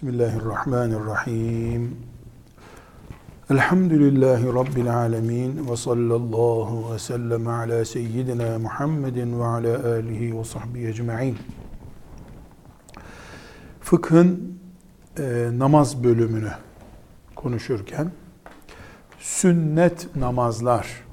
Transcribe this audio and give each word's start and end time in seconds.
Bismillahirrahmanirrahim. 0.00 1.96
Elhamdülillahi 3.50 4.46
Rabbil 4.46 4.96
alemin 4.96 5.70
ve 5.70 5.76
sallallahu 5.76 6.92
ve 6.94 6.98
sellem 6.98 7.46
ala 7.46 7.84
seyyidina 7.84 8.58
Muhammedin 8.58 9.40
ve 9.40 9.44
ala 9.44 9.88
alihi 9.94 10.38
ve 10.38 10.44
sahbihi 10.44 10.88
ecma'in. 10.88 11.38
Fıkhın 13.80 14.58
e, 15.18 15.48
namaz 15.58 16.04
bölümünü 16.04 16.52
konuşurken 17.36 18.10
sünnet 19.18 20.16
namazlar 20.16 21.04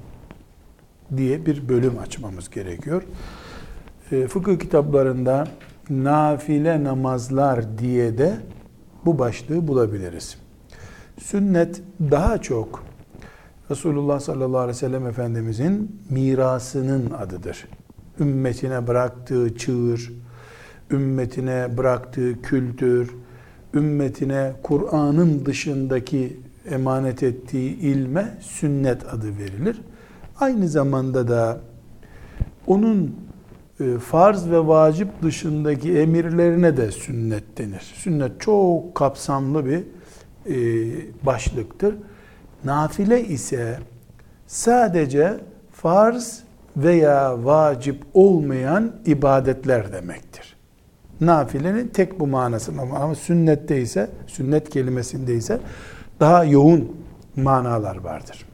diye 1.16 1.46
bir 1.46 1.68
bölüm 1.68 1.98
açmamız 1.98 2.50
gerekiyor. 2.50 3.02
E, 4.12 4.26
fıkıh 4.26 4.58
kitaplarında 4.58 5.48
nafile 5.90 6.84
namazlar 6.84 7.78
diye 7.78 8.18
de 8.18 8.40
bu 9.06 9.18
başlığı 9.18 9.68
bulabiliriz. 9.68 10.36
Sünnet 11.18 11.82
daha 12.10 12.38
çok 12.38 12.84
Resulullah 13.70 14.20
sallallahu 14.20 14.58
aleyhi 14.58 14.76
ve 14.76 14.80
sellem 14.80 15.06
Efendimizin 15.06 16.00
mirasının 16.10 17.10
adıdır. 17.10 17.68
Ümmetine 18.20 18.86
bıraktığı 18.86 19.56
çığır, 19.56 20.12
ümmetine 20.90 21.76
bıraktığı 21.76 22.42
kültür, 22.42 23.14
ümmetine 23.74 24.52
Kur'an'ın 24.62 25.46
dışındaki 25.46 26.40
emanet 26.70 27.22
ettiği 27.22 27.76
ilme 27.76 28.38
sünnet 28.40 29.14
adı 29.14 29.38
verilir. 29.38 29.80
Aynı 30.40 30.68
zamanda 30.68 31.28
da 31.28 31.60
onun 32.66 33.14
farz 34.00 34.50
ve 34.50 34.66
vacip 34.66 35.22
dışındaki 35.22 35.98
emirlerine 35.98 36.76
de 36.76 36.90
sünnet 36.90 37.58
denir. 37.58 37.94
Sünnet 37.94 38.40
çok 38.40 38.94
kapsamlı 38.94 39.66
bir 39.66 39.84
e, 40.46 40.56
başlıktır. 41.26 41.94
Nafile 42.64 43.24
ise 43.24 43.78
sadece 44.46 45.34
farz 45.72 46.42
veya 46.76 47.44
vacip 47.44 48.02
olmayan 48.14 48.92
ibadetler 49.06 49.92
demektir. 49.92 50.56
Nafilenin 51.20 51.88
tek 51.88 52.20
bu 52.20 52.26
manası 52.26 52.72
ama 52.80 53.14
sünnette 53.14 53.80
ise, 53.80 54.10
sünnet 54.26 54.70
kelimesinde 54.70 55.34
ise 55.34 55.60
daha 56.20 56.44
yoğun 56.44 56.96
manalar 57.36 57.96
vardır. 57.96 58.46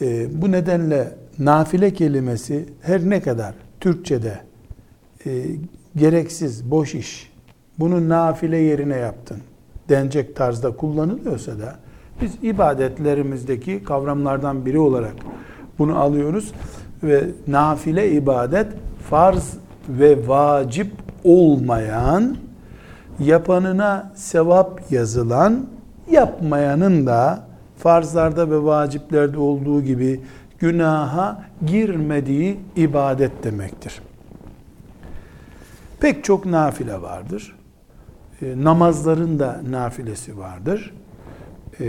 E, 0.00 0.42
bu 0.42 0.52
nedenle 0.52 1.25
nafile 1.38 1.92
kelimesi 1.92 2.66
her 2.82 3.10
ne 3.10 3.22
kadar 3.22 3.54
Türkçe'de 3.80 4.38
e, 5.26 5.42
gereksiz, 5.96 6.70
boş 6.70 6.94
iş, 6.94 7.32
bunu 7.78 8.08
nafile 8.08 8.56
yerine 8.56 8.96
yaptın 8.96 9.38
denecek 9.88 10.36
tarzda 10.36 10.76
kullanılıyorsa 10.76 11.58
da 11.58 11.76
biz 12.20 12.32
ibadetlerimizdeki 12.42 13.84
kavramlardan 13.84 14.66
biri 14.66 14.78
olarak 14.78 15.14
bunu 15.78 15.98
alıyoruz 15.98 16.52
ve 17.02 17.24
nafile 17.46 18.12
ibadet 18.12 18.66
farz 19.10 19.56
ve 19.88 20.28
vacip 20.28 20.92
olmayan 21.24 22.36
yapanına 23.20 24.12
sevap 24.14 24.92
yazılan 24.92 25.66
yapmayanın 26.10 27.06
da 27.06 27.46
farzlarda 27.78 28.50
ve 28.50 28.64
vaciplerde 28.64 29.38
olduğu 29.38 29.82
gibi 29.82 30.20
günaha 30.58 31.38
girmediği 31.66 32.60
ibadet 32.76 33.44
demektir. 33.44 34.00
Pek 36.00 36.24
çok 36.24 36.46
nafile 36.46 37.02
vardır. 37.02 37.56
E, 38.42 38.64
namazların 38.64 39.38
da 39.38 39.60
nafilesi 39.70 40.38
vardır. 40.38 40.94
E, 41.80 41.86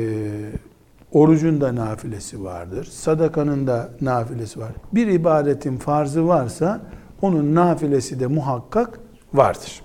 orucun 1.11 1.61
da 1.61 1.75
nafilesi 1.75 2.43
vardır. 2.43 2.85
Sadakanın 2.85 3.67
da 3.67 3.89
nafilesi 4.01 4.59
var. 4.59 4.71
Bir 4.93 5.07
ibadetin 5.07 5.77
farzı 5.77 6.27
varsa 6.27 6.81
onun 7.21 7.55
nafilesi 7.55 8.19
de 8.19 8.27
muhakkak 8.27 8.99
vardır. 9.33 9.81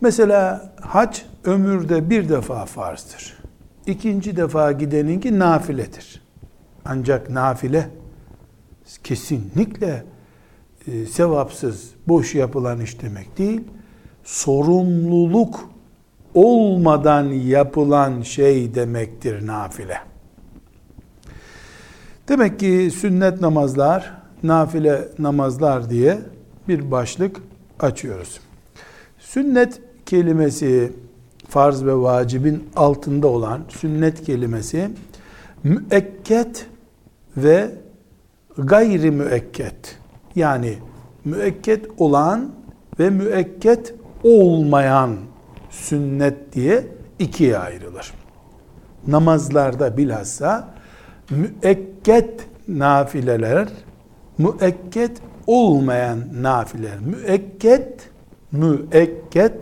Mesela 0.00 0.72
hac 0.80 1.18
ömürde 1.44 2.10
bir 2.10 2.28
defa 2.28 2.66
farzdır. 2.66 3.38
İkinci 3.86 4.36
defa 4.36 4.72
gideninki 4.72 5.38
nafiledir. 5.38 6.21
Ancak 6.84 7.30
nafile 7.30 7.90
kesinlikle 9.04 10.04
e, 10.86 11.06
sevapsız, 11.06 11.90
boş 12.08 12.34
yapılan 12.34 12.80
iş 12.80 13.02
demek 13.02 13.38
değil. 13.38 13.60
Sorumluluk 14.24 15.68
olmadan 16.34 17.24
yapılan 17.24 18.22
şey 18.22 18.74
demektir 18.74 19.46
nafile. 19.46 19.98
Demek 22.28 22.60
ki 22.60 22.90
sünnet 22.96 23.40
namazlar, 23.40 24.12
nafile 24.42 25.08
namazlar 25.18 25.90
diye 25.90 26.18
bir 26.68 26.90
başlık 26.90 27.36
açıyoruz. 27.80 28.40
Sünnet 29.18 29.80
kelimesi 30.06 30.92
farz 31.48 31.84
ve 31.84 31.96
vacibin 31.96 32.68
altında 32.76 33.26
olan 33.26 33.60
sünnet 33.68 34.24
kelimesi 34.24 34.90
müekket 35.64 36.66
ve 37.36 37.70
gayri 38.58 39.10
müekket 39.10 39.98
yani 40.34 40.74
müekket 41.24 41.86
olan 41.98 42.52
ve 42.98 43.10
müekket 43.10 43.94
olmayan 44.24 45.16
sünnet 45.70 46.52
diye 46.52 46.86
ikiye 47.18 47.58
ayrılır. 47.58 48.12
Namazlarda 49.06 49.96
bilhassa 49.96 50.74
müekket 51.30 52.46
nafileler, 52.68 53.68
müekket 54.38 55.22
olmayan 55.46 56.18
nafileler. 56.42 56.98
Müekket, 56.98 58.10
müekket 58.52 59.54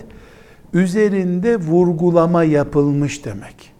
üzerinde 0.73 1.57
vurgulama 1.57 2.45
yapılmış 2.45 3.25
demek. 3.25 3.73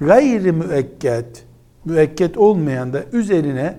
Gayri 0.00 0.52
müekket, 0.52 1.44
müekket 1.84 2.38
olmayan 2.38 2.92
da 2.92 3.02
üzerine 3.12 3.76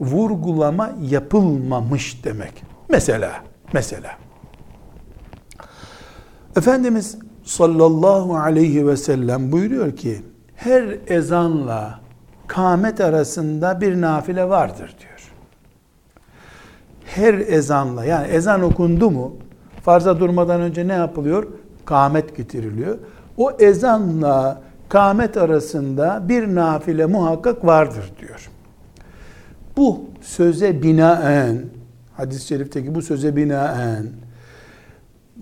vurgulama 0.00 0.90
yapılmamış 1.00 2.24
demek. 2.24 2.64
Mesela, 2.88 3.32
mesela 3.72 4.10
Efendimiz 6.56 7.18
sallallahu 7.44 8.36
aleyhi 8.36 8.86
ve 8.86 8.96
sellem 8.96 9.52
buyuruyor 9.52 9.96
ki 9.96 10.22
her 10.54 10.98
ezanla 11.06 12.00
kâmet 12.46 13.00
arasında 13.00 13.80
bir 13.80 14.00
nafile 14.00 14.48
vardır 14.48 14.96
diyor. 15.00 15.32
Her 17.04 17.34
ezanla 17.34 18.04
yani 18.04 18.26
ezan 18.26 18.62
okundu 18.62 19.10
mu 19.10 19.36
farza 19.82 20.20
durmadan 20.20 20.60
önce 20.60 20.88
ne 20.88 20.92
yapılıyor? 20.92 21.46
Kâmet 21.84 22.36
getiriliyor. 22.36 22.98
O 23.36 23.50
ezanla 23.50 24.62
kâmet 24.92 25.36
arasında 25.36 26.22
bir 26.28 26.54
nafile 26.54 27.06
muhakkak 27.06 27.66
vardır 27.66 28.12
diyor. 28.20 28.50
Bu 29.76 30.04
söze 30.20 30.82
binaen, 30.82 31.64
hadis-i 32.16 32.46
şerifteki 32.46 32.94
bu 32.94 33.02
söze 33.02 33.36
binaen, 33.36 34.06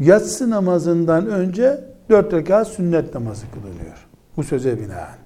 yatsı 0.01 0.51
namazından 0.51 1.27
önce 1.27 1.85
dört 2.11 2.33
rekat 2.33 2.69
sünnet 2.69 3.15
namazı 3.15 3.47
kılınıyor. 3.51 4.07
Bu 4.37 4.45
söze 4.45 4.79
binaen. 4.79 5.19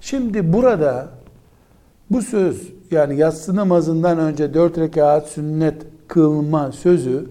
Şimdi 0.00 0.52
burada 0.52 1.08
bu 2.10 2.22
söz 2.22 2.72
yani 2.90 3.16
yatsı 3.16 3.56
namazından 3.56 4.18
önce 4.18 4.54
dört 4.54 4.78
rekat 4.78 5.28
sünnet 5.28 5.82
kılma 6.08 6.72
sözü 6.72 7.26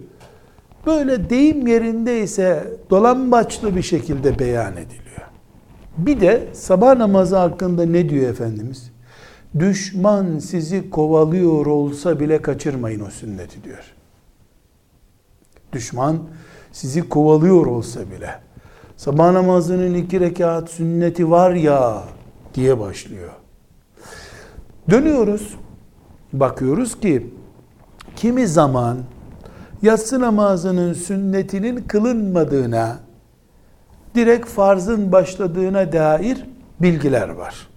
böyle 0.86 1.30
deyim 1.30 1.68
yerinde 1.68 2.22
ise 2.22 2.74
dolambaçlı 2.90 3.76
bir 3.76 3.82
şekilde 3.82 4.40
beyan 4.40 4.74
ediliyor. 4.74 5.28
Bir 5.98 6.22
de 6.22 6.48
sabah 6.54 6.98
namazı 6.98 7.38
hakkında 7.38 7.86
ne 7.86 8.10
diyor 8.10 8.30
Efendimiz? 8.30 8.92
Düşman 9.60 10.40
sizi 10.40 10.90
kovalıyor 10.90 11.66
olsa 11.66 12.20
bile 12.20 12.42
kaçırmayın 12.42 13.00
o 13.00 13.10
sünneti 13.10 13.64
diyor. 13.64 13.94
Düşman 15.74 16.20
sizi 16.72 17.10
kovalıyor 17.10 17.66
olsa 17.66 18.00
bile 18.00 18.40
sabah 18.98 19.32
namazının 19.32 19.94
iki 19.94 20.20
rekat 20.20 20.70
sünneti 20.70 21.32
var 21.32 21.52
ya 21.52 22.04
diye 22.54 22.80
başlıyor. 22.80 23.30
Dönüyoruz. 24.90 25.56
Bakıyoruz 26.34 27.00
ki 27.00 27.34
kimi 28.16 28.48
zaman 28.48 28.98
yatsı 29.82 30.20
namazının 30.20 30.94
sünnetinin 30.94 31.84
kılınmadığına 31.88 33.00
direkt 34.16 34.48
farzın 34.48 35.12
başladığına 35.12 35.92
dair 35.92 36.46
bilgiler 36.80 37.30
var. 37.30 37.68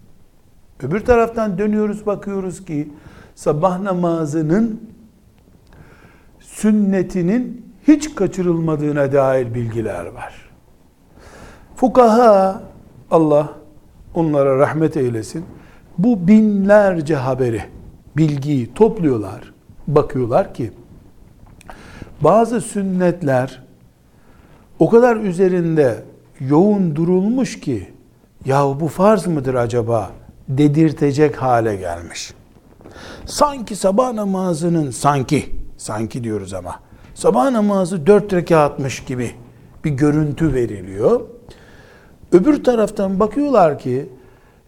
Öbür 0.82 1.00
taraftan 1.00 1.58
dönüyoruz 1.58 2.06
bakıyoruz 2.06 2.64
ki 2.64 2.93
sabah 3.34 3.81
namazının 3.81 4.81
sünnetinin 6.40 7.72
hiç 7.88 8.14
kaçırılmadığına 8.14 9.12
dair 9.12 9.55
bilgiler 9.55 10.06
var. 10.06 10.50
Fukaha 11.76 12.62
Allah 13.10 13.52
onlara 14.14 14.58
rahmet 14.58 14.96
eylesin. 14.96 15.44
Bu 15.98 16.28
binlerce 16.28 17.14
haberi, 17.14 17.62
bilgiyi 18.16 18.75
topluyorlar. 18.75 19.52
Bakıyorlar 19.87 20.55
ki 20.55 20.72
bazı 22.22 22.60
sünnetler 22.60 23.62
o 24.78 24.90
kadar 24.90 25.16
üzerinde 25.16 26.02
yoğun 26.40 26.96
durulmuş 26.96 27.60
ki 27.60 27.88
ya 28.44 28.80
bu 28.80 28.88
farz 28.88 29.26
mıdır 29.26 29.54
acaba 29.54 30.10
dedirtecek 30.48 31.42
hale 31.42 31.76
gelmiş. 31.76 32.34
Sanki 33.26 33.76
sabah 33.76 34.12
namazının 34.12 34.90
sanki 34.90 35.44
sanki 35.76 36.24
diyoruz 36.24 36.54
ama 36.54 36.80
sabah 37.14 37.50
namazı 37.50 38.06
dört 38.06 38.32
rekatmış 38.32 39.04
gibi 39.04 39.30
bir 39.84 39.90
görüntü 39.90 40.54
veriliyor. 40.54 41.20
Öbür 42.32 42.64
taraftan 42.64 43.20
bakıyorlar 43.20 43.78
ki 43.78 44.08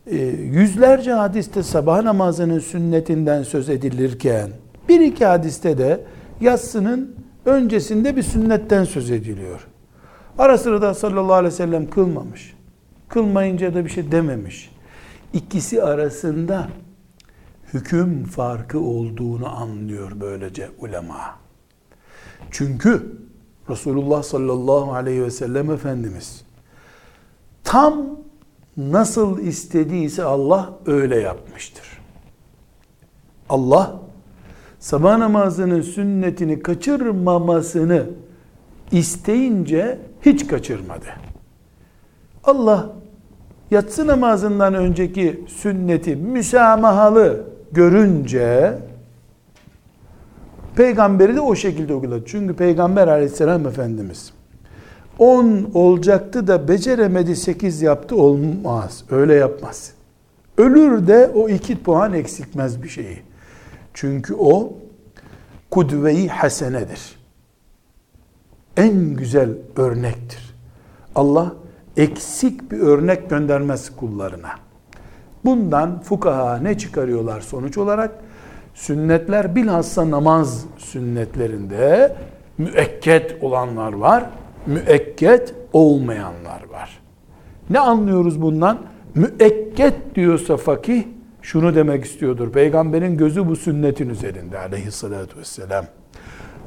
e, 0.06 0.16
yüzlerce 0.26 1.12
hadiste 1.12 1.62
sabah 1.62 2.02
namazının 2.02 2.58
sünnetinden 2.58 3.42
söz 3.42 3.68
edilirken 3.68 4.50
bir 4.88 5.00
iki 5.00 5.24
hadiste 5.24 5.78
de 5.78 6.00
yatsının 6.40 7.13
öncesinde 7.44 8.16
bir 8.16 8.22
sünnetten 8.22 8.84
söz 8.84 9.10
ediliyor. 9.10 9.66
Ara 10.38 10.58
sıra 10.58 10.82
da 10.82 10.94
sallallahu 10.94 11.34
aleyhi 11.34 11.52
ve 11.52 11.56
sellem 11.56 11.90
kılmamış. 11.90 12.54
Kılmayınca 13.08 13.74
da 13.74 13.84
bir 13.84 13.90
şey 13.90 14.12
dememiş. 14.12 14.70
İkisi 15.32 15.82
arasında 15.82 16.68
hüküm 17.74 18.24
farkı 18.24 18.80
olduğunu 18.80 19.56
anlıyor 19.56 20.12
böylece 20.20 20.70
ulema. 20.78 21.38
Çünkü 22.50 23.16
Resulullah 23.70 24.22
sallallahu 24.22 24.92
aleyhi 24.92 25.22
ve 25.22 25.30
sellem 25.30 25.70
Efendimiz 25.70 26.44
tam 27.64 28.06
nasıl 28.76 29.38
istediyse 29.38 30.24
Allah 30.24 30.72
öyle 30.86 31.20
yapmıştır. 31.20 32.00
Allah 33.48 34.03
sabah 34.84 35.18
namazının 35.18 35.80
sünnetini 35.80 36.62
kaçırmamasını 36.62 38.06
isteyince 38.92 39.98
hiç 40.22 40.46
kaçırmadı. 40.46 41.04
Allah 42.44 42.92
yatsı 43.70 44.06
namazından 44.06 44.74
önceki 44.74 45.44
sünneti 45.48 46.16
müsamahalı 46.16 47.44
görünce 47.72 48.78
peygamberi 50.76 51.36
de 51.36 51.40
o 51.40 51.54
şekilde 51.54 51.94
uyguladı. 51.94 52.24
Çünkü 52.26 52.56
peygamber 52.56 53.08
aleyhisselam 53.08 53.66
efendimiz 53.66 54.32
10 55.18 55.70
olacaktı 55.74 56.46
da 56.46 56.68
beceremedi 56.68 57.36
8 57.36 57.82
yaptı 57.82 58.16
olmaz. 58.16 59.04
Öyle 59.10 59.34
yapmaz. 59.34 59.92
Ölür 60.58 61.06
de 61.06 61.30
o 61.34 61.48
2 61.48 61.82
puan 61.82 62.12
eksiltmez 62.12 62.82
bir 62.82 62.88
şeyi. 62.88 63.33
Çünkü 63.94 64.34
o 64.34 64.72
kudve-i 65.70 66.28
hasenedir. 66.28 67.16
En 68.76 69.14
güzel 69.14 69.50
örnektir. 69.76 70.54
Allah 71.14 71.52
eksik 71.96 72.72
bir 72.72 72.80
örnek 72.80 73.30
göndermez 73.30 73.96
kullarına. 73.96 74.50
Bundan 75.44 76.00
fukaha 76.00 76.56
ne 76.56 76.78
çıkarıyorlar 76.78 77.40
sonuç 77.40 77.78
olarak? 77.78 78.10
Sünnetler 78.74 79.56
bilhassa 79.56 80.10
namaz 80.10 80.64
sünnetlerinde 80.78 82.16
müekket 82.58 83.42
olanlar 83.42 83.92
var, 83.92 84.30
müekket 84.66 85.54
olmayanlar 85.72 86.68
var. 86.72 87.00
Ne 87.70 87.78
anlıyoruz 87.78 88.42
bundan? 88.42 88.78
Müekket 89.14 90.14
diyorsa 90.14 90.56
fakih 90.56 91.04
şunu 91.44 91.74
demek 91.74 92.04
istiyordur. 92.04 92.52
Peygamberin 92.52 93.16
gözü 93.16 93.48
bu 93.48 93.56
sünnetin 93.56 94.08
üzerinde 94.08 94.58
aleyhissalatü 94.58 95.38
vesselam. 95.38 95.84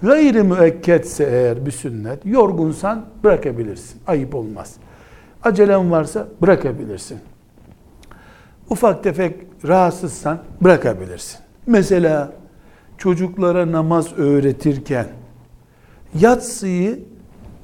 Gayri 0.01 0.43
müekketse 0.43 1.23
eğer 1.23 1.65
bir 1.65 1.71
sünnet, 1.71 2.25
yorgunsan 2.25 3.05
bırakabilirsin. 3.23 4.01
Ayıp 4.07 4.35
olmaz. 4.35 4.75
Acelen 5.43 5.91
varsa 5.91 6.27
bırakabilirsin. 6.41 7.19
Ufak 8.69 9.03
tefek 9.03 9.35
rahatsızsan 9.67 10.39
bırakabilirsin. 10.61 11.39
Mesela 11.67 12.31
çocuklara 12.97 13.71
namaz 13.71 14.13
öğretirken 14.17 15.07
yatsıyı 16.19 16.99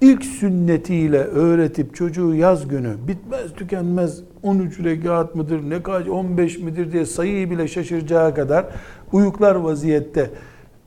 ilk 0.01 0.25
sünnetiyle 0.25 1.19
öğretip 1.19 1.95
çocuğu 1.95 2.35
yaz 2.35 2.67
günü 2.67 2.95
bitmez 3.07 3.53
tükenmez 3.53 4.23
13 4.43 4.79
rekat 4.79 5.35
mıdır 5.35 5.69
ne 5.69 5.83
kaç 5.83 6.07
15 6.07 6.57
midir 6.57 6.91
diye 6.91 7.05
sayıyı 7.05 7.49
bile 7.49 7.67
şaşıracağı 7.67 8.35
kadar 8.35 8.65
uyuklar 9.11 9.55
vaziyette 9.55 10.29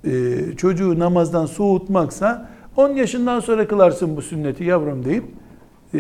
e, 0.05 0.11
çocuğu 0.57 0.99
namazdan 0.99 1.47
soğutmaksa 1.47 2.49
10 2.77 2.91
yaşından 2.91 3.41
sonra 3.41 3.69
kılarsın 3.69 4.17
bu 4.17 4.23
sünneti 4.23 4.65
yavrum 4.65 5.05
deyip 5.05 5.25
e, 5.95 5.99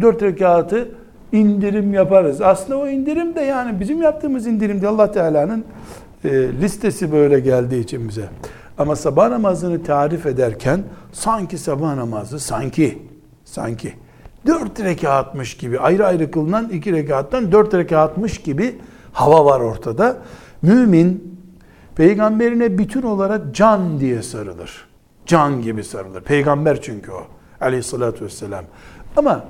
4 0.00 0.22
rekatı 0.22 0.88
indirim 1.32 1.94
yaparız. 1.94 2.40
Aslında 2.40 2.78
o 2.78 2.88
indirim 2.88 3.34
de 3.34 3.40
yani 3.40 3.80
bizim 3.80 4.02
yaptığımız 4.02 4.46
indirim 4.46 4.82
de 4.82 4.88
Allah 4.88 5.12
Teala'nın 5.12 5.64
e, 6.24 6.30
listesi 6.60 7.12
böyle 7.12 7.40
geldiği 7.40 7.80
için 7.80 8.08
bize. 8.08 8.28
Ama 8.78 8.96
sabah 8.96 9.28
namazını 9.28 9.82
tarif 9.82 10.26
ederken 10.26 10.80
sanki 11.12 11.58
sabah 11.58 11.94
namazı 11.94 12.40
sanki 12.40 12.98
sanki 13.44 13.92
dört 14.48 14.80
rekatmış 14.80 15.56
gibi 15.56 15.78
ayrı 15.78 16.06
ayrı 16.06 16.30
kılınan 16.30 16.68
iki 16.68 16.92
rekattan 16.92 17.52
dört 17.52 17.74
rekatmış 17.74 18.38
gibi 18.38 18.78
hava 19.12 19.44
var 19.44 19.60
ortada. 19.60 20.16
Mümin 20.62 21.38
peygamberine 21.96 22.78
bütün 22.78 23.02
olarak 23.02 23.54
can 23.54 24.00
diye 24.00 24.22
sarılır. 24.22 24.88
Can 25.26 25.62
gibi 25.62 25.84
sarılır. 25.84 26.22
Peygamber 26.22 26.82
çünkü 26.82 27.10
o 27.12 27.22
aleyhissalatü 27.60 28.24
vesselam. 28.24 28.64
Ama 29.16 29.44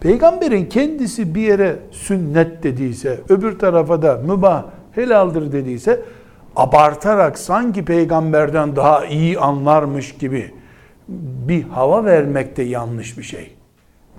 peygamberin 0.00 0.66
kendisi 0.66 1.34
bir 1.34 1.40
yere 1.40 1.76
sünnet 1.90 2.62
dediyse, 2.62 3.20
öbür 3.28 3.58
tarafa 3.58 4.02
da 4.02 4.14
mübah 4.14 4.64
helaldir 4.92 5.52
dediyse 5.52 6.02
abartarak 6.56 7.38
sanki 7.38 7.84
peygamberden 7.84 8.76
daha 8.76 9.06
iyi 9.06 9.38
anlarmış 9.38 10.14
gibi 10.14 10.54
bir 11.48 11.62
hava 11.62 12.04
vermek 12.04 12.56
de 12.56 12.62
yanlış 12.62 13.18
bir 13.18 13.22
şey. 13.22 13.59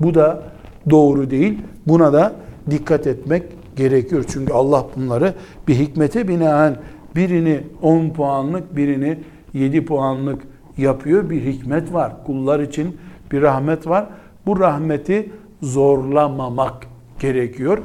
Bu 0.03 0.13
da 0.13 0.43
doğru 0.89 1.29
değil. 1.31 1.59
Buna 1.87 2.13
da 2.13 2.33
dikkat 2.69 3.07
etmek 3.07 3.43
gerekiyor. 3.75 4.23
Çünkü 4.27 4.53
Allah 4.53 4.85
bunları 4.95 5.33
bir 5.67 5.75
hikmete 5.75 6.27
binaen 6.27 6.77
birini 7.15 7.63
10 7.81 8.09
puanlık, 8.09 8.75
birini 8.75 9.19
7 9.53 9.85
puanlık 9.85 10.41
yapıyor. 10.77 11.29
Bir 11.29 11.45
hikmet 11.45 11.93
var. 11.93 12.13
Kullar 12.25 12.59
için 12.59 12.97
bir 13.31 13.41
rahmet 13.41 13.87
var. 13.87 14.05
Bu 14.45 14.59
rahmeti 14.59 15.31
zorlamamak 15.61 16.73
gerekiyor. 17.19 17.77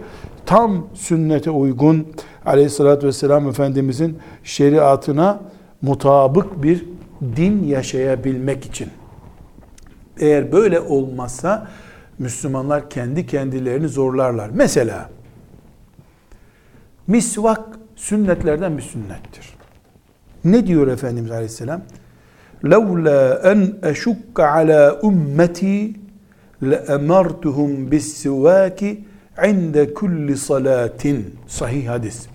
Tam 0.46 0.87
sünnete 0.94 1.50
uygun 1.50 2.06
aleyhissalatü 2.46 3.06
vesselam 3.06 3.49
Efendimizin 3.49 4.18
şeriatına 4.44 5.40
mutabık 5.82 6.62
bir 6.62 6.85
din 7.37 7.64
yaşayabilmek 7.64 8.64
için. 8.64 8.88
Eğer 10.20 10.52
böyle 10.52 10.80
olmazsa 10.80 11.68
Müslümanlar 12.19 12.89
kendi 12.89 13.25
kendilerini 13.25 13.88
zorlarlar. 13.88 14.50
Mesela 14.53 15.10
misvak 17.07 17.65
sünnetlerden 17.95 18.77
bir 18.77 18.83
sünnettir. 18.83 19.50
Ne 20.45 20.67
diyor 20.67 20.88
Efendimiz 20.88 21.31
Aleyhisselam? 21.31 21.81
لَوْلَا 22.63 23.41
أَنْ 23.51 23.79
أَشُكَّ 23.91 24.36
عَلَى 24.36 25.00
أُمَّتِي 25.00 25.93
لَأَمَرْتُهُمْ 26.62 27.89
بِالسِّوَاكِ 27.89 28.98
عِنْدَ 29.38 29.93
كُلِّ 29.93 30.27
صَلَاتٍ 30.36 31.21
Sahih 31.48 31.89
hadis 31.89 32.27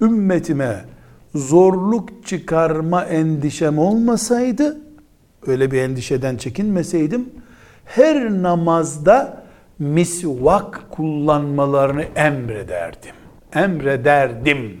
ümmetime 0.00 0.84
zorluk 1.34 2.26
çıkarma 2.26 3.04
endişem 3.04 3.78
olmasaydı, 3.78 4.80
öyle 5.46 5.70
bir 5.70 5.78
endişeden 5.78 6.36
çekinmeseydim, 6.36 7.28
her 7.95 8.29
namazda 8.29 9.43
misvak 9.79 10.91
kullanmalarını 10.91 12.03
emrederdim. 12.15 13.15
Emrederdim. 13.53 14.77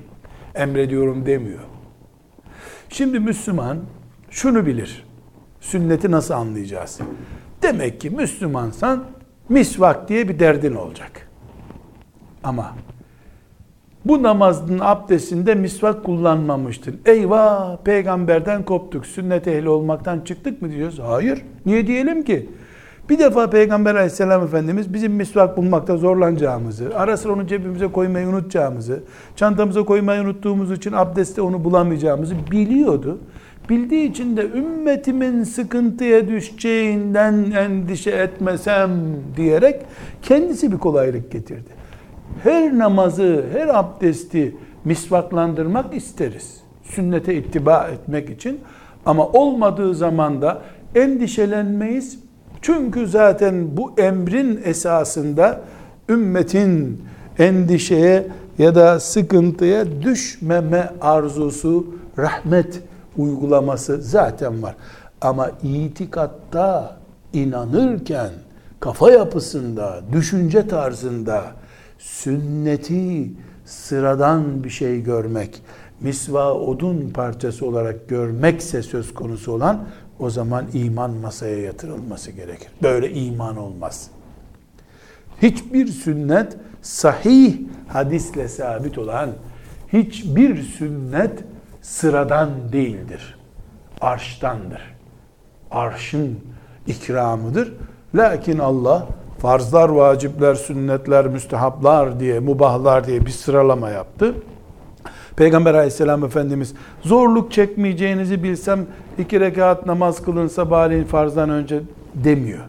Emrediyorum 0.55 1.25
demiyor. 1.25 1.59
Şimdi 2.89 3.19
Müslüman 3.19 3.77
şunu 4.29 4.65
bilir. 4.65 5.05
Sünneti 5.59 6.11
nasıl 6.11 6.33
anlayacağız? 6.33 6.99
Demek 7.61 8.01
ki 8.01 8.09
Müslümansan 8.09 9.03
misvak 9.49 10.09
diye 10.09 10.29
bir 10.29 10.39
derdin 10.39 10.75
olacak. 10.75 11.29
Ama 12.43 12.75
bu 14.05 14.23
namazın 14.23 14.79
abdestinde 14.81 15.55
misvak 15.55 16.03
kullanmamıştır. 16.03 16.95
Eyvah 17.05 17.77
peygamberden 17.77 18.63
koptuk. 18.63 19.05
Sünnet 19.05 19.47
ehli 19.47 19.69
olmaktan 19.69 20.19
çıktık 20.19 20.61
mı 20.61 20.71
diyoruz? 20.71 20.99
Hayır. 20.99 21.41
Niye 21.65 21.87
diyelim 21.87 22.23
ki? 22.23 22.49
Bir 23.09 23.19
defa 23.19 23.49
Peygamber 23.49 23.95
aleyhisselam 23.95 24.43
Efendimiz 24.43 24.93
bizim 24.93 25.13
misvak 25.13 25.57
bulmakta 25.57 25.97
zorlanacağımızı, 25.97 26.91
ara 26.95 27.17
sıra 27.17 27.33
onu 27.33 27.47
cebimize 27.47 27.87
koymayı 27.87 28.27
unutacağımızı, 28.27 29.03
çantamıza 29.35 29.83
koymayı 29.83 30.21
unuttuğumuz 30.21 30.71
için 30.71 30.91
abdestte 30.91 31.41
onu 31.41 31.63
bulamayacağımızı 31.63 32.35
biliyordu. 32.51 33.19
Bildiği 33.69 34.09
için 34.09 34.37
de 34.37 34.49
ümmetimin 34.49 35.43
sıkıntıya 35.43 36.27
düşeceğinden 36.27 37.33
endişe 37.51 38.11
etmesem 38.11 38.91
diyerek 39.37 39.81
kendisi 40.21 40.71
bir 40.71 40.77
kolaylık 40.77 41.31
getirdi. 41.31 41.69
Her 42.43 42.77
namazı, 42.77 43.45
her 43.53 43.67
abdesti 43.67 44.55
misvaklandırmak 44.85 45.95
isteriz. 45.95 46.61
Sünnete 46.83 47.35
ittiba 47.35 47.89
etmek 47.93 48.29
için. 48.29 48.59
Ama 49.05 49.27
olmadığı 49.27 49.95
zaman 49.95 50.41
da 50.41 50.61
endişelenmeyiz. 50.95 52.28
Çünkü 52.61 53.07
zaten 53.07 53.77
bu 53.77 53.93
emrin 53.97 54.61
esasında 54.63 55.61
ümmetin 56.09 57.01
endişeye 57.37 58.27
ya 58.57 58.75
da 58.75 58.99
sıkıntıya 58.99 60.01
düşmeme 60.01 60.93
arzusu, 61.01 61.87
rahmet 62.17 62.81
uygulaması 63.17 64.01
zaten 64.01 64.63
var. 64.63 64.75
Ama 65.21 65.51
itikatta 65.63 66.97
inanırken 67.33 68.29
kafa 68.79 69.11
yapısında, 69.11 70.01
düşünce 70.11 70.67
tarzında 70.67 71.43
sünneti 71.99 73.31
sıradan 73.65 74.63
bir 74.63 74.69
şey 74.69 75.03
görmek, 75.03 75.61
misva 76.01 76.53
odun 76.53 77.09
parçası 77.09 77.65
olarak 77.65 78.09
görmekse 78.09 78.81
söz 78.83 79.13
konusu 79.13 79.51
olan 79.51 79.87
o 80.19 80.29
zaman 80.29 80.65
iman 80.73 81.11
masaya 81.11 81.59
yatırılması 81.59 82.31
gerekir. 82.31 82.67
Böyle 82.83 83.11
iman 83.11 83.57
olmaz. 83.57 84.09
Hiçbir 85.41 85.87
sünnet 85.87 86.57
sahih 86.81 87.57
hadisle 87.87 88.47
sabit 88.47 88.97
olan 88.97 89.29
hiçbir 89.93 90.63
sünnet 90.63 91.43
sıradan 91.81 92.49
değildir. 92.71 93.39
Arştandır. 94.01 94.81
Arşın 95.71 96.39
ikramıdır. 96.87 97.73
Lakin 98.15 98.59
Allah 98.59 99.07
farzlar, 99.37 99.89
vacipler, 99.89 100.55
sünnetler, 100.55 101.27
müstehaplar 101.27 102.19
diye, 102.19 102.39
mubahlar 102.39 103.07
diye 103.07 103.25
bir 103.25 103.31
sıralama 103.31 103.89
yaptı. 103.89 104.35
Peygamber 105.35 105.73
aleyhisselam 105.73 106.23
Efendimiz 106.23 106.73
zorluk 107.01 107.51
çekmeyeceğinizi 107.51 108.43
bilsem 108.43 108.85
iki 109.19 109.39
rekat 109.39 109.85
namaz 109.85 110.21
kılın 110.21 110.47
sabahleyin 110.47 111.03
farzdan 111.03 111.49
önce 111.49 111.81
demiyor. 112.15 112.63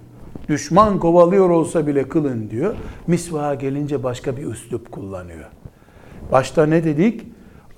Düşman 0.48 0.98
kovalıyor 0.98 1.50
olsa 1.50 1.86
bile 1.86 2.08
kılın 2.08 2.50
diyor. 2.50 2.74
Misvaha 3.06 3.54
gelince 3.54 4.02
başka 4.02 4.36
bir 4.36 4.46
üslup 4.46 4.92
kullanıyor. 4.92 5.44
Başta 6.32 6.66
ne 6.66 6.84
dedik? 6.84 7.26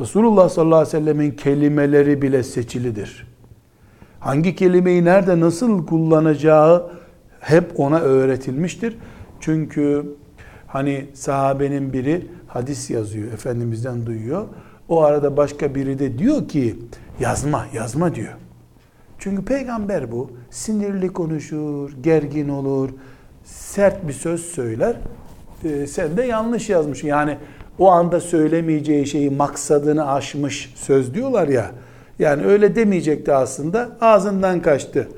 Resulullah 0.00 0.48
sallallahu 0.48 0.78
aleyhi 0.78 0.96
ve 0.96 1.00
sellemin 1.00 1.30
kelimeleri 1.30 2.22
bile 2.22 2.42
seçilidir. 2.42 3.26
Hangi 4.20 4.56
kelimeyi 4.56 5.04
nerede 5.04 5.40
nasıl 5.40 5.86
kullanacağı 5.86 6.90
hep 7.40 7.80
ona 7.80 7.98
öğretilmiştir. 8.00 8.96
Çünkü 9.40 10.06
hani 10.66 11.06
sahabenin 11.14 11.92
biri 11.92 12.26
hadis 12.46 12.90
yazıyor, 12.90 13.32
Efendimiz'den 13.32 14.06
duyuyor. 14.06 14.46
O 14.88 15.02
arada 15.02 15.36
başka 15.36 15.74
biri 15.74 15.98
de 15.98 16.18
diyor 16.18 16.48
ki 16.48 16.78
yazma, 17.20 17.66
yazma 17.74 18.14
diyor. 18.14 18.32
Çünkü 19.22 19.44
peygamber 19.44 20.12
bu. 20.12 20.30
Sinirli 20.50 21.08
konuşur, 21.08 21.92
gergin 22.02 22.48
olur, 22.48 22.90
sert 23.44 24.08
bir 24.08 24.12
söz 24.12 24.40
söyler. 24.40 24.96
Ee, 25.64 25.86
sen 25.86 26.16
de 26.16 26.22
yanlış 26.22 26.70
yazmış. 26.70 27.04
Yani 27.04 27.38
o 27.78 27.90
anda 27.90 28.20
söylemeyeceği 28.20 29.06
şeyi 29.06 29.30
maksadını 29.30 30.12
aşmış 30.12 30.72
söz 30.76 31.14
diyorlar 31.14 31.48
ya. 31.48 31.70
Yani 32.18 32.44
öyle 32.44 32.76
demeyecekti 32.76 33.32
aslında. 33.32 33.88
Ağzından 34.00 34.62
kaçtı. 34.62 35.08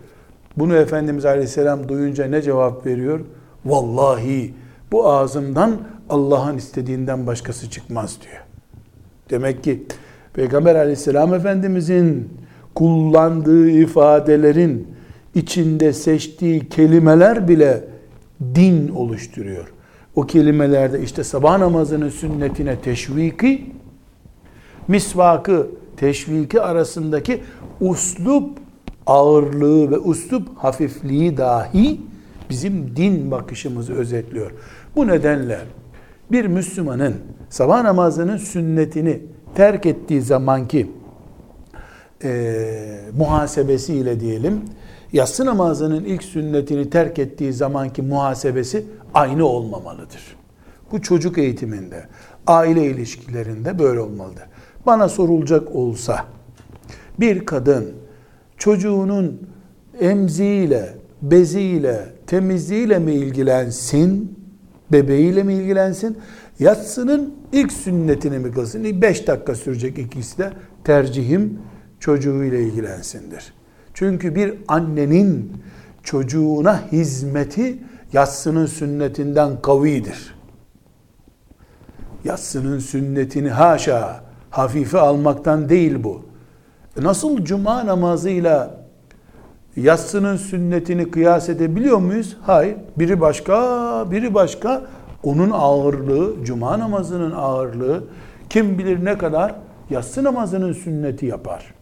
Bunu 0.57 0.77
Efendimiz 0.77 1.25
Aleyhisselam 1.25 1.89
duyunca 1.89 2.27
ne 2.27 2.43
cevap 2.43 2.87
veriyor? 2.87 3.21
Vallahi 3.65 4.55
bu 4.93 5.09
ağzımdan 5.09 5.77
Allah'ın 6.11 6.57
istediğinden 6.57 7.27
başkası 7.27 7.71
çıkmaz 7.71 8.19
diyor. 8.23 8.43
Demek 9.31 9.65
ki 9.65 9.87
Peygamber 10.35 10.75
Aleyhisselam 10.75 11.35
Efendimizin 11.35 12.44
kullandığı 12.75 13.71
ifadelerin 13.71 14.89
içinde 15.35 15.93
seçtiği 15.93 16.69
kelimeler 16.69 17.49
bile 17.49 17.85
din 18.55 18.89
oluşturuyor. 18.89 19.73
O 20.17 20.23
kelimelerde 20.23 21.03
işte 21.03 21.25
sabah 21.25 21.59
namazının 21.59 22.09
sünnetine 22.09 22.77
teşviki, 22.81 23.67
misvakı 24.89 25.67
teşviki 25.97 26.61
arasındaki 26.61 27.41
uslup 27.81 28.59
ağırlığı 29.07 29.91
ve 29.91 29.99
uslup 29.99 30.49
hafifliği 30.57 31.37
dahi 31.37 32.01
bizim 32.51 32.97
din 32.97 33.31
bakışımızı 33.31 33.93
özetliyor. 33.93 34.51
Bu 34.97 35.07
nedenle 35.07 35.59
bir 36.33 36.45
Müslümanın 36.45 37.15
sabah 37.49 37.83
namazının 37.83 38.37
sünnetini 38.37 39.21
terk 39.55 39.87
ettiği 39.87 40.23
zamanki 40.23 40.91
e, 42.25 43.01
muhasebesiyle 43.19 44.21
diyelim, 44.21 44.61
yatsı 45.13 45.47
namazının 45.47 46.05
ilk 46.05 46.23
sünnetini 46.23 46.91
terk 46.91 47.19
ettiği 47.19 47.53
zamanki 47.53 48.03
muhasebesi 48.03 48.87
aynı 49.15 49.47
olmamalıdır. 49.47 50.37
Bu 50.93 51.03
çocuk 51.03 51.39
eğitiminde, 51.39 52.05
aile 52.47 52.87
ilişkilerinde 52.87 53.79
böyle 53.79 54.01
olmalıdır. 54.01 54.45
Bana 54.87 55.09
sorulacak 55.09 55.77
olsa 55.77 56.25
bir 57.21 57.47
kadın 57.47 57.93
çocuğunun 58.59 59.41
emziğiyle, 60.01 60.95
beziyle, 61.23 62.05
temizliğiyle 62.27 62.99
mi 62.99 63.13
ilgilensin, 63.13 64.39
bebeğiyle 64.93 65.43
mi 65.43 65.55
ilgilensin, 65.55 66.19
yatsının 66.59 67.35
ilk 67.53 67.73
sünnetini 67.73 68.39
mi 68.39 68.53
kılsın? 68.53 69.03
Beş 69.03 69.27
dakika 69.27 69.55
sürecek 69.55 69.99
ikisi 69.99 70.39
de 70.39 70.51
tercihim 70.85 71.59
çocuğuyla 72.05 72.59
ilgilensindir. 72.59 73.53
Çünkü 73.95 74.35
bir 74.35 74.55
annenin 74.69 75.63
çocuğuna 76.03 76.93
hizmeti 76.93 77.79
yatsının 78.13 78.67
sünnetinden 78.67 79.63
kavidir. 79.63 80.35
Yatsının 82.25 82.79
sünnetini 82.79 83.51
haşa 83.51 84.21
hafife 84.51 84.99
almaktan 84.99 85.69
değil 85.69 86.05
bu. 86.05 86.23
Nasıl 87.01 87.45
cuma 87.45 87.87
namazıyla 87.87 88.85
yatsının 89.77 90.37
sünnetini 90.37 91.11
kıyas 91.11 91.49
edebiliyor 91.49 91.99
muyuz? 91.99 92.37
Hayır. 92.43 92.77
Biri 92.99 93.21
başka, 93.21 93.55
biri 94.11 94.35
başka. 94.35 94.83
Onun 95.23 95.51
ağırlığı, 95.51 96.45
cuma 96.45 96.79
namazının 96.79 97.33
ağırlığı 97.33 98.05
kim 98.51 98.79
bilir 98.79 99.05
ne 99.05 99.19
kadar 99.19 99.55
yatsı 99.91 100.25
namazının 100.25 100.73
sünneti 100.73 101.27
yapar. 101.27 101.74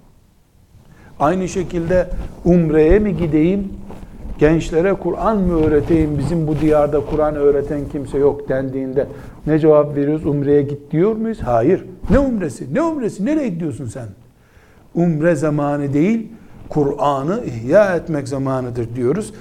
Aynı 1.21 1.49
şekilde 1.49 2.09
umreye 2.45 2.99
mi 2.99 3.17
gideyim, 3.17 3.69
gençlere 4.39 4.95
Kur'an 4.95 5.39
mı 5.39 5.65
öğreteyim, 5.65 6.19
bizim 6.19 6.47
bu 6.47 6.61
diyarda 6.61 7.01
Kur'an 7.01 7.35
öğreten 7.35 7.81
kimse 7.93 8.19
yok 8.19 8.49
dendiğinde 8.49 9.07
ne 9.47 9.59
cevap 9.59 9.97
veriyoruz? 9.97 10.27
Umreye 10.27 10.63
git 10.63 10.91
diyor 10.91 11.17
muyuz? 11.17 11.39
Hayır. 11.43 11.85
Ne 12.11 12.19
umresi? 12.19 12.75
Ne 12.75 12.83
umresi? 12.83 13.27
Nereye 13.27 13.49
gidiyorsun 13.49 13.87
sen? 13.87 14.07
Umre 14.95 15.35
zamanı 15.35 15.93
değil, 15.93 16.29
Kur'an'ı 16.69 17.41
ihya 17.45 17.97
etmek 17.97 18.29
zamanıdır 18.29 18.97
diyoruz. 18.97 19.33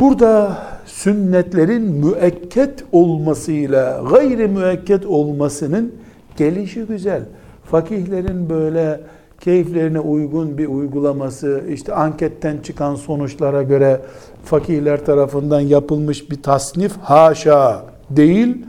Burada 0.00 0.58
sünnetlerin 0.86 1.82
müekket 1.82 2.84
olmasıyla 2.92 4.02
gayri 4.10 4.48
müekket 4.48 5.06
olmasının 5.06 5.94
gelişi 6.36 6.82
güzel. 6.84 7.22
Fakihlerin 7.64 8.50
böyle 8.50 9.00
keyiflerine 9.40 10.00
uygun 10.00 10.58
bir 10.58 10.66
uygulaması, 10.66 11.64
işte 11.68 11.94
anketten 11.94 12.58
çıkan 12.58 12.94
sonuçlara 12.94 13.62
göre 13.62 14.00
fakihler 14.44 15.04
tarafından 15.06 15.60
yapılmış 15.60 16.30
bir 16.30 16.42
tasnif 16.42 16.96
haşa 16.96 17.84
değil. 18.10 18.66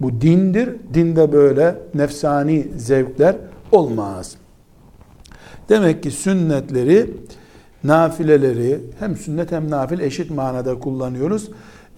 Bu 0.00 0.20
dindir. 0.20 0.68
Dinde 0.94 1.32
böyle 1.32 1.74
nefsani 1.94 2.66
zevkler 2.76 3.36
olmaz. 3.72 4.36
Demek 5.68 6.02
ki 6.02 6.10
sünnetleri, 6.10 7.10
nafileleri 7.84 8.80
hem 8.98 9.16
sünnet 9.16 9.52
hem 9.52 9.70
nafil 9.70 10.00
eşit 10.00 10.30
manada 10.30 10.78
kullanıyoruz. 10.78 11.50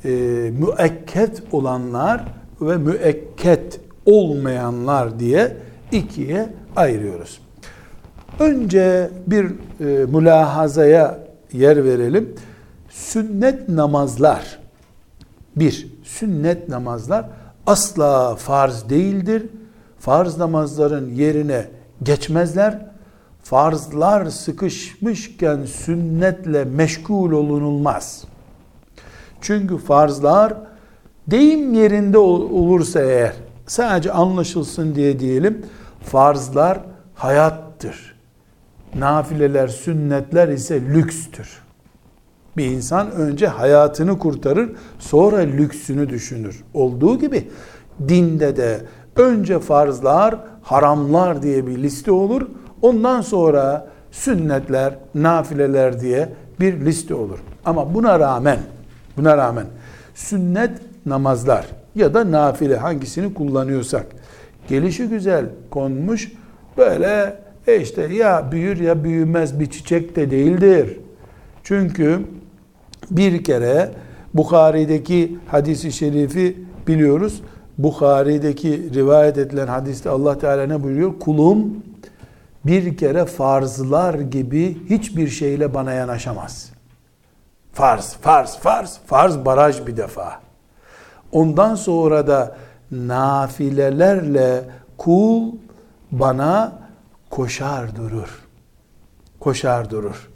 E, 0.05 0.11
müekket 0.59 1.43
olanlar 1.53 2.25
ve 2.61 2.77
müekket 2.77 3.81
olmayanlar 4.07 5.19
diye 5.19 5.57
ikiye 5.93 6.49
ayırıyoruz. 6.77 7.46
Önce 8.41 9.11
bir 9.27 9.45
e, 9.45 9.85
mülahazaya 10.07 11.19
yer 11.53 11.85
verelim. 11.85 12.35
Sünnet 12.91 13.69
namazlar 13.69 14.59
bir, 15.57 15.89
sünnet 16.05 16.69
namazlar 16.69 17.29
asla 17.67 18.35
farz 18.35 18.91
değildir. 18.91 19.43
Farz 19.99 20.39
namazların 20.39 21.15
yerine 21.15 21.69
geçmezler. 22.03 22.87
Farzlar 23.43 24.27
sıkışmışken 24.27 25.65
sünnetle 25.65 26.65
meşgul 26.65 27.33
olunulmaz. 27.33 28.25
Çünkü 29.41 29.79
farzlar 29.79 30.55
deyim 31.27 31.75
yerinde 31.75 32.19
olursa 32.19 33.01
eğer 33.01 33.33
sadece 33.67 34.13
anlaşılsın 34.13 34.95
diye 34.95 35.21
diyelim 35.21 35.67
farzlar 36.03 36.81
hayattır. 37.15 38.16
Nafileler, 38.99 39.69
sünnetler 39.69 40.49
ise 40.49 40.81
lükstür. 40.81 41.63
Bir 42.57 42.67
insan 42.67 43.11
önce 43.11 43.47
hayatını 43.47 44.19
kurtarır, 44.19 44.71
sonra 44.99 45.37
lüksünü 45.37 46.09
düşünür. 46.09 46.65
Olduğu 46.75 47.19
gibi 47.19 47.49
dinde 48.09 48.57
de 48.57 48.81
önce 49.17 49.59
farzlar, 49.59 50.35
haramlar 50.63 51.43
diye 51.43 51.67
bir 51.67 51.79
liste 51.83 52.11
olur. 52.11 52.43
Ondan 52.83 53.21
sonra 53.21 53.87
sünnetler, 54.11 54.95
nafileler 55.15 56.01
diye 56.01 56.29
bir 56.61 56.81
liste 56.85 57.15
olur. 57.15 57.39
Ama 57.65 57.95
buna 57.95 58.21
rağmen, 58.21 58.59
buna 59.17 59.37
rağmen 59.37 59.67
sünnet 60.15 60.71
namazlar 61.07 61.67
ya 61.95 62.15
da 62.15 62.33
nafile 62.33 62.77
hangisini 62.77 63.35
kullanıyorsak 63.35 64.07
gelişi 64.69 65.09
güzel 65.09 65.47
konmuş 65.71 66.33
böyle 66.77 67.37
e 67.67 67.81
işte 67.81 68.03
ya 68.03 68.53
büyür 68.53 68.81
ya 68.81 69.05
büyümez 69.05 69.61
bir 69.61 69.71
çiçek 69.71 70.17
de 70.17 70.31
değildir. 70.31 71.01
Çünkü 71.65 72.21
bir 73.11 73.45
kere 73.45 73.91
Bukhari'deki 74.35 75.39
hadisi 75.49 75.93
şerifi 75.93 76.57
biliyoruz. 76.87 77.43
Bukhari'deki 77.79 78.95
rivayet 78.95 79.39
edilen 79.39 79.67
hadiste 79.67 80.11
Allah 80.11 80.39
Teala 80.39 80.67
ne 80.67 80.83
buyuruyor? 80.83 81.19
Kulum 81.21 81.83
bir 82.67 82.97
kere 82.97 83.25
farzlar 83.25 84.15
gibi 84.15 84.79
hiçbir 84.91 85.29
şeyle 85.29 85.75
bana 85.75 85.93
yanaşamaz. 85.93 86.71
Farz, 87.73 88.17
farz, 88.21 88.59
farz, 88.59 88.99
farz 89.07 89.45
baraj 89.45 89.87
bir 89.87 89.97
defa. 89.97 90.41
Ondan 91.33 91.75
sonra 91.75 92.27
da 92.27 92.57
nafilelerle 92.91 94.65
kul 94.97 95.53
bana 96.13 96.86
koşar 97.36 97.96
durur. 97.96 98.30
Koşar 99.40 99.90
durur. 99.90 100.32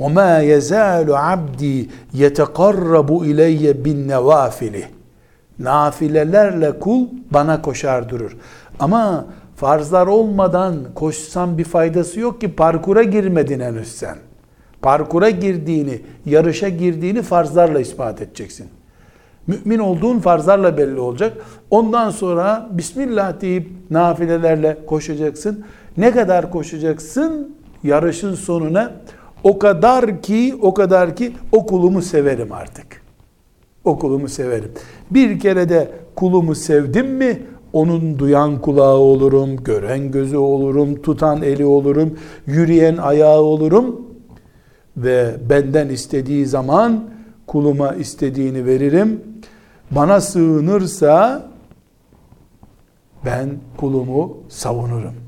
وَمَا 0.00 0.32
يَزَالُ 0.52 1.08
عَبْدِي 1.28 1.88
يَتَقَرَّبُ 2.14 3.10
اِلَيَّ 3.30 3.64
بِالنَّوَافِلِ 3.84 4.82
Nafilelerle 5.58 6.78
kul 6.78 7.06
bana 7.30 7.62
koşar 7.62 8.08
durur. 8.08 8.36
Ama 8.80 9.26
farzlar 9.56 10.06
olmadan 10.06 10.76
koşsan 10.94 11.58
bir 11.58 11.64
faydası 11.64 12.20
yok 12.20 12.40
ki 12.40 12.54
parkura 12.54 13.02
girmedin 13.02 13.60
henüz 13.60 13.92
sen. 13.92 14.16
Parkura 14.82 15.30
girdiğini, 15.30 16.00
yarışa 16.26 16.68
girdiğini 16.68 17.22
farzlarla 17.22 17.80
ispat 17.80 18.22
edeceksin. 18.22 18.66
Mümin 19.46 19.78
olduğun 19.78 20.18
farzlarla 20.18 20.78
belli 20.78 21.00
olacak. 21.00 21.32
Ondan 21.70 22.10
sonra 22.10 22.68
Bismillah 22.70 23.40
deyip 23.40 23.68
nafilelerle 23.90 24.78
koşacaksın. 24.86 25.64
Ne 25.97 26.11
kadar 26.11 26.51
koşacaksın? 26.51 27.55
Yarışın 27.83 28.35
sonuna 28.35 28.91
o 29.43 29.59
kadar 29.59 30.21
ki, 30.21 30.55
o 30.61 30.73
kadar 30.73 31.15
ki 31.15 31.33
o 31.51 31.65
kulumu 31.65 32.01
severim 32.01 32.51
artık. 32.51 33.01
O 33.83 33.99
kulumu 33.99 34.29
severim. 34.29 34.71
Bir 35.11 35.39
kere 35.39 35.69
de 35.69 35.91
kulumu 36.15 36.55
sevdim 36.55 37.07
mi 37.07 37.41
onun 37.73 38.19
duyan 38.19 38.61
kulağı 38.61 38.97
olurum, 38.97 39.63
gören 39.63 40.11
gözü 40.11 40.37
olurum, 40.37 41.01
tutan 41.01 41.41
eli 41.41 41.65
olurum, 41.65 42.19
yürüyen 42.47 42.97
ayağı 42.97 43.41
olurum 43.41 44.01
ve 44.97 45.35
benden 45.49 45.89
istediği 45.89 46.45
zaman 46.45 47.09
kuluma 47.47 47.95
istediğini 47.95 48.65
veririm. 48.65 49.21
Bana 49.91 50.21
sığınırsa 50.21 51.45
ben 53.25 53.49
kulumu 53.77 54.37
savunurum. 54.49 55.24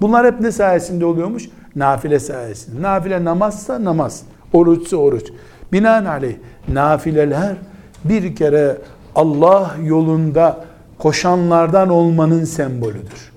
Bunlar 0.00 0.26
hep 0.26 0.40
ne 0.40 0.52
sayesinde 0.52 1.06
oluyormuş? 1.06 1.48
Nafile 1.76 2.18
sayesinde. 2.18 2.82
Nafile 2.82 3.24
namazsa 3.24 3.84
namaz, 3.84 4.22
oruçsa 4.52 4.96
oruç. 4.96 5.32
Binaenaleyh 5.72 6.36
nafileler 6.68 7.56
bir 8.04 8.36
kere 8.36 8.78
Allah 9.14 9.74
yolunda 9.82 10.64
koşanlardan 10.98 11.88
olmanın 11.88 12.44
sembolüdür. 12.44 13.32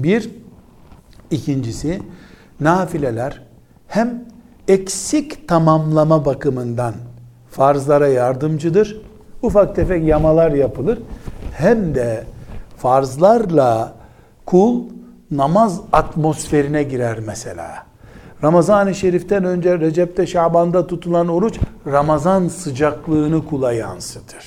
Bir, 0.00 0.30
ikincisi 1.30 2.02
nafileler 2.60 3.42
hem 3.88 4.24
eksik 4.68 5.48
tamamlama 5.48 6.24
bakımından 6.24 6.94
farzlara 7.50 8.08
yardımcıdır. 8.08 9.02
Ufak 9.42 9.76
tefek 9.76 10.04
yamalar 10.04 10.52
yapılır. 10.52 10.98
Hem 11.52 11.94
de 11.94 12.24
farzlarla 12.76 13.94
kul 14.46 14.82
namaz 15.32 15.80
atmosferine 15.92 16.82
girer 16.82 17.18
mesela. 17.26 17.86
Ramazan-ı 18.42 18.94
Şerif'ten 18.94 19.44
önce 19.44 19.78
Recep'te 19.78 20.26
Şaban'da 20.26 20.86
tutulan 20.86 21.28
oruç 21.28 21.58
Ramazan 21.86 22.48
sıcaklığını 22.48 23.46
kula 23.46 23.72
yansıtır. 23.72 24.44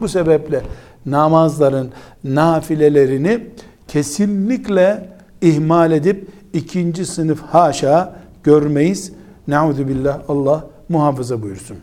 Bu 0.00 0.08
sebeple 0.08 0.62
namazların 1.06 1.92
nafilelerini 2.24 3.46
kesinlikle 3.88 5.08
ihmal 5.40 5.92
edip 5.92 6.28
ikinci 6.52 7.06
sınıf 7.06 7.42
haşa 7.42 8.16
görmeyiz. 8.42 9.12
Nauzu 9.48 9.88
billah 9.88 10.20
Allah 10.28 10.66
muhafaza 10.88 11.42
buyursun. 11.42 11.76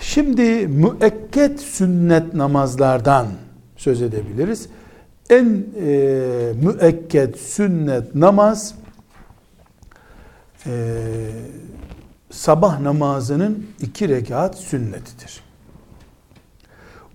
Şimdi 0.00 0.68
müekket 0.68 1.60
sünnet 1.60 2.34
namazlardan 2.34 3.26
söz 3.76 4.02
edebiliriz 4.02 4.68
en 5.30 5.64
e, 5.80 6.52
müekket 6.62 7.38
sünnet 7.38 8.14
namaz 8.14 8.74
e, 10.66 10.72
sabah 12.30 12.80
namazının 12.80 13.66
iki 13.80 14.08
rekat 14.08 14.58
sünnetidir. 14.58 15.40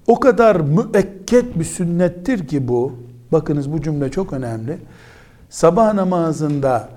O 0.08 0.20
kadar 0.20 0.56
müekket 0.56 1.60
bir 1.60 1.64
sünnettir 1.64 2.48
ki 2.48 2.68
bu, 2.68 2.94
bakınız 3.32 3.72
bu 3.72 3.82
cümle 3.82 4.12
çok 4.12 4.34
önemli. 4.34 4.78
Sabah 5.50 5.94
namazında 5.94 6.90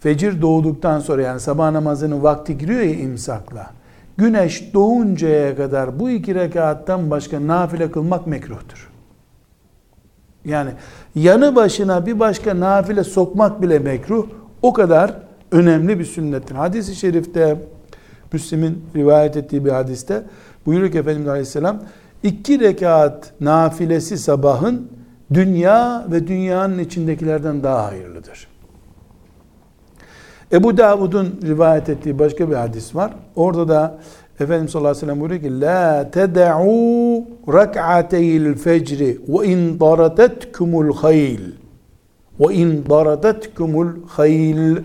fecir 0.00 0.42
doğduktan 0.42 1.00
sonra 1.00 1.22
yani 1.22 1.40
sabah 1.40 1.70
namazının 1.70 2.22
vakti 2.22 2.58
giriyor 2.58 2.80
ya 2.80 2.94
imsakla. 2.94 3.70
Güneş 4.16 4.74
doğuncaya 4.74 5.56
kadar 5.56 6.00
bu 6.00 6.10
iki 6.10 6.34
rekattan 6.34 7.10
başka 7.10 7.46
nafile 7.46 7.90
kılmak 7.90 8.26
mekruhtur. 8.26 8.93
Yani 10.44 10.70
yanı 11.14 11.56
başına 11.56 12.06
bir 12.06 12.20
başka 12.20 12.60
nafile 12.60 13.04
sokmak 13.04 13.62
bile 13.62 13.78
mekruh. 13.78 14.26
O 14.62 14.72
kadar 14.72 15.14
önemli 15.52 15.98
bir 15.98 16.04
sünnettir. 16.04 16.54
Hadis-i 16.54 16.96
şerifte 16.96 17.56
Müslim'in 18.32 18.84
rivayet 18.96 19.36
ettiği 19.36 19.64
bir 19.64 19.70
hadiste 19.70 20.22
buyuruyor 20.66 20.92
ki 20.92 20.98
Efendimiz 20.98 21.28
Aleyhisselam 21.28 21.82
iki 22.22 22.60
rekat 22.60 23.32
nafilesi 23.40 24.18
sabahın 24.18 24.88
dünya 25.34 26.06
ve 26.10 26.26
dünyanın 26.26 26.78
içindekilerden 26.78 27.62
daha 27.62 27.86
hayırlıdır. 27.86 28.48
Ebu 30.52 30.76
Davud'un 30.76 31.40
rivayet 31.42 31.88
ettiği 31.88 32.18
başka 32.18 32.50
bir 32.50 32.54
hadis 32.54 32.94
var. 32.94 33.12
Orada 33.36 33.68
da 33.68 33.98
Efendimiz 34.40 34.70
sallallahu 34.70 34.90
aleyhi 34.90 35.06
ve 35.06 35.06
sellem 35.06 35.20
buyuruyor 35.20 35.40
ki 35.40 35.60
La 35.60 36.10
ted'u 36.10 37.24
rak'ateyil 37.52 38.54
fecri 38.54 39.20
ve 39.28 39.46
in 39.46 39.80
daratetkumul 39.80 40.94
hayl 40.96 41.40
ve 42.40 42.54
in 42.54 42.84
daratetkumul 42.90 43.88
hayl 44.06 44.76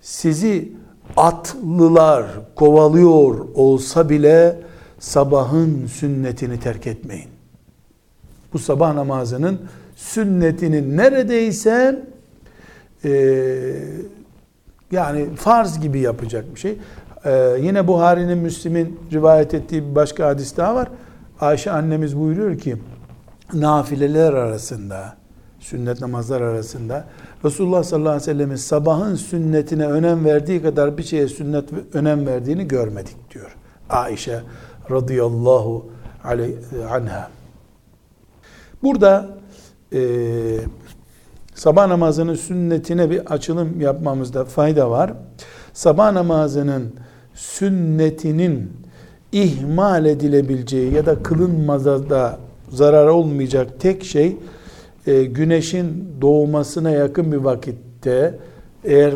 sizi 0.00 0.72
atlılar 1.16 2.26
kovalıyor 2.54 3.46
olsa 3.54 4.08
bile 4.08 4.56
sabahın 4.98 5.86
sünnetini 5.86 6.60
terk 6.60 6.86
etmeyin. 6.86 7.28
Bu 8.52 8.58
sabah 8.58 8.94
namazının 8.94 9.60
sünnetini 9.96 10.96
neredeyse 10.96 12.02
e, 13.04 13.10
yani 14.92 15.26
farz 15.36 15.80
gibi 15.80 16.00
yapacak 16.00 16.54
bir 16.54 16.60
şey. 16.60 16.78
Ee, 17.24 17.56
yine 17.60 17.86
Buhari'nin, 17.86 18.38
Müslim'in 18.38 19.00
rivayet 19.12 19.54
ettiği 19.54 19.90
bir 19.90 19.94
başka 19.94 20.26
hadis 20.26 20.56
daha 20.56 20.74
var. 20.74 20.88
Ayşe 21.40 21.70
annemiz 21.70 22.18
buyuruyor 22.18 22.58
ki, 22.58 22.76
nafileler 23.54 24.32
arasında, 24.32 25.16
sünnet 25.60 26.00
namazlar 26.00 26.40
arasında 26.40 27.04
Resulullah 27.44 27.82
sallallahu 27.82 28.10
aleyhi 28.10 28.22
ve 28.22 28.32
sellemin 28.32 28.56
sabahın 28.56 29.14
sünnetine 29.14 29.86
önem 29.86 30.24
verdiği 30.24 30.62
kadar 30.62 30.98
bir 30.98 31.02
şeye 31.02 31.28
sünnet 31.28 31.64
önem 31.92 32.26
verdiğini 32.26 32.68
görmedik 32.68 33.34
diyor. 33.34 33.56
Aişe 33.90 34.40
radıyallahu 34.90 35.86
anha. 36.90 37.30
Burada 38.82 39.28
e, 39.92 40.00
sabah 41.54 41.86
namazının 41.86 42.34
sünnetine 42.34 43.10
bir 43.10 43.32
açılım 43.32 43.80
yapmamızda 43.80 44.44
fayda 44.44 44.90
var. 44.90 45.12
Sabah 45.72 46.12
namazının 46.12 46.94
sünnetinin 47.34 48.72
ihmal 49.32 50.06
edilebileceği 50.06 50.94
ya 50.94 51.06
da 51.06 51.22
kılınmaza 51.22 52.10
da 52.10 52.38
zarar 52.68 53.06
olmayacak 53.06 53.80
tek 53.80 54.04
şey 54.04 54.36
e, 55.06 55.24
güneşin 55.24 56.14
doğmasına 56.20 56.90
yakın 56.90 57.32
bir 57.32 57.36
vakitte 57.36 58.38
eğer 58.84 59.14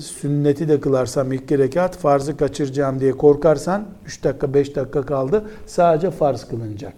sünneti 0.00 0.68
de 0.68 0.80
kılarsam 0.80 1.32
ilk 1.32 1.52
rekat 1.52 1.96
farzı 1.96 2.36
kaçıracağım 2.36 3.00
diye 3.00 3.12
korkarsan 3.12 3.84
3 4.06 4.24
dakika 4.24 4.54
5 4.54 4.76
dakika 4.76 5.02
kaldı 5.02 5.44
sadece 5.66 6.10
farz 6.10 6.44
kılınacak. 6.44 6.94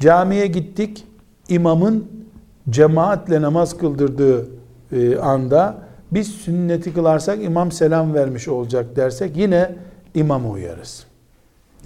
Camiye 0.00 0.46
gittik 0.46 1.06
imamın 1.48 2.06
cemaatle 2.70 3.42
namaz 3.42 3.78
kıldırdığı 3.78 4.48
e, 4.92 5.16
anda 5.16 5.89
biz 6.12 6.28
sünneti 6.28 6.94
kılarsak 6.94 7.44
imam 7.44 7.72
selam 7.72 8.14
vermiş 8.14 8.48
olacak 8.48 8.96
dersek 8.96 9.36
yine 9.36 9.76
imama 10.14 10.48
uyarız. 10.48 11.04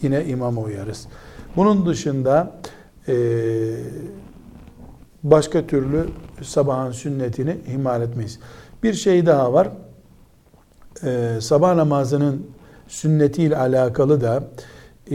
Yine 0.03 0.25
imama 0.25 0.61
uyarız. 0.61 1.07
Bunun 1.57 1.87
dışında 1.87 2.53
e, 3.09 3.15
başka 5.23 5.67
türlü 5.67 6.07
sabahın 6.43 6.93
sünnetini 6.93 7.57
ihmal 7.69 8.03
etmeyiz. 8.03 8.39
Bir 8.83 8.95
şey 8.95 9.27
daha 9.27 9.53
var. 9.53 9.69
E, 11.05 11.41
sabah 11.41 11.75
namazının 11.75 12.47
sünnetiyle 12.89 13.57
alakalı 13.57 14.21
da 14.21 14.45
e, 15.11 15.15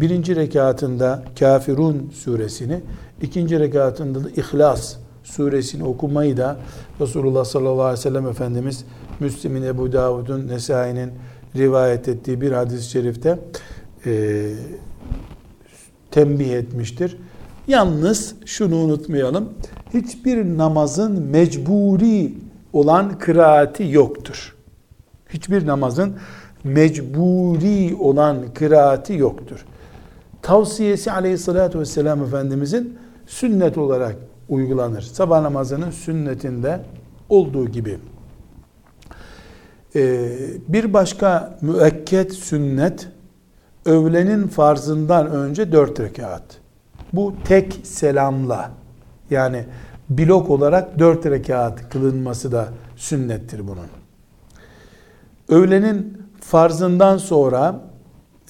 birinci 0.00 0.36
rekatında 0.36 1.22
Kafirun 1.38 2.10
suresini, 2.14 2.80
ikinci 3.22 3.60
rekatında 3.60 4.24
da 4.24 4.30
İhlas 4.30 4.96
suresini 5.24 5.84
okumayı 5.84 6.36
da 6.36 6.56
Resulullah 7.00 7.44
sallallahu 7.44 7.82
aleyhi 7.82 7.98
ve 7.98 8.02
sellem 8.02 8.26
Efendimiz 8.26 8.84
Müslim'in, 9.20 9.62
Ebu 9.62 9.92
Davud'un, 9.92 10.48
Nesai'nin 10.48 11.10
rivayet 11.56 12.08
ettiği 12.08 12.40
bir 12.40 12.52
hadis-i 12.52 12.90
şerifte 12.90 13.38
e, 14.06 14.44
tembih 16.10 16.50
etmiştir. 16.50 17.16
Yalnız 17.68 18.34
şunu 18.46 18.76
unutmayalım. 18.76 19.48
Hiçbir 19.94 20.44
namazın 20.44 21.22
mecburi 21.22 22.34
olan 22.72 23.18
kıraati 23.18 23.86
yoktur. 23.90 24.56
Hiçbir 25.28 25.66
namazın 25.66 26.16
mecburi 26.64 27.96
olan 28.00 28.36
kıraati 28.54 29.12
yoktur. 29.12 29.64
Tavsiyesi 30.42 31.12
aleyhissalatü 31.12 31.80
vesselam 31.80 32.24
Efendimizin 32.24 32.98
sünnet 33.26 33.78
olarak 33.78 34.16
uygulanır. 34.50 35.02
Sabah 35.02 35.40
namazının 35.40 35.90
sünnetinde 35.90 36.80
olduğu 37.28 37.68
gibi. 37.68 37.98
Ee, 39.96 40.28
bir 40.68 40.92
başka 40.92 41.58
müekket 41.60 42.32
sünnet 42.32 43.08
öğlenin 43.86 44.48
farzından 44.48 45.30
önce 45.30 45.72
dört 45.72 46.00
rekat. 46.00 46.42
Bu 47.12 47.34
tek 47.44 47.80
selamla 47.82 48.70
yani 49.30 49.64
blok 50.10 50.50
olarak 50.50 50.98
dört 50.98 51.26
rekat 51.26 51.90
kılınması 51.90 52.52
da 52.52 52.68
sünnettir 52.96 53.68
bunun. 53.68 53.86
Öğlenin 55.48 56.22
farzından 56.40 57.16
sonra 57.16 57.80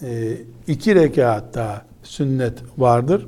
e, 0.03 0.37
iki 0.67 0.95
rekat 0.95 1.55
daha 1.55 1.83
sünnet 2.03 2.59
vardır. 2.79 3.27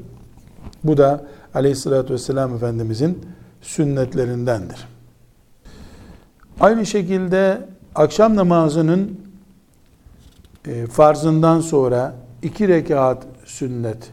Bu 0.85 0.97
da 0.97 1.25
aleyhissalatü 1.55 2.15
vesselam 2.15 2.55
Efendimizin 2.55 3.27
sünnetlerindendir. 3.61 4.89
Aynı 6.61 6.87
şekilde 6.87 7.69
akşam 7.95 8.37
namazının 8.37 9.21
e, 10.67 10.87
farzından 10.87 11.61
sonra 11.61 12.15
iki 12.43 12.69
rekat 12.69 13.27
sünnet. 13.45 14.11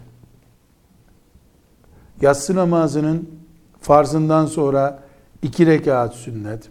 Yatsı 2.21 2.55
namazının 2.55 3.29
farzından 3.81 4.45
sonra 4.45 5.03
iki 5.41 5.65
rekat 5.65 6.13
sünnet. 6.13 6.69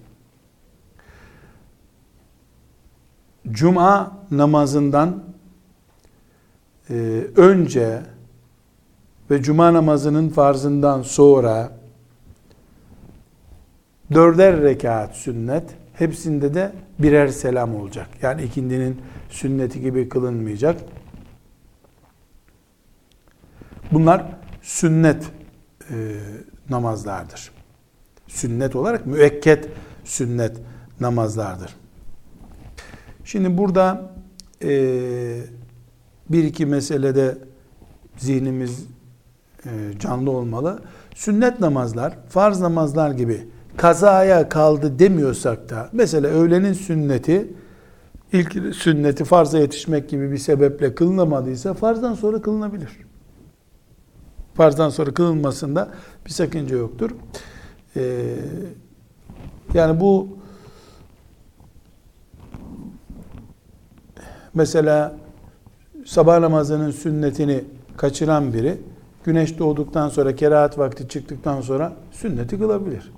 Cuma 3.51 4.19
namazından 4.31 5.23
e, 6.91 6.95
önce 7.37 8.03
ve 9.31 9.43
cuma 9.43 9.75
namazının 9.75 10.29
farzından 10.29 11.03
sonra 11.03 11.73
dörder 14.14 14.62
rekat 14.62 15.17
sünnet, 15.17 15.71
hepsinde 15.95 16.55
de 16.55 16.73
birer 16.99 17.29
selam 17.29 17.75
olacak. 17.75 18.09
Yani 18.23 18.43
ikindinin 18.43 19.01
sünneti 19.31 19.81
gibi 19.81 20.09
kılınmayacak. 20.09 20.81
Bunlar 23.93 24.27
sünnet 24.62 25.25
e, 25.91 25.95
namazlardır. 26.71 27.51
Sünnet 28.27 28.77
olarak 28.77 29.07
müekket 29.07 29.69
sünnet 30.05 30.57
namazlardır. 31.01 31.77
Şimdi 33.25 33.59
burada 33.59 34.12
e, 34.62 34.71
bir 36.31 36.45
iki 36.45 36.67
meselede 36.67 37.38
zihnimiz 38.17 38.87
canlı 39.99 40.31
olmalı. 40.31 40.79
Sünnet 41.14 41.61
namazlar, 41.61 42.18
farz 42.29 42.61
namazlar 42.61 43.11
gibi 43.11 43.49
kazaya 43.77 44.49
kaldı 44.49 44.99
demiyorsak 44.99 45.71
da 45.71 45.88
mesela 45.92 46.29
öğlenin 46.29 46.73
sünneti 46.73 47.53
ilk 48.33 48.75
sünneti 48.75 49.25
farza 49.25 49.59
yetişmek 49.59 50.09
gibi 50.09 50.33
bir 50.33 50.38
sebeple 50.38 50.94
kılınamadıysa 50.94 51.75
farzdan 51.75 52.14
sonra 52.14 52.42
kılınabilir. 52.42 52.90
Farzdan 54.55 54.90
sonra 54.90 55.14
kılınmasında 55.14 55.88
bir 56.27 56.31
sakınca 56.31 56.77
yoktur. 56.77 57.11
Ee, 57.97 58.35
yani 59.75 60.01
bu 60.01 60.38
mesela 64.55 65.16
sabah 66.07 66.38
namazının 66.38 66.90
sünnetini 66.90 67.64
kaçıran 67.97 68.53
biri 68.53 68.79
güneş 69.29 69.59
doğduktan 69.59 70.09
sonra 70.09 70.37
kerahat 70.37 70.79
vakti 70.79 71.09
çıktıktan 71.09 71.61
sonra 71.61 71.93
sünneti 72.11 72.59
kılabilir. 72.59 73.12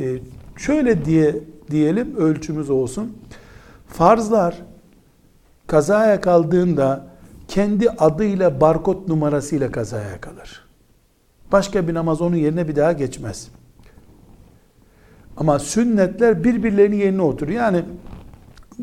Ee, 0.00 0.18
şöyle 0.56 1.04
diye 1.04 1.36
diyelim 1.70 2.16
ölçümüz 2.16 2.70
olsun. 2.70 3.16
Farzlar 3.88 4.62
kazaya 5.66 6.20
kaldığında 6.20 7.06
kendi 7.48 7.90
adıyla 7.90 8.60
barkod 8.60 9.08
numarasıyla 9.08 9.72
kazaya 9.72 10.20
kalır. 10.20 10.64
Başka 11.52 11.88
bir 11.88 11.94
namaz 11.94 12.20
onun 12.20 12.36
yerine 12.36 12.68
bir 12.68 12.76
daha 12.76 12.92
geçmez. 12.92 13.48
Ama 15.36 15.58
sünnetler 15.58 16.44
birbirlerinin 16.44 16.96
yerine 16.96 17.22
oturuyor. 17.22 17.60
Yani 17.60 17.84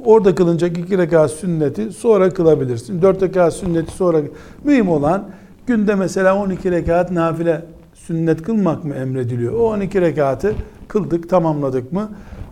orada 0.05 0.35
kılınacak 0.35 0.77
iki 0.77 0.97
rekat 0.97 1.31
sünneti 1.31 1.91
sonra 1.91 2.29
kılabilirsin. 2.29 3.01
Dört 3.01 3.21
rekat 3.21 3.53
sünneti 3.53 3.91
sonra. 3.91 4.21
Mühim 4.63 4.89
olan 4.89 5.29
günde 5.67 5.95
mesela 5.95 6.37
12 6.37 6.71
rekat 6.71 7.11
nafile 7.11 7.65
sünnet 7.93 8.41
kılmak 8.41 8.83
mı 8.83 8.95
emrediliyor? 8.95 9.53
O 9.53 9.69
12 9.69 10.01
rekatı 10.01 10.55
kıldık, 10.87 11.29
tamamladık 11.29 11.93
mı? 11.93 12.11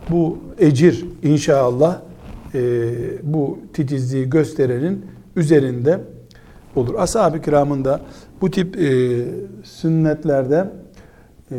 Bu 0.09 0.37
ecir 0.59 1.05
inşallah 1.23 2.01
e, 2.53 2.59
bu 3.23 3.59
titizliği 3.73 4.29
gösterenin 4.29 5.05
üzerinde 5.35 6.01
olur. 6.75 6.95
Ashab-ı 6.97 7.41
kiramın 7.41 7.85
da 7.85 8.01
bu 8.41 8.51
tip 8.51 8.77
e, 8.77 9.21
sünnetlerde 9.63 10.69
e, 11.51 11.55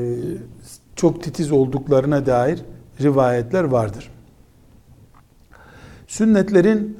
çok 0.97 1.23
titiz 1.23 1.53
olduklarına 1.53 2.27
dair 2.27 2.63
rivayetler 3.01 3.65
vardır. 3.65 4.11
Sünnetlerin 6.07 6.97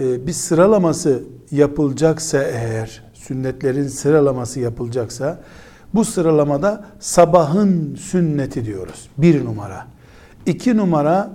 e, 0.00 0.26
bir 0.26 0.32
sıralaması 0.32 1.22
yapılacaksa 1.50 2.42
eğer, 2.42 3.11
sünnetlerin 3.26 3.88
sıralaması 3.88 4.60
yapılacaksa, 4.60 5.40
bu 5.94 6.04
sıralamada 6.04 6.84
sabahın 7.00 7.94
sünneti 7.94 8.64
diyoruz. 8.64 9.08
Bir 9.18 9.44
numara. 9.44 9.86
İki 10.46 10.76
numara 10.76 11.30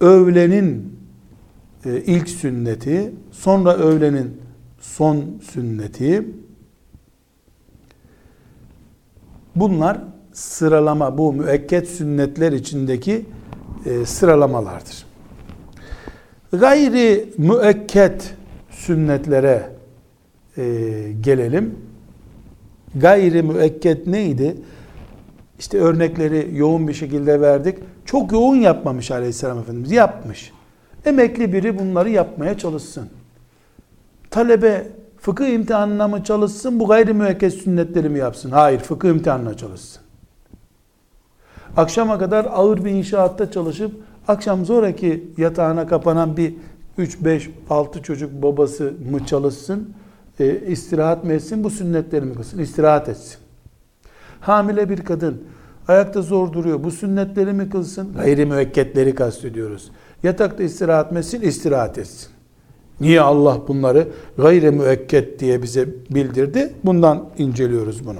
öğlenin 0.00 0.98
e, 1.84 2.00
ilk 2.00 2.28
sünneti, 2.28 3.14
sonra 3.30 3.74
öğlenin 3.74 4.40
son 4.80 5.24
sünneti. 5.52 6.26
Bunlar 9.56 9.98
sıralama, 10.32 11.18
bu 11.18 11.32
müekket 11.32 11.88
sünnetler 11.88 12.52
içindeki 12.52 13.26
e, 13.86 14.06
sıralamalardır. 14.06 15.06
Gayri 16.52 17.34
müekket 17.38 18.34
sünnetlere 18.70 19.71
e, 20.56 20.62
gelelim. 21.20 21.74
Gayri 22.94 23.42
müekket 23.42 24.06
neydi? 24.06 24.56
İşte 25.58 25.78
örnekleri 25.78 26.50
yoğun 26.52 26.88
bir 26.88 26.94
şekilde 26.94 27.40
verdik. 27.40 27.78
Çok 28.04 28.32
yoğun 28.32 28.56
yapmamış 28.56 29.10
Aleyhisselam 29.10 29.58
Efendimiz. 29.58 29.92
Yapmış. 29.92 30.52
Emekli 31.04 31.52
biri 31.52 31.78
bunları 31.78 32.10
yapmaya 32.10 32.58
çalışsın. 32.58 33.08
Talebe 34.30 34.88
fıkıh 35.18 35.48
imtihanına 35.48 36.08
mı 36.08 36.24
çalışsın, 36.24 36.80
bu 36.80 36.88
gayri 36.88 37.12
müekket 37.12 37.54
sünnetleri 37.54 38.08
mi 38.08 38.18
yapsın? 38.18 38.50
Hayır, 38.50 38.80
fıkıh 38.80 39.08
imtihanına 39.08 39.56
çalışsın. 39.56 40.02
Akşama 41.76 42.18
kadar 42.18 42.44
ağır 42.44 42.84
bir 42.84 42.90
inşaatta 42.90 43.50
çalışıp, 43.50 43.92
akşam 44.28 44.66
sonraki 44.66 45.24
yatağına 45.36 45.86
kapanan 45.86 46.36
bir 46.36 46.54
3, 46.98 47.24
5, 47.24 47.50
6 47.70 48.02
çocuk 48.02 48.42
babası 48.42 48.92
mı 49.10 49.26
çalışsın, 49.26 49.94
e, 50.40 50.60
istirahat 50.66 51.24
mı 51.24 51.32
etsin, 51.32 51.64
bu 51.64 51.70
sünnetleri 51.70 52.24
mi 52.24 52.34
kılsın? 52.34 52.58
İstirahat 52.58 53.08
etsin. 53.08 53.36
Hamile 54.40 54.88
bir 54.88 55.00
kadın, 55.00 55.42
ayakta 55.88 56.22
zor 56.22 56.52
duruyor, 56.52 56.84
bu 56.84 56.90
sünnetleri 56.90 57.52
mi 57.52 57.70
kılsın? 57.70 58.12
Gayri 58.14 58.46
müekketleri 58.46 59.14
kastediyoruz. 59.14 59.90
Yatakta 60.22 60.62
istirahat 60.62 61.16
etsin, 61.16 61.40
istirahat 61.40 61.98
etsin. 61.98 62.28
Niye 63.00 63.20
Allah 63.20 63.60
bunları 63.68 64.08
gayri 64.38 64.70
müekket 64.70 65.38
diye 65.38 65.62
bize 65.62 65.88
bildirdi? 66.10 66.72
Bundan 66.84 67.28
inceliyoruz 67.38 68.06
bunu. 68.06 68.18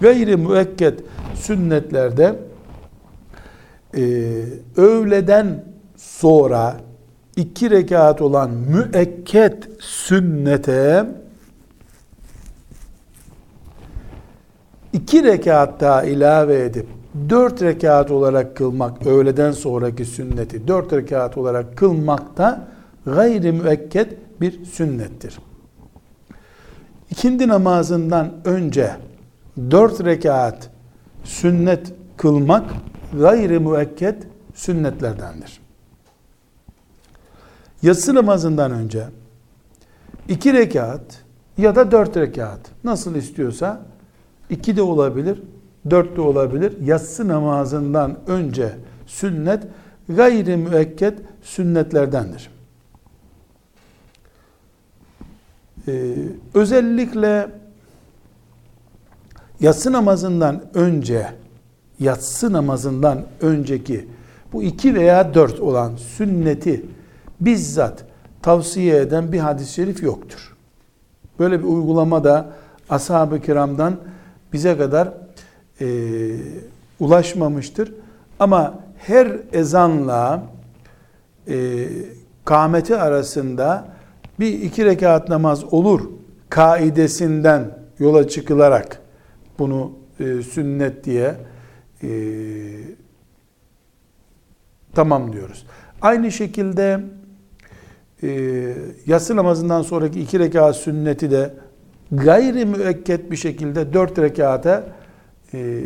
Gayri 0.00 0.36
müekket 0.36 1.00
sünnetlerde 1.34 2.36
e, 3.96 4.02
öğleden 4.76 5.64
sonra 5.96 6.76
iki 7.36 7.70
rekat 7.70 8.22
olan 8.22 8.50
müekket 8.50 9.68
sünnete 9.78 11.06
iki 14.92 15.24
rekat 15.24 15.80
daha 15.80 16.04
ilave 16.04 16.64
edip 16.64 16.86
dört 17.30 17.62
rekat 17.62 18.10
olarak 18.10 18.56
kılmak 18.56 19.06
öğleden 19.06 19.52
sonraki 19.52 20.04
sünneti 20.04 20.68
dört 20.68 20.92
rekat 20.92 21.38
olarak 21.38 21.76
kılmak 21.76 22.36
da 22.36 22.68
gayri 23.04 23.52
müekket 23.52 24.18
bir 24.40 24.64
sünnettir. 24.64 25.38
İkindi 27.10 27.48
namazından 27.48 28.32
önce 28.44 28.96
dört 29.70 30.04
rekat 30.04 30.70
sünnet 31.24 31.92
kılmak 32.16 32.70
gayri 33.20 33.58
müekket 33.58 34.26
sünnetlerdendir. 34.54 35.60
Yatsı 37.82 38.14
namazından 38.14 38.70
önce 38.72 39.04
iki 40.28 40.52
rekat 40.52 41.00
ya 41.58 41.76
da 41.76 41.90
dört 41.90 42.16
rekat 42.16 42.60
nasıl 42.84 43.14
istiyorsa 43.14 43.80
iki 44.50 44.76
de 44.76 44.82
olabilir, 44.82 45.42
dört 45.90 46.16
de 46.16 46.20
olabilir. 46.20 46.80
Yatsı 46.82 47.28
namazından 47.28 48.18
önce 48.26 48.72
sünnet 49.06 49.62
gayri 50.08 50.56
müekket 50.56 51.18
sünnetlerdendir. 51.42 52.50
Ee, 55.88 56.14
özellikle 56.54 57.48
yatsı 59.60 59.92
namazından 59.92 60.62
önce 60.74 61.26
yatsı 62.00 62.52
namazından 62.52 63.24
önceki 63.40 64.08
bu 64.52 64.62
iki 64.62 64.94
veya 64.94 65.34
dört 65.34 65.60
olan 65.60 65.96
sünneti 65.96 66.86
bizzat 67.40 68.04
tavsiye 68.42 68.96
eden 68.96 69.32
bir 69.32 69.38
hadis-i 69.38 69.72
şerif 69.72 70.02
yoktur. 70.02 70.56
Böyle 71.38 71.58
bir 71.58 71.64
uygulama 71.64 72.24
da 72.24 72.52
ashab-ı 72.90 73.40
kiramdan 73.40 73.96
bize 74.52 74.78
kadar 74.78 75.08
e, 75.80 75.86
ulaşmamıştır. 77.00 77.92
Ama 78.40 78.80
her 78.98 79.36
ezanla 79.52 80.42
e, 81.48 81.88
kâmeti 82.44 82.96
arasında 82.96 83.88
bir 84.40 84.52
iki 84.62 84.84
rekat 84.84 85.28
namaz 85.28 85.64
olur 85.74 86.10
kaidesinden 86.48 87.78
yola 87.98 88.28
çıkılarak 88.28 89.00
bunu 89.58 89.92
e, 90.20 90.42
sünnet 90.42 91.04
diye 91.04 91.34
e, 92.02 92.08
tamam 94.94 95.32
diyoruz. 95.32 95.66
Aynı 96.02 96.32
şekilde 96.32 97.00
e, 98.22 98.28
yatsı 99.06 99.36
namazından 99.36 99.82
sonraki 99.82 100.20
iki 100.20 100.38
rekat 100.38 100.76
sünneti 100.76 101.30
de 101.30 101.54
gayri 102.12 102.66
müekket 102.66 103.30
bir 103.30 103.36
şekilde 103.36 103.92
dört 103.92 104.18
rekata 104.18 104.86
e, 105.54 105.82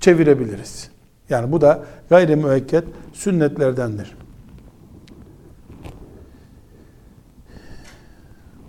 çevirebiliriz. 0.00 0.90
Yani 1.28 1.52
bu 1.52 1.60
da 1.60 1.84
gayri 2.10 2.36
müekket 2.36 2.84
sünnetlerdendir. 3.12 4.16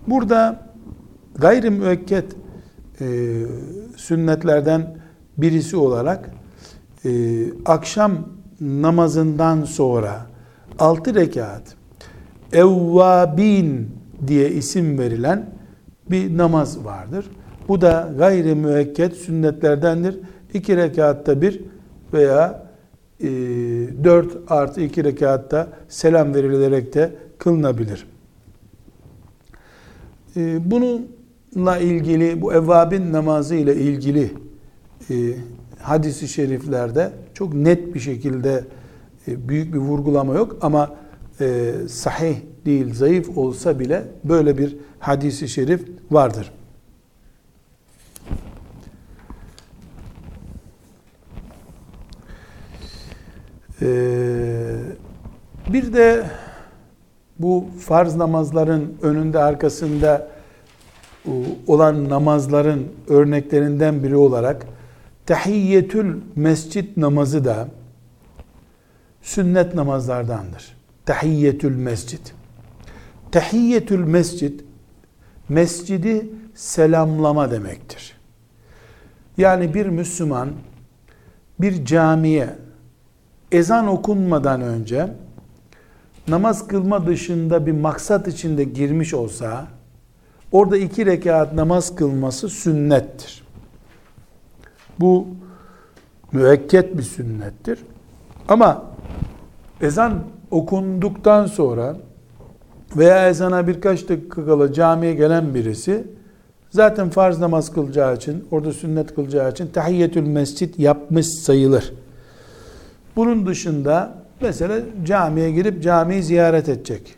Burada 0.08 0.68
gayri 1.36 1.70
müekket 1.70 2.36
e, 3.02 3.06
sünnetlerden 3.96 4.98
birisi 5.38 5.78
olarak 5.78 6.30
e, 7.06 7.10
akşam 7.66 8.30
namazından 8.62 9.64
sonra 9.64 10.26
altı 10.80 11.16
rekat 11.16 11.62
evvabin 12.54 13.92
diye 14.28 14.52
isim 14.52 15.00
verilen 15.00 15.57
bir 16.12 16.38
namaz 16.38 16.86
vardır. 16.86 17.26
Bu 17.68 17.82
da 17.82 18.14
gayri 18.18 18.56
müekket 18.56 19.14
sünnetlerdendir. 19.14 20.20
İki 20.54 20.78
rekatta 20.78 21.42
bir 21.42 21.62
veya 22.14 22.68
e, 23.20 23.28
dört 24.04 24.38
artı 24.48 24.82
iki 24.82 25.04
rekatta 25.04 25.68
selam 25.88 26.34
verilerek 26.34 26.94
de 26.94 27.16
kılınabilir. 27.38 28.08
E, 30.36 30.72
bununla 30.72 31.78
ilgili, 31.78 32.42
bu 32.42 32.54
evvabin 32.54 33.14
namazı 33.14 33.56
ile 33.56 33.76
ilgili 33.76 34.32
e, 35.10 35.16
hadisi 35.80 36.28
şeriflerde 36.28 37.12
çok 37.34 37.54
net 37.54 37.96
bir 37.96 38.00
şekilde 38.00 38.64
e, 39.28 39.50
büyük 39.50 39.74
bir 39.74 39.80
vurgulama 39.80 40.34
yok 40.34 40.58
ama 40.62 40.96
e, 41.42 41.74
sahih 41.90 42.36
değil, 42.68 42.94
zayıf 42.94 43.38
olsa 43.38 43.80
bile 43.80 44.04
böyle 44.24 44.58
bir 44.58 44.78
hadisi 45.00 45.50
şerif 45.50 45.82
vardır. 46.12 46.52
Ee, 53.82 54.76
bir 55.70 55.94
de 55.94 56.26
bu 57.40 57.66
farz 57.80 58.16
namazların 58.16 58.98
önünde 59.02 59.40
arkasında 59.40 60.28
olan 61.68 62.10
namazların 62.10 62.88
örneklerinden 63.08 64.04
biri 64.04 64.16
olarak 64.16 64.68
tahiyyetül 65.26 66.22
mescit 66.36 66.98
namazı 66.98 67.46
da 67.46 67.68
sünnet 69.22 69.76
namazlardandır. 69.76 70.78
Tahiyyetül 71.06 71.76
mescit. 71.76 72.37
Tahiyyetül 73.32 74.04
mescit 74.04 74.64
mescidi 75.50 76.30
selamlama 76.56 77.52
demektir. 77.52 78.18
Yani 79.38 79.74
bir 79.74 79.86
Müslüman 79.86 80.50
bir 81.60 81.86
camiye 81.86 82.56
ezan 83.52 83.88
okunmadan 83.88 84.62
önce 84.62 85.10
namaz 86.28 86.68
kılma 86.68 87.08
dışında 87.08 87.66
bir 87.66 87.72
maksat 87.72 88.28
içinde 88.28 88.64
girmiş 88.64 89.14
olsa 89.14 89.68
orada 90.52 90.78
iki 90.78 91.06
rekat 91.06 91.54
namaz 91.54 91.96
kılması 91.96 92.50
sünnettir. 92.50 93.44
Bu 95.00 95.28
müekket 96.32 96.98
bir 96.98 97.04
sünnettir. 97.04 97.80
Ama 98.48 98.86
ezan 99.82 100.24
okunduktan 100.52 101.46
sonra 101.46 101.98
veya 102.96 103.30
ezana 103.30 103.68
birkaç 103.68 104.10
dakika 104.10 104.46
kala 104.46 104.74
camiye 104.74 105.14
gelen 105.14 105.56
birisi 105.56 106.08
zaten 106.70 107.10
farz 107.10 107.40
namaz 107.40 107.74
kılacağı 107.74 108.16
için, 108.16 108.48
orada 108.52 108.74
sünnet 108.74 109.16
kılacağı 109.16 109.52
için 109.52 109.68
tahiyyetül 109.68 110.28
mescit 110.28 110.80
yapmış 110.80 111.28
sayılır. 111.28 111.94
Bunun 113.16 113.46
dışında 113.46 114.18
mesela 114.42 114.80
camiye 115.06 115.52
girip 115.52 115.84
camiyi 115.84 116.24
ziyaret 116.24 116.70
edecek. 116.70 117.16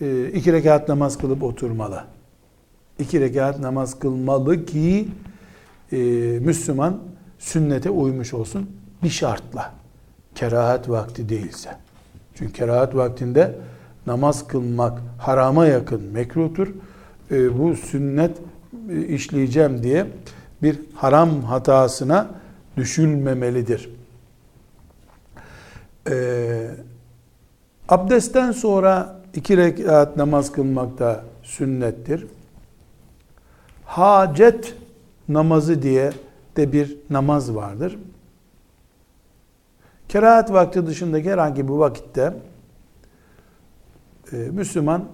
E, 0.00 0.26
iki 0.26 0.52
rekat 0.52 0.88
namaz 0.88 1.18
kılıp 1.18 1.42
oturmalı. 1.42 2.04
İki 2.98 3.20
rekat 3.20 3.58
namaz 3.60 3.98
kılmalı 3.98 4.64
ki 4.66 5.08
e, 5.92 5.96
Müslüman 6.40 6.98
sünnete 7.38 7.90
uymuş 7.90 8.34
olsun 8.34 8.70
bir 9.02 9.08
şartla. 9.08 9.72
Kerahat 10.34 10.88
vakti 10.88 11.28
değilse. 11.28 11.70
Çünkü 12.34 12.52
kerahat 12.52 12.96
vaktinde 12.96 13.54
namaz 14.06 14.46
kılmak 14.46 14.98
harama 15.18 15.66
yakın 15.66 16.02
mekruhtur. 16.02 16.68
E, 17.30 17.58
bu 17.58 17.76
sünnet 17.76 18.36
e, 18.90 19.06
işleyeceğim 19.06 19.82
diye 19.82 20.06
bir 20.62 20.80
haram 20.94 21.42
hatasına 21.42 22.30
düşülmemelidir. 22.76 23.90
E, 26.10 26.70
abdestten 27.88 28.52
sonra 28.52 29.20
iki 29.34 29.56
rekat 29.56 30.16
namaz 30.16 30.52
kılmak 30.52 30.98
da 30.98 31.24
sünnettir. 31.42 32.26
Hacet 33.84 34.74
namazı 35.28 35.82
diye 35.82 36.12
de 36.56 36.72
bir 36.72 36.96
namaz 37.10 37.54
vardır. 37.54 37.98
Kerahat 40.08 40.52
vakti 40.52 40.86
dışındaki 40.86 41.30
herhangi 41.30 41.68
bir 41.68 41.72
vakitte 41.72 42.34
e, 44.32 44.36
Müslüman 44.36 45.04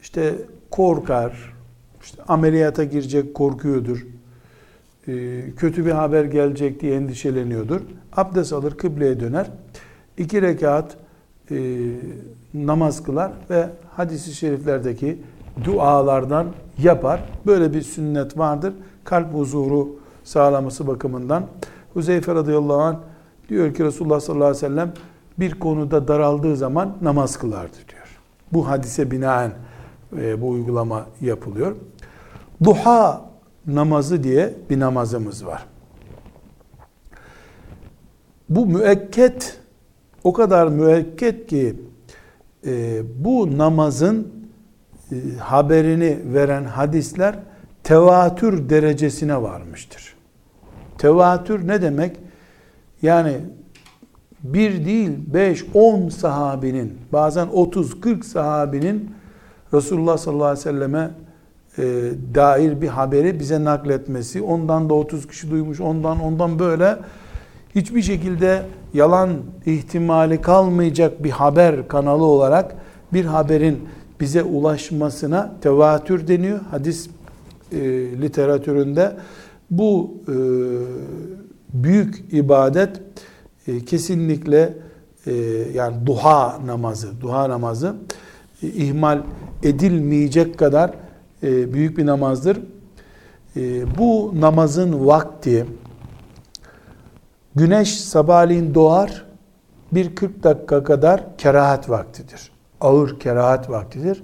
işte 0.00 0.34
korkar, 0.70 1.54
işte 2.02 2.22
ameliyata 2.28 2.84
girecek 2.84 3.34
korkuyordur, 3.34 4.06
e, 5.08 5.42
kötü 5.56 5.86
bir 5.86 5.90
haber 5.90 6.24
gelecek 6.24 6.80
diye 6.80 6.94
endişeleniyordur. 6.94 7.80
Abdest 8.16 8.52
alır, 8.52 8.76
kıbleye 8.76 9.20
döner, 9.20 9.46
iki 10.18 10.42
rekat 10.42 10.96
e, 11.50 11.56
namaz 12.54 13.02
kılar 13.02 13.32
ve 13.50 13.68
hadisi 13.96 14.34
şeriflerdeki 14.34 15.18
dualardan 15.64 16.46
yapar. 16.78 17.20
Böyle 17.46 17.74
bir 17.74 17.82
sünnet 17.82 18.38
vardır. 18.38 18.74
Kalp 19.04 19.34
huzuru 19.34 19.88
sağlaması 20.24 20.86
bakımından. 20.86 21.46
Huzeyfe 21.94 22.34
radıyallahu 22.34 22.80
anh 22.80 22.96
diyor 23.48 23.74
ki 23.74 23.84
Resulullah 23.84 24.20
sallallahu 24.20 24.48
aleyhi 24.48 24.64
ve 24.64 24.68
sellem 24.68 24.92
bir 25.38 25.58
konuda 25.58 26.08
daraldığı 26.08 26.56
zaman 26.56 26.96
namaz 27.02 27.38
kılardı 27.38 27.76
diyor. 27.88 27.97
Bu 28.52 28.68
hadise 28.68 29.10
binaen 29.10 29.52
e, 30.16 30.40
bu 30.42 30.48
uygulama 30.48 31.06
yapılıyor. 31.20 31.76
Duha 32.64 33.30
namazı 33.66 34.24
diye 34.24 34.54
bir 34.70 34.80
namazımız 34.80 35.46
var. 35.46 35.66
Bu 38.48 38.66
müekket 38.66 39.60
o 40.24 40.32
kadar 40.32 40.68
müekket 40.68 41.46
ki 41.46 41.76
e, 42.66 43.02
bu 43.24 43.58
namazın 43.58 44.32
e, 45.12 45.16
haberini 45.38 46.18
veren 46.24 46.64
hadisler 46.64 47.38
tevatür 47.84 48.68
derecesine 48.68 49.42
varmıştır. 49.42 50.14
Tevatür 50.98 51.68
ne 51.68 51.82
demek? 51.82 52.16
Yani 53.02 53.40
bir 54.42 54.84
değil, 54.86 55.10
beş, 55.34 55.64
on 55.74 56.08
sahabinin, 56.08 56.98
bazen 57.12 57.46
otuz, 57.46 58.00
kırk 58.00 58.24
sahabinin 58.24 59.10
Resulullah 59.74 60.18
sallallahu 60.18 60.44
aleyhi 60.44 60.58
ve 60.58 60.62
selleme 60.62 61.10
e, 61.78 61.82
dair 62.34 62.80
bir 62.80 62.88
haberi 62.88 63.40
bize 63.40 63.64
nakletmesi, 63.64 64.42
ondan 64.42 64.90
da 64.90 64.94
otuz 64.94 65.26
kişi 65.26 65.50
duymuş, 65.50 65.80
ondan 65.80 66.20
ondan 66.20 66.58
böyle 66.58 66.96
hiçbir 67.74 68.02
şekilde 68.02 68.62
yalan 68.94 69.30
ihtimali 69.66 70.40
kalmayacak 70.40 71.24
bir 71.24 71.30
haber 71.30 71.88
kanalı 71.88 72.24
olarak 72.24 72.74
bir 73.12 73.24
haberin 73.24 73.78
bize 74.20 74.42
ulaşmasına 74.42 75.52
tevatür 75.60 76.28
deniyor. 76.28 76.60
Hadis 76.70 77.10
e, 77.72 77.78
literatüründe 78.22 79.16
bu 79.70 80.14
e, 80.28 80.34
büyük 81.72 82.24
ibadet 82.32 83.00
e, 83.68 83.84
kesinlikle 83.84 84.74
e, 85.26 85.32
yani 85.74 86.06
duha 86.06 86.58
namazı, 86.66 87.20
duha 87.20 87.48
namazı 87.48 87.96
e, 88.62 88.66
ihmal 88.66 89.22
edilmeyecek 89.62 90.58
kadar 90.58 90.90
e, 91.42 91.72
büyük 91.72 91.98
bir 91.98 92.06
namazdır. 92.06 92.58
Bu 93.98 94.34
namazın 94.40 95.06
vakti 95.06 95.66
güneş 97.54 98.00
sabahleyin 98.00 98.74
doğar 98.74 99.24
bir 99.92 100.14
40 100.14 100.42
dakika 100.42 100.84
kadar 100.84 101.36
kerahat 101.38 101.90
vaktidir. 101.90 102.50
Ağır 102.80 103.20
kerahat 103.20 103.70
vaktidir. 103.70 104.22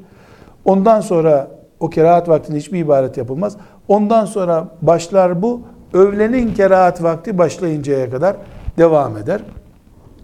Ondan 0.65 1.01
sonra 1.01 1.51
o 1.81 1.91
kerahat 1.91 2.29
vaktinde 2.29 2.59
hiçbir 2.59 2.79
ibadet 2.79 3.17
yapılmaz. 3.17 3.57
Ondan 3.89 4.25
sonra 4.25 4.69
başlar 4.83 5.43
bu 5.43 5.61
öğlenin 5.93 6.55
kerahat 6.55 7.03
vakti 7.03 7.39
başlayıncaya 7.39 8.11
kadar 8.11 8.37
devam 8.79 9.17
eder. 9.17 9.43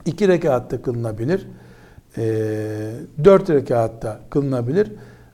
İki 0.05 0.29
rekatta 0.29 0.83
kılınabilir. 0.83 1.49
E, 2.17 2.23
dört 3.25 3.51
rekatta 3.51 4.21
kılınabilir. 4.31 4.93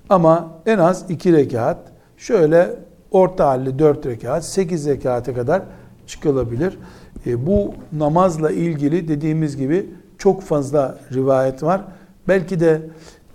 Ama 0.09 0.53
en 0.67 0.79
az 0.79 1.11
iki 1.11 1.33
rekat 1.33 1.79
şöyle 2.17 2.77
orta 3.11 3.49
halli 3.49 3.79
dört 3.79 4.07
rekat, 4.07 4.45
sekiz 4.45 4.87
rekata 4.87 5.35
kadar 5.35 5.63
çıkılabilir. 6.07 6.79
E, 7.27 7.47
bu 7.47 7.75
namazla 7.93 8.51
ilgili 8.51 9.09
dediğimiz 9.09 9.57
gibi 9.57 9.91
çok 10.19 10.43
fazla 10.43 10.99
rivayet 11.13 11.63
var. 11.63 11.85
Belki 12.29 12.61
de 12.61 12.81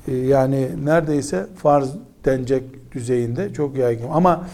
e, 0.07 0.15
yani 0.15 0.69
neredeyse 0.83 1.45
farz 1.55 1.95
denecek 2.25 2.63
düzeyinde 2.93 3.53
çok 3.53 3.77
yaygın. 3.77 4.07
Ama 4.11 4.45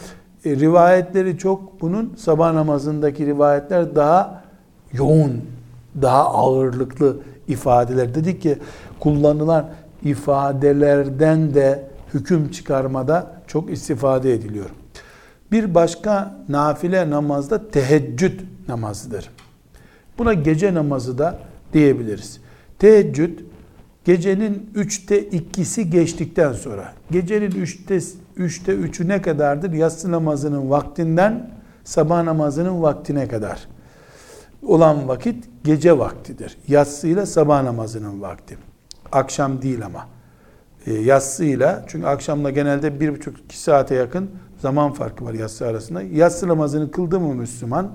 e, 0.46 0.56
rivayetleri 0.56 1.38
çok 1.38 1.82
bunun 1.82 2.14
sabah 2.18 2.54
namazındaki 2.54 3.26
rivayetler 3.26 3.96
daha 3.96 4.44
yoğun, 4.94 5.42
daha 6.02 6.26
ağırlıklı 6.26 7.18
ifadeler. 7.48 8.16
Dedik 8.16 8.42
ki 8.42 8.58
kullanılan 9.00 9.70
ifadelerden 10.04 11.54
de 11.54 11.88
hüküm 12.14 12.52
çıkarmada 12.52 13.32
çok 13.48 13.72
istifade 13.72 14.34
ediliyor. 14.34 14.70
Bir 15.52 15.76
başka 15.76 16.38
nafile 16.50 17.10
namazda 17.10 17.72
teheccüd 17.72 18.40
namazıdır. 18.68 19.30
Buna 20.18 20.34
gece 20.34 20.74
namazı 20.74 21.18
da 21.18 21.40
diyebiliriz. 21.74 22.40
Teheccüd 22.80 23.40
gecenin 24.06 24.70
üçte 24.76 25.20
ikisi 25.20 25.90
geçtikten 25.90 26.54
sonra 26.54 26.94
gecenin 27.12 27.52
üçte, 27.52 28.00
üçte 28.36 28.74
üçü 28.74 29.08
ne 29.08 29.22
kadardır? 29.22 29.74
Yatsı 29.74 30.12
namazının 30.12 30.70
vaktinden 30.70 31.50
sabah 31.84 32.24
namazının 32.24 32.82
vaktine 32.82 33.28
kadar 33.28 33.68
olan 34.64 35.08
vakit 35.08 35.50
gece 35.64 36.00
vaktidir. 36.00 36.58
Yatsıyla 36.68 37.26
sabah 37.26 37.64
namazının 37.64 38.22
vakti. 38.22 38.58
Akşam 39.12 39.62
değil 39.62 39.86
ama. 39.86 40.08
E, 40.86 40.94
yatsıyla 40.94 41.86
çünkü 41.88 42.08
akşamla 42.08 42.50
genelde 42.50 43.00
bir 43.00 43.16
buçuk 43.16 43.40
iki 43.40 43.58
saate 43.58 43.96
yakın 43.96 44.30
zaman 44.60 44.92
farkı 44.92 45.26
var 45.26 45.34
yatsı 45.34 45.68
arasında. 45.68 46.02
Yatsı 46.02 46.48
namazını 46.48 46.92
kıldı 46.92 47.20
mı 47.20 47.36
Müslüman 47.36 47.92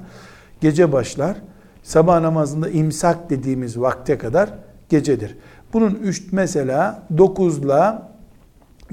gece 0.61 0.93
başlar. 0.93 1.37
Sabah 1.83 2.21
namazında 2.21 2.69
imsak 2.69 3.31
dediğimiz 3.31 3.81
vakte 3.81 4.19
kadar 4.19 4.51
gecedir. 4.89 5.37
Bunun 5.73 5.95
üç 5.95 6.33
mesela 6.33 7.03
9 7.19 7.59
ile 7.59 7.99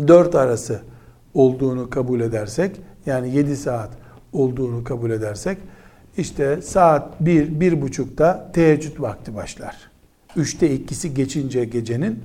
4 0.07 0.35
arası 0.35 0.81
olduğunu 1.33 1.89
kabul 1.89 2.21
edersek 2.21 2.81
yani 3.05 3.35
7 3.35 3.57
saat 3.57 3.89
olduğunu 4.33 4.83
kabul 4.83 5.11
edersek 5.11 5.57
işte 6.17 6.61
saat 6.61 7.21
1, 7.21 7.59
bir, 7.59 7.71
1.30'da 7.73 8.51
teheccüd 8.53 8.99
vakti 8.99 9.35
başlar. 9.35 9.75
3'te 10.37 10.73
ikisi 10.73 11.13
geçince 11.13 11.65
gecenin 11.65 12.19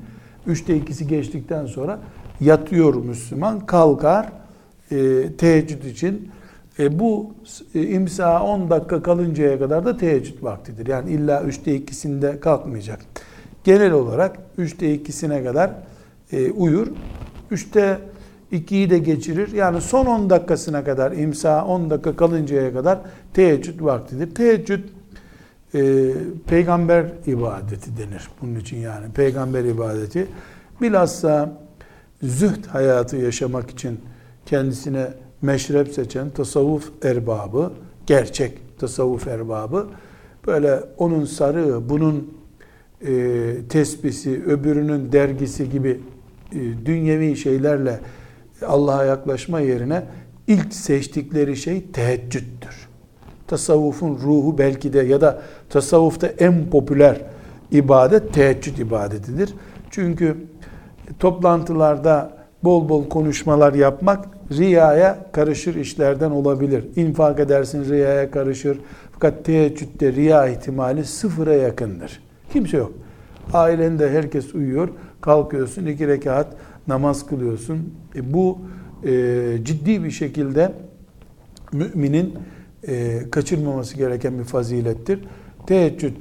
3'te 0.49 0.77
ikisi 0.77 1.07
geçtikten 1.07 1.67
sonra 1.67 2.01
yatıyor 2.41 2.95
Müslüman 2.95 3.67
kalkar 3.67 4.33
e, 4.91 5.27
teheccüd 5.39 5.85
için 5.85 6.31
e, 6.79 6.99
bu 6.99 7.35
e, 7.75 7.83
imsa 7.83 8.43
10 8.43 8.71
dakika 8.71 9.03
kalıncaya 9.03 9.59
kadar 9.59 9.85
da 9.85 9.97
teheccüd 9.97 10.43
vaktidir. 10.43 10.87
Yani 10.87 11.11
illa 11.11 11.43
3'te 11.43 11.75
ikisinde 11.75 12.41
kalkmayacak. 12.41 13.01
Genel 13.65 13.93
olarak 13.93 14.39
3'te 14.59 14.95
ikisine 14.95 15.45
kadar 15.45 15.71
e, 16.33 16.51
uyur. 16.51 16.87
3'te 17.53 17.99
2'yi 18.55 18.91
de 18.91 18.99
geçirir. 18.99 19.53
Yani 19.53 19.81
son 19.81 20.07
10 20.07 20.31
dakikasına 20.31 20.85
kadar 20.85 21.13
imsa 21.13 21.65
10 21.65 21.91
dakika 21.91 22.17
kalıncaya 22.17 22.73
kadar 22.73 22.99
teheccüd 23.35 23.81
vaktidir. 23.81 24.35
Teheccüd 24.35 24.85
e, 25.75 26.11
peygamber 26.47 27.07
ibadeti 27.27 27.91
denir. 27.97 28.29
Bunun 28.43 28.55
için 28.55 28.77
yani 28.77 29.13
peygamber 29.15 29.65
ibadeti. 29.65 30.27
Bilhassa 30.83 31.53
zühd 32.23 32.67
hayatı 32.67 33.17
yaşamak 33.17 33.71
için 33.71 34.01
kendisine 34.47 35.09
meşrep 35.43 35.89
seçen 35.89 36.31
tasavvuf 36.31 37.05
erbabı, 37.05 37.73
gerçek 38.07 38.79
tasavvuf 38.79 39.29
erbabı 39.29 39.87
böyle 40.47 40.81
onun 40.99 41.25
sarığı, 41.25 41.89
bunun 41.89 42.35
e, 43.07 43.55
tespisi, 43.69 44.43
öbürünün 44.47 45.13
dergisi 45.13 45.71
gibi 45.71 46.01
e, 46.53 46.59
dünyevi 46.87 47.37
şeylerle 47.37 48.01
Allah'a 48.67 49.05
yaklaşma 49.05 49.61
yerine 49.61 50.03
ilk 50.47 50.75
seçtikleri 50.75 51.57
şey 51.57 51.85
teheccüddür. 51.93 52.89
tasavvufun 53.47 54.19
ruhu 54.23 54.59
belki 54.59 54.93
de 54.93 55.01
ya 55.01 55.21
da 55.21 55.43
tasavvufta 55.71 56.27
en 56.27 56.71
popüler 56.71 57.21
ibadet 57.71 58.35
teheccüd 58.35 58.79
ibadetidir. 58.79 59.55
Çünkü 59.91 60.37
toplantılarda 61.19 62.31
bol 62.65 62.89
bol 62.89 63.09
konuşmalar 63.09 63.75
yapmak 63.75 64.29
riyaya 64.51 65.19
karışır 65.33 65.75
işlerden 65.75 66.31
olabilir. 66.31 66.85
İnfak 66.97 67.41
edersin 67.41 67.85
riyaya 67.85 68.31
karışır. 68.31 68.79
Fakat 69.13 69.45
teheccüde 69.45 70.13
riya 70.13 70.49
ihtimali 70.49 71.05
sıfıra 71.05 71.55
yakındır. 71.55 72.23
Kimse 72.53 72.77
yok. 72.77 72.93
Ailende 73.53 74.11
herkes 74.11 74.55
uyuyor. 74.55 74.89
Kalkıyorsun 75.21 75.87
iki 75.87 76.09
rekat 76.09 76.47
namaz 76.89 77.27
kılıyorsun. 77.27 77.95
E 78.17 78.33
bu 78.33 78.59
e, 79.05 79.57
ciddi 79.63 80.05
bir 80.05 80.11
şekilde 80.11 80.73
müminin 81.73 82.35
e, 82.89 83.23
kaçırmaması 83.31 83.97
gereken 83.97 84.39
bir 84.39 84.45
fazilettir. 84.45 85.21
Teheccüd 85.67 86.17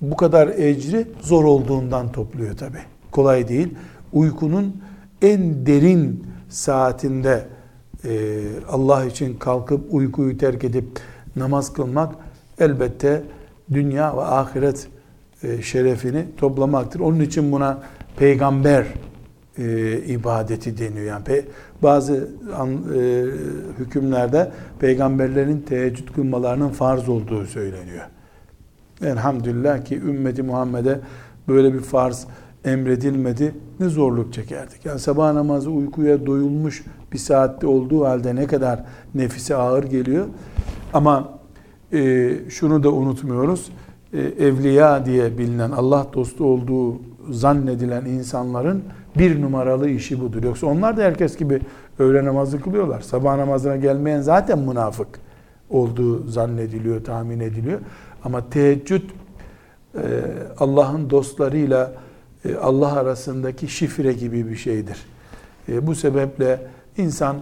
bu 0.00 0.16
kadar 0.16 0.48
ecri 0.48 1.06
zor 1.20 1.44
olduğundan 1.44 2.12
topluyor 2.12 2.56
tabi. 2.56 2.78
Kolay 3.10 3.48
değil. 3.48 3.74
Uykunun 4.12 4.82
en 5.22 5.66
derin 5.66 6.26
saatinde 6.48 7.44
e, 8.04 8.40
Allah 8.68 9.04
için 9.04 9.34
kalkıp 9.34 9.94
uykuyu 9.94 10.38
terk 10.38 10.64
edip 10.64 10.86
namaz 11.36 11.72
kılmak 11.72 12.14
elbette 12.58 13.22
dünya 13.72 14.16
ve 14.16 14.20
ahiret 14.20 14.88
e, 15.42 15.62
şerefini 15.62 16.24
toplamaktır. 16.36 17.00
Onun 17.00 17.20
için 17.20 17.52
buna 17.52 17.82
peygamber 18.16 18.86
e, 19.58 19.98
ibadeti 19.98 20.78
deniyor. 20.78 21.06
Yani 21.06 21.24
pe, 21.24 21.44
bazı 21.82 22.28
an, 22.58 22.70
e, 22.70 23.24
hükümlerde 23.78 24.52
peygamberlerin 24.80 25.60
teheccüd 25.60 26.08
kılmalarının 26.14 26.68
farz 26.68 27.08
olduğu 27.08 27.46
söyleniyor. 27.46 28.04
Elhamdülillah 29.02 29.84
ki 29.84 29.96
ümmeti 29.96 30.42
Muhammed'e 30.42 31.00
böyle 31.48 31.74
bir 31.74 31.80
farz 31.80 32.26
emredilmedi. 32.64 33.54
Ne 33.80 33.88
zorluk 33.88 34.32
çekerdik. 34.32 34.84
Yani 34.84 34.98
sabah 34.98 35.32
namazı 35.32 35.70
uykuya 35.70 36.26
doyulmuş 36.26 36.84
bir 37.12 37.18
saatte 37.18 37.66
olduğu 37.66 38.04
halde 38.04 38.36
ne 38.36 38.46
kadar 38.46 38.84
nefise 39.14 39.56
ağır 39.56 39.84
geliyor. 39.84 40.26
Ama 40.92 41.38
e, 41.92 42.30
şunu 42.48 42.82
da 42.82 42.92
unutmuyoruz. 42.92 43.72
E, 44.12 44.20
evliya 44.20 45.06
diye 45.06 45.38
bilinen 45.38 45.70
Allah 45.70 46.06
dostu 46.12 46.44
olduğu 46.44 47.00
zannedilen 47.30 48.04
insanların 48.04 48.82
bir 49.18 49.42
numaralı 49.42 49.88
işi 49.88 50.20
budur. 50.20 50.42
Yoksa 50.42 50.66
onlar 50.66 50.96
da 50.96 51.02
herkes 51.02 51.36
gibi 51.36 51.60
öğle 51.98 52.24
namazı 52.24 52.60
kılıyorlar. 52.60 53.00
Sabah 53.00 53.36
namazına 53.36 53.76
gelmeyen 53.76 54.20
zaten 54.20 54.58
münafık 54.58 55.08
olduğu 55.70 56.26
zannediliyor, 56.26 57.04
tahmin 57.04 57.40
ediliyor. 57.40 57.80
Ama 58.24 58.50
teheccüd 58.50 59.02
e, 59.94 60.00
Allah'ın 60.58 61.10
dostlarıyla 61.10 61.92
e, 62.44 62.56
Allah 62.56 62.92
arasındaki 62.92 63.68
şifre 63.68 64.12
gibi 64.12 64.48
bir 64.48 64.56
şeydir. 64.56 64.98
E, 65.68 65.86
bu 65.86 65.94
sebeple 65.94 66.60
insan 66.96 67.36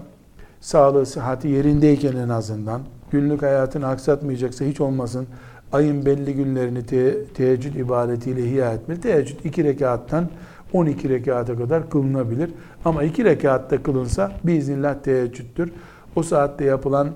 sağlığı, 0.60 1.06
sıhhati 1.06 1.48
yerindeyken 1.48 2.16
en 2.16 2.28
azından 2.28 2.80
günlük 3.10 3.42
hayatını 3.42 3.86
aksatmayacaksa 3.86 4.64
hiç 4.64 4.80
olmasın 4.80 5.26
ayın 5.72 6.06
belli 6.06 6.34
günlerini 6.34 6.86
te 6.86 7.24
teheccüd 7.24 7.74
ibadetiyle 7.74 8.44
ihya 8.44 8.72
etmeli. 8.72 9.00
Teheccüd 9.00 9.44
iki 9.44 9.64
rekattan 9.64 10.28
12 10.76 11.08
rekata 11.08 11.56
kadar 11.56 11.90
kılınabilir. 11.90 12.50
Ama 12.84 13.02
iki 13.02 13.24
rekatta 13.24 13.82
kılınsa 13.82 14.32
biiznillah 14.44 15.02
teheccüddür. 15.02 15.72
O 16.16 16.22
saatte 16.22 16.64
yapılan 16.64 17.12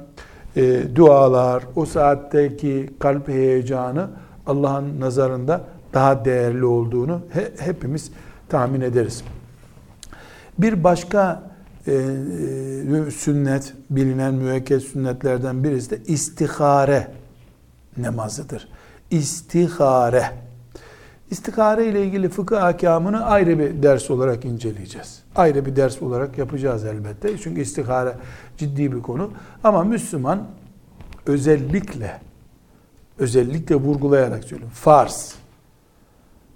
e, 0.56 0.82
dualar, 0.96 1.64
o 1.76 1.86
saatteki 1.86 2.90
kalp 2.98 3.28
heyecanı 3.28 4.08
Allah'ın 4.46 5.00
nazarında 5.00 5.64
daha 5.94 6.24
değerli 6.24 6.64
olduğunu 6.64 7.20
he, 7.32 7.52
hepimiz 7.58 8.10
tahmin 8.48 8.80
ederiz. 8.80 9.24
Bir 10.58 10.84
başka 10.84 11.42
e, 11.86 11.92
e, 11.92 13.10
sünnet, 13.10 13.74
bilinen 13.90 14.34
müekked 14.34 14.80
sünnetlerden 14.80 15.64
birisi 15.64 15.90
de 15.90 15.98
istihare 16.06 17.08
namazıdır. 17.96 18.68
İstihare. 19.10 20.49
İstihare 21.30 21.86
ile 21.86 22.04
ilgili 22.04 22.28
fıkıh 22.28 22.64
ahkamını 22.64 23.24
ayrı 23.24 23.58
bir 23.58 23.82
ders 23.82 24.10
olarak 24.10 24.44
inceleyeceğiz. 24.44 25.22
Ayrı 25.36 25.66
bir 25.66 25.76
ders 25.76 26.02
olarak 26.02 26.38
yapacağız 26.38 26.84
elbette. 26.84 27.38
Çünkü 27.38 27.60
istihare 27.60 28.16
ciddi 28.56 28.92
bir 28.92 29.02
konu. 29.02 29.30
Ama 29.64 29.84
Müslüman 29.84 30.46
özellikle 31.26 32.20
özellikle 33.18 33.74
vurgulayarak 33.74 34.44
söylüyorum. 34.44 34.74
Farz, 34.74 35.34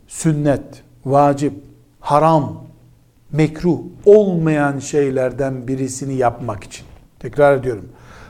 sünnet, 0.07 0.83
vacip, 1.05 1.53
haram, 2.01 2.64
mekruh 3.33 3.79
olmayan 4.05 4.79
şeylerden 4.79 5.68
birisini 5.68 6.14
yapmak 6.14 6.64
için. 6.64 6.87
Tekrar 7.18 7.57
ediyorum. 7.57 7.89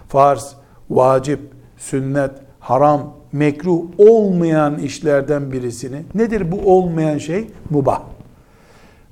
Farz, 0.08 0.54
vacip, 0.90 1.40
sünnet, 1.76 2.30
haram, 2.60 3.14
mekruh 3.34 3.82
olmayan 3.98 4.78
işlerden 4.78 5.52
birisini. 5.52 6.02
Nedir 6.14 6.52
bu 6.52 6.76
olmayan 6.76 7.18
şey? 7.18 7.46
Mubah. 7.70 8.02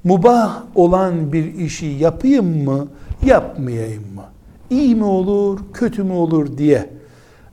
Mubah 0.05 0.63
olan 0.75 1.33
bir 1.33 1.55
işi 1.55 1.87
yapayım 1.87 2.65
mı, 2.65 2.89
yapmayayım 3.27 4.15
mı? 4.15 4.25
İyi 4.71 4.95
mi 4.95 5.05
olur, 5.05 5.61
kötü 5.75 6.03
mü 6.03 6.13
olur 6.13 6.59
diye 6.59 6.89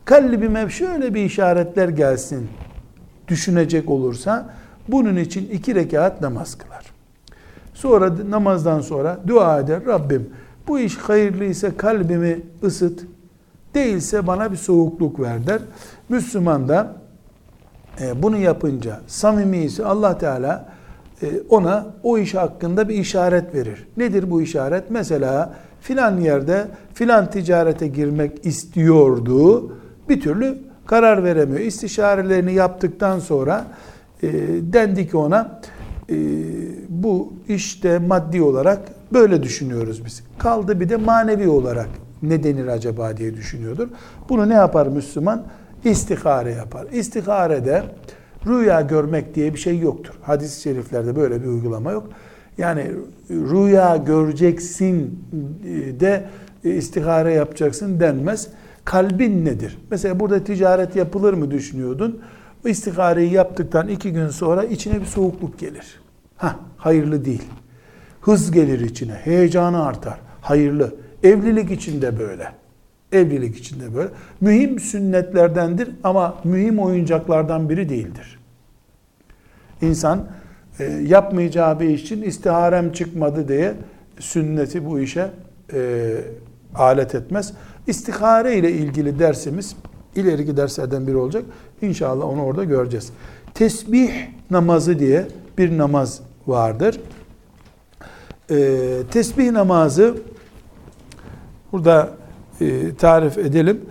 kalbime 0.09 0.69
şöyle 0.69 1.13
bir 1.13 1.25
işaretler 1.25 1.89
gelsin 1.89 2.47
düşünecek 3.27 3.89
olursa 3.89 4.49
bunun 4.87 5.15
için 5.15 5.49
iki 5.49 5.75
rekat 5.75 6.21
namaz 6.21 6.57
kılar. 6.57 6.85
Sonra 7.73 8.11
namazdan 8.29 8.81
sonra 8.81 9.19
dua 9.27 9.59
eder. 9.59 9.85
Rabbim 9.85 10.29
bu 10.67 10.79
iş 10.79 10.97
hayırlıysa 10.97 11.77
kalbimi 11.77 12.39
ısıt. 12.63 13.05
Değilse 13.73 14.27
bana 14.27 14.51
bir 14.51 14.57
soğukluk 14.57 15.19
ver 15.19 15.47
der. 15.47 15.61
Müslüman 16.09 16.67
da 16.67 16.95
e, 18.01 18.23
bunu 18.23 18.37
yapınca 18.37 18.99
samimiyse 19.07 19.85
Allah 19.85 20.17
Teala 20.17 20.65
e, 21.21 21.27
ona 21.49 21.85
o 22.03 22.17
iş 22.17 22.35
hakkında 22.35 22.89
bir 22.89 22.95
işaret 22.95 23.55
verir. 23.55 23.87
Nedir 23.97 24.31
bu 24.31 24.41
işaret? 24.41 24.83
Mesela 24.89 25.53
filan 25.81 26.17
yerde 26.17 26.67
filan 26.93 27.29
ticarete 27.29 27.87
girmek 27.87 28.45
istiyordu. 28.45 29.71
Bir 30.09 30.21
türlü 30.21 30.57
karar 30.85 31.23
veremiyor. 31.23 31.59
İstişarelerini 31.59 32.53
yaptıktan 32.53 33.19
sonra 33.19 33.65
e, 34.23 34.27
dendi 34.61 35.09
ki 35.09 35.17
ona 35.17 35.61
e, 36.09 36.15
bu 36.89 37.33
işte 37.47 37.99
maddi 37.99 38.41
olarak 38.41 38.79
böyle 39.13 39.43
düşünüyoruz 39.43 40.05
biz. 40.05 40.23
Kaldı 40.37 40.79
bir 40.79 40.89
de 40.89 40.95
manevi 40.95 41.47
olarak 41.47 41.89
ne 42.21 42.43
denir 42.43 42.67
acaba 42.67 43.17
diye 43.17 43.35
düşünüyordur. 43.35 43.87
Bunu 44.29 44.49
ne 44.49 44.53
yapar 44.53 44.87
Müslüman? 44.87 45.43
İstihare 45.83 46.51
yapar. 46.51 46.87
İstiharede 46.91 47.83
rüya 48.47 48.81
görmek 48.81 49.35
diye 49.35 49.53
bir 49.53 49.59
şey 49.59 49.79
yoktur. 49.79 50.13
Hadis-i 50.21 50.61
şeriflerde 50.61 51.15
böyle 51.15 51.41
bir 51.41 51.47
uygulama 51.47 51.91
yok. 51.91 52.09
Yani 52.57 52.91
rüya 53.29 53.97
göreceksin 53.97 55.23
de 55.99 56.25
istihare 56.63 57.33
yapacaksın 57.33 57.99
denmez. 57.99 58.47
Kalbin 58.85 59.45
nedir? 59.45 59.77
Mesela 59.91 60.19
burada 60.19 60.43
ticaret 60.43 60.95
yapılır 60.95 61.33
mı 61.33 61.51
düşünüyordun? 61.51 62.21
İstihareyi 62.65 63.31
yaptıktan 63.33 63.87
iki 63.87 64.13
gün 64.13 64.27
sonra 64.27 64.63
içine 64.63 65.01
bir 65.01 65.05
soğukluk 65.05 65.59
gelir. 65.59 65.99
Ha, 66.37 66.55
hayırlı 66.77 67.25
değil. 67.25 67.43
Hız 68.21 68.51
gelir 68.51 68.79
içine, 68.79 69.13
heyecanı 69.13 69.85
artar. 69.85 70.19
Hayırlı. 70.41 70.95
Evlilik 71.23 71.71
içinde 71.71 72.19
böyle. 72.19 72.58
Evlilik 73.11 73.57
içinde 73.57 73.95
böyle. 73.95 74.09
Mühim 74.41 74.79
sünnetlerdendir 74.79 75.89
ama 76.03 76.37
mühim 76.43 76.79
oyuncaklardan 76.79 77.69
biri 77.69 77.89
değildir. 77.89 78.39
İnsan 79.81 80.27
e, 80.79 80.83
yapmayacağı 80.83 81.79
bir 81.79 81.89
iş 81.89 82.01
için 82.01 82.21
istiharem 82.21 82.91
çıkmadı 82.91 83.47
diye 83.47 83.73
sünneti 84.19 84.85
bu 84.85 84.99
işe 84.99 85.31
e, 85.73 86.11
alet 86.75 87.15
etmez. 87.15 87.53
İstihare 87.87 88.55
ile 88.55 88.71
ilgili 88.71 89.19
dersimiz 89.19 89.75
ileriki 90.15 90.57
derslerden 90.57 91.07
biri 91.07 91.17
olacak. 91.17 91.43
İnşallah 91.81 92.25
onu 92.25 92.43
orada 92.43 92.63
göreceğiz. 92.63 93.11
Tesbih 93.53 94.11
namazı 94.51 94.99
diye 94.99 95.27
bir 95.57 95.77
namaz 95.77 96.21
vardır. 96.47 96.99
Ee, 98.51 98.97
tesbih 99.11 99.51
namazı 99.51 100.17
burada 101.71 102.09
e, 102.61 102.95
tarif 102.95 103.37
edelim. 103.37 103.85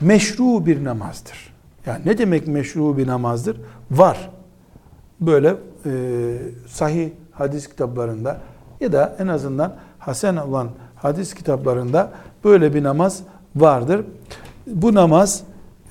Meşru 0.00 0.66
bir 0.66 0.84
namazdır. 0.84 1.52
Yani 1.86 2.00
ne 2.06 2.18
demek 2.18 2.46
meşru 2.46 2.96
bir 2.96 3.06
namazdır? 3.06 3.60
Var. 3.90 4.30
Böyle 5.20 5.56
e, 5.86 5.92
sahih 6.66 7.10
hadis 7.32 7.68
kitaplarında 7.68 8.40
ya 8.80 8.92
da 8.92 9.16
en 9.18 9.26
azından 9.26 9.76
hasen 9.98 10.36
olan 10.36 10.68
hadis 10.96 11.34
kitaplarında 11.34 12.10
böyle 12.44 12.74
bir 12.74 12.82
namaz 12.82 13.22
vardır. 13.56 14.04
Bu 14.66 14.94
namaz 14.94 15.42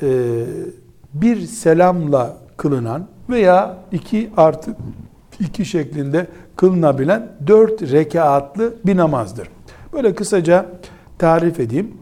e, 0.02 0.46
bir 1.14 1.40
selamla 1.48 2.38
kılınan 2.58 3.08
veya 3.30 3.78
iki 3.92 4.30
artı 4.38 4.76
iki 5.42 5.66
şeklinde 5.66 6.28
kılınabilen 6.56 7.28
dört 7.48 7.82
rekatlı 7.82 8.74
bir 8.86 8.98
namazdır. 8.98 9.48
Böyle 9.94 10.16
kısaca 10.16 10.66
tarif 11.18 11.60
edeyim. 11.60 11.94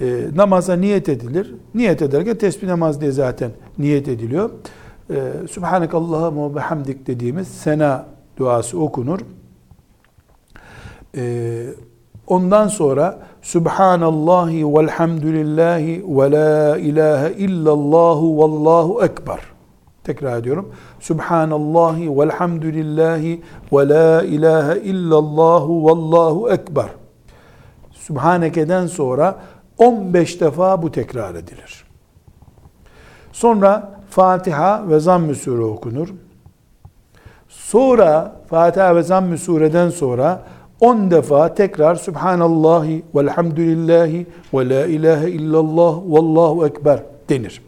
E, 0.00 0.26
namaza 0.34 0.76
niyet 0.76 1.08
edilir. 1.08 1.54
Niyet 1.74 2.02
ederken 2.02 2.38
tesbih 2.38 2.68
namaz 2.68 3.00
diye 3.00 3.12
zaten 3.12 3.50
niyet 3.78 4.08
ediliyor. 4.08 4.50
E, 5.10 5.32
Subhanakallahumma 5.50 6.50
ve 6.50 6.54
bihamdik 6.54 7.06
dediğimiz 7.06 7.48
sena 7.48 8.06
duası 8.36 8.80
okunur. 8.80 9.20
E, 11.16 11.66
ondan 12.26 12.68
sonra 12.68 13.18
Subhanallahi 13.42 14.74
velhamdülillahi 14.74 16.04
ve 16.08 16.30
la 16.30 16.78
ilahe 16.78 17.32
illallahu 17.32 18.38
vallahu 18.38 19.04
ekber. 19.04 19.53
Tekrar 20.04 20.38
ediyorum. 20.38 20.72
Subhanallahi 21.00 22.18
velhamdülillahi 22.18 23.42
ve 23.72 23.88
la 23.88 24.22
ilahe 24.22 24.80
illallahu 24.80 25.84
vallahu 25.84 26.50
ekber. 26.50 26.88
Subhaneke'den 27.90 28.86
sonra 28.86 29.38
15 29.78 30.40
defa 30.40 30.82
bu 30.82 30.92
tekrar 30.92 31.34
edilir. 31.34 31.84
Sonra 33.32 34.00
Fatiha 34.10 34.88
ve 34.88 35.00
Zamm-ı 35.00 35.34
Sure 35.34 35.64
okunur. 35.64 36.08
Sonra 37.48 38.36
Fatiha 38.50 38.96
ve 38.96 39.02
Zamm-ı 39.02 39.38
Sure'den 39.38 39.90
sonra 39.90 40.42
10 40.80 41.10
defa 41.10 41.54
tekrar 41.54 41.94
Subhanallahi 41.94 43.04
velhamdülillahi 43.14 44.26
ve 44.54 44.68
la 44.68 44.86
ilahe 44.86 45.30
illallah 45.30 45.96
vallahu 46.06 46.66
ekber 46.66 47.02
denir. 47.28 47.62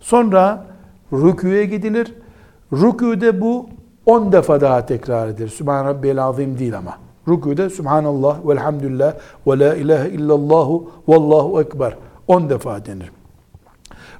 Sonra 0.00 0.64
rüküye 1.12 1.64
gidilir. 1.64 2.14
Rüküde 2.72 3.40
bu 3.40 3.68
10 4.06 4.32
defa 4.32 4.60
daha 4.60 4.86
tekrar 4.86 5.28
edilir. 5.28 5.48
Sübhan 5.48 5.84
Rabbiyel 5.84 6.24
Azim 6.24 6.58
değil 6.58 6.78
ama. 6.78 6.98
Rüküde 7.28 7.70
Subhanallah 7.70 8.48
velhamdülillah 8.48 9.14
ve 9.46 9.58
la 9.58 9.74
ilahe 9.74 10.10
illallahu 10.10 10.90
vallahu 11.08 11.60
ekber 11.60 11.96
10 12.28 12.50
defa 12.50 12.86
denir. 12.86 13.10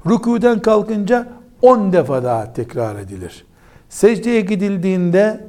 Rüküden 0.06 0.62
kalkınca 0.62 1.28
10 1.62 1.92
defa 1.92 2.24
daha 2.24 2.52
tekrar 2.52 2.96
edilir. 2.96 3.46
Secdeye 3.88 4.40
gidildiğinde 4.40 5.40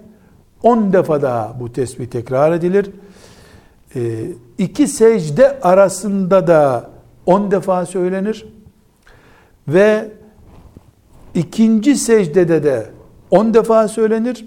10 0.64 0.94
defa 0.94 1.22
daha 1.22 1.56
bu 1.60 1.74
tesbih 1.74 2.06
tekrar 2.06 2.52
edilir. 2.52 2.92
E, 3.96 4.26
iki 4.58 4.88
secde 4.88 5.60
arasında 5.60 6.48
da 6.48 6.90
10 7.26 7.52
defa 7.52 7.86
söylenir. 7.86 8.48
Ve 9.68 10.12
ikinci 11.38 11.96
secdede 11.96 12.64
de 12.64 12.90
10 13.32 13.54
defa 13.54 13.88
söylenir. 13.88 14.46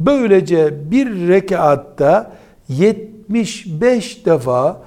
Böylece 0.00 0.90
bir 0.90 1.28
rekatta 1.28 2.32
75 2.68 4.26
defa 4.26 4.82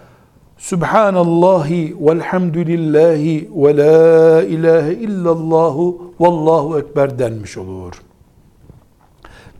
Subhanallahi 0.57 1.95
velhamdülillahi 1.99 3.49
ve 3.55 3.77
la 3.77 4.43
ilahe 4.43 4.93
illallahu 4.93 6.13
vallahu 6.19 6.79
ekber 6.79 7.19
denmiş 7.19 7.57
olur. 7.57 8.01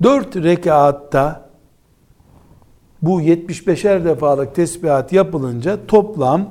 Dört 0.04 0.36
rekatta 0.36 1.50
bu 3.02 3.22
75'er 3.22 4.06
defalık 4.06 4.56
tesbihat 4.56 5.14
yapılınca 5.14 5.78
toplam 5.88 6.50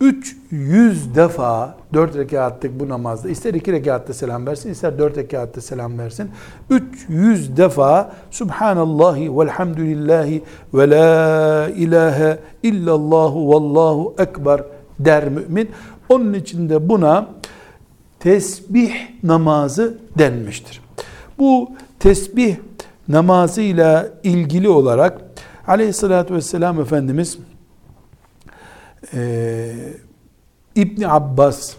300 0.00 1.14
defa 1.14 1.76
4 1.94 2.16
rekatlık 2.16 2.80
bu 2.80 2.88
namazda 2.88 3.28
ister 3.28 3.54
2 3.54 3.72
rekatta 3.72 4.14
selam 4.14 4.46
versin 4.46 4.70
ister 4.70 4.98
4 4.98 5.16
rekatta 5.16 5.60
selam 5.60 5.98
versin 5.98 6.30
300 6.70 7.56
defa 7.56 8.12
Subhanallahi 8.30 9.38
velhamdülillahi 9.38 10.42
ve 10.74 10.90
la 10.90 11.68
ilahe 11.68 12.38
illallahu 12.62 13.48
vallahu 13.48 14.14
ekber 14.18 14.60
der 14.98 15.28
mümin. 15.28 15.70
Onun 16.08 16.34
içinde 16.34 16.88
buna 16.88 17.28
tesbih 18.20 18.92
namazı 19.22 19.98
denmiştir. 20.18 20.80
Bu 21.38 21.70
tesbih 21.98 22.56
namazıyla 23.08 24.08
ilgili 24.22 24.68
olarak 24.68 25.20
aleyhissalatü 25.66 26.34
vesselam 26.34 26.80
Efendimiz 26.80 27.38
e, 29.14 29.72
İbni 30.74 31.08
Abbas 31.08 31.74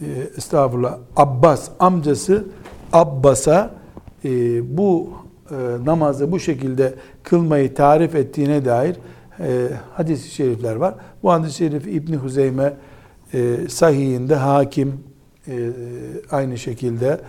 e, 0.00 0.06
estağfurullah 0.36 0.98
Abbas 1.16 1.70
amcası 1.78 2.44
Abbas'a 2.92 3.74
e, 4.24 4.28
bu 4.76 5.10
e, 5.50 5.54
namazı 5.84 6.32
bu 6.32 6.40
şekilde 6.40 6.94
kılmayı 7.22 7.74
tarif 7.74 8.14
ettiğine 8.14 8.64
dair 8.64 8.96
e, 9.40 9.68
hadis-i 9.94 10.30
şerifler 10.30 10.76
var. 10.76 10.94
Bu 11.22 11.32
hadis-i 11.32 11.56
şerif 11.56 11.86
İbni 11.86 12.16
Huzeyme 12.16 12.74
e, 13.34 13.56
sahihinde 13.68 14.34
hakim 14.34 15.00
e, 15.48 15.70
aynı 16.30 16.58
şekilde 16.58 17.20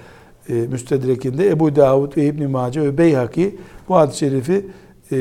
e, 0.50 0.54
müstedrekinde 0.54 1.50
Ebu 1.50 1.76
Davud 1.76 2.18
ve 2.18 2.26
İbn 2.26 2.50
Mace 2.50 2.82
ve 2.82 2.98
Beyhaki 2.98 3.56
bu 3.90 3.96
hadis-i 3.96 4.18
şerifi 4.18 4.66
e, 5.12 5.18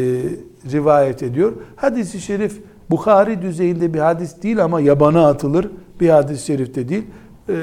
rivayet 0.72 1.22
ediyor. 1.22 1.52
Hadis-i 1.76 2.20
şerif 2.20 2.60
Bukhari 2.92 3.42
düzeyinde 3.42 3.94
bir 3.94 3.98
hadis 3.98 4.42
değil 4.42 4.64
ama 4.64 4.80
yabana 4.80 5.26
atılır 5.26 5.70
bir 6.00 6.08
hadis-i 6.08 6.46
şerifte 6.46 6.88
değil. 6.88 7.04
E, 7.48 7.54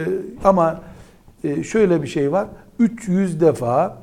ama 0.43 0.81
e, 1.43 1.63
şöyle 1.63 2.03
bir 2.03 2.07
şey 2.07 2.31
var. 2.31 2.47
300 2.79 3.41
defa 3.41 3.97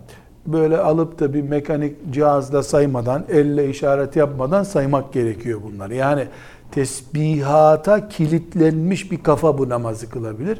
böyle 0.46 0.78
alıp 0.78 1.20
da 1.20 1.34
bir 1.34 1.42
mekanik 1.42 1.96
cihazla 2.10 2.62
saymadan, 2.62 3.24
elle 3.28 3.70
işaret 3.70 4.16
yapmadan 4.16 4.62
saymak 4.62 5.12
gerekiyor 5.12 5.60
bunları. 5.62 5.94
Yani 5.94 6.24
tesbihata 6.70 8.08
kilitlenmiş 8.08 9.12
bir 9.12 9.22
kafa 9.22 9.58
bu 9.58 9.68
namazı 9.68 10.10
kılabilir. 10.10 10.58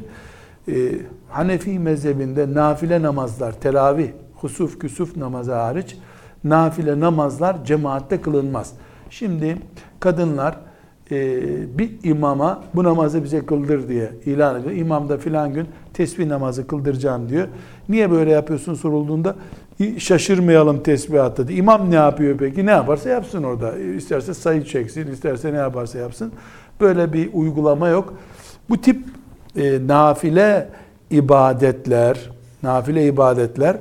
Ee, 0.67 0.91
Hanefi 1.29 1.79
mezhebinde 1.79 2.53
nafile 2.53 3.01
namazlar, 3.01 3.51
teravih, 3.51 4.09
husuf, 4.35 4.79
küsuf 4.79 5.17
namazı 5.17 5.53
hariç 5.53 5.97
nafile 6.43 6.99
namazlar 6.99 7.65
cemaatte 7.65 8.21
kılınmaz. 8.21 8.73
Şimdi 9.09 9.57
kadınlar 9.99 10.55
e, 11.11 11.41
bir 11.77 11.91
imama 12.03 12.63
bu 12.75 12.83
namazı 12.83 13.23
bize 13.23 13.45
kıldır 13.45 13.89
diye 13.89 14.11
ilan 14.25 14.61
ediyor. 14.61 14.75
İmam 14.75 15.09
da 15.09 15.17
filan 15.17 15.53
gün 15.53 15.67
tesbih 15.93 16.25
namazı 16.25 16.67
kıldıracağım 16.67 17.29
diyor. 17.29 17.47
Niye 17.89 18.11
böyle 18.11 18.31
yapıyorsun 18.31 18.73
sorulduğunda 18.73 19.35
şaşırmayalım 19.97 20.83
tesbihatta 20.83 21.47
diye. 21.47 21.59
İmam 21.59 21.91
ne 21.91 21.95
yapıyor 21.95 22.37
peki? 22.37 22.65
Ne 22.65 22.71
yaparsa 22.71 23.09
yapsın 23.09 23.43
orada. 23.43 23.77
İsterse 23.77 24.33
sayı 24.33 24.63
çeksin, 24.63 25.11
isterse 25.11 25.53
ne 25.53 25.57
yaparsa 25.57 25.97
yapsın. 25.97 26.31
Böyle 26.81 27.13
bir 27.13 27.29
uygulama 27.33 27.87
yok. 27.87 28.13
Bu 28.69 28.81
tip 28.81 29.03
e, 29.55 29.87
nafile 29.87 30.69
ibadetler, 31.11 32.29
nafile 32.63 33.07
ibadetler 33.07 33.77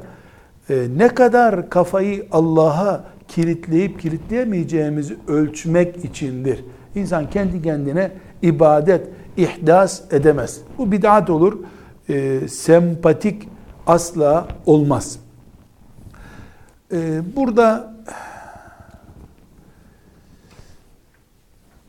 e, 0.71 0.87
ne 0.97 1.09
kadar 1.09 1.71
kafayı 1.71 2.27
Allah'a 2.33 3.05
kilitleyip 3.29 4.01
kilitleyemeyeceğimizi 4.01 5.17
ölçmek 5.29 6.05
içindir. 6.05 6.65
İnsan 6.95 7.31
kendi 7.31 7.63
kendine 7.63 8.11
ibadet 8.43 9.09
ihdas 9.37 10.13
edemez. 10.13 10.61
Bu 10.79 10.93
bid'at 10.93 11.31
olur. 11.31 11.59
E, 12.09 12.41
sempatik 12.49 13.49
asla 13.87 14.49
olmaz. 14.67 15.19
E, 16.93 17.21
burada 17.37 17.95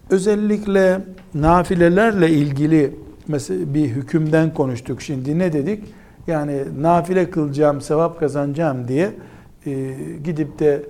özellikle 0.10 1.02
nafilelerle 1.34 2.30
ilgili 2.30 2.96
mesela 3.28 3.74
bir 3.74 3.88
hükümden 3.88 4.54
konuştuk 4.54 5.02
şimdi. 5.02 5.40
Ne 5.40 5.54
dedik? 5.54 5.84
Yani 6.28 6.64
nafile 6.82 7.30
kılacağım, 7.30 7.82
sevap 7.82 8.20
kazanacağım 8.20 8.88
diye 8.88 9.12
e, 9.66 9.94
gidip 10.24 10.60
de 10.60 10.84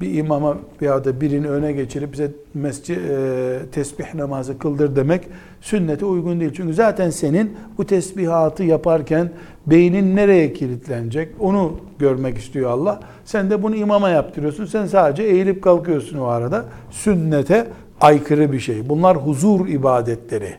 bir 0.00 0.14
imama 0.14 0.56
veya 0.82 1.04
da 1.04 1.20
birini 1.20 1.48
öne 1.48 1.72
geçirip 1.72 2.12
bize 2.12 2.30
mescid, 2.54 2.96
e, 2.96 3.58
tesbih 3.72 4.14
namazı 4.14 4.58
kıldır 4.58 4.96
demek 4.96 5.28
sünnete 5.60 6.04
uygun 6.04 6.40
değil. 6.40 6.52
Çünkü 6.56 6.74
zaten 6.74 7.10
senin 7.10 7.56
bu 7.78 7.86
tesbihatı 7.86 8.64
yaparken 8.64 9.30
beynin 9.66 10.16
nereye 10.16 10.52
kilitlenecek 10.52 11.28
onu 11.40 11.72
görmek 11.98 12.38
istiyor 12.38 12.70
Allah. 12.70 13.00
Sen 13.24 13.50
de 13.50 13.62
bunu 13.62 13.76
imama 13.76 14.08
yaptırıyorsun. 14.08 14.66
Sen 14.66 14.86
sadece 14.86 15.22
eğilip 15.22 15.62
kalkıyorsun 15.62 16.18
o 16.18 16.24
arada. 16.24 16.64
Sünnete 16.90 17.66
aykırı 18.00 18.52
bir 18.52 18.60
şey. 18.60 18.88
Bunlar 18.88 19.16
huzur 19.16 19.68
ibadetleri. 19.68 20.54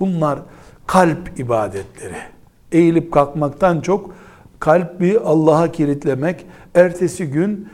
Bunlar 0.00 0.38
kalp 0.86 1.38
ibadetleri. 1.38 2.16
Eğilip 2.72 3.12
kalkmaktan 3.12 3.80
çok 3.80 4.10
kalbi 4.60 5.18
Allah'a 5.18 5.72
kilitlemek, 5.72 6.46
ertesi 6.74 7.26
gün 7.30 7.68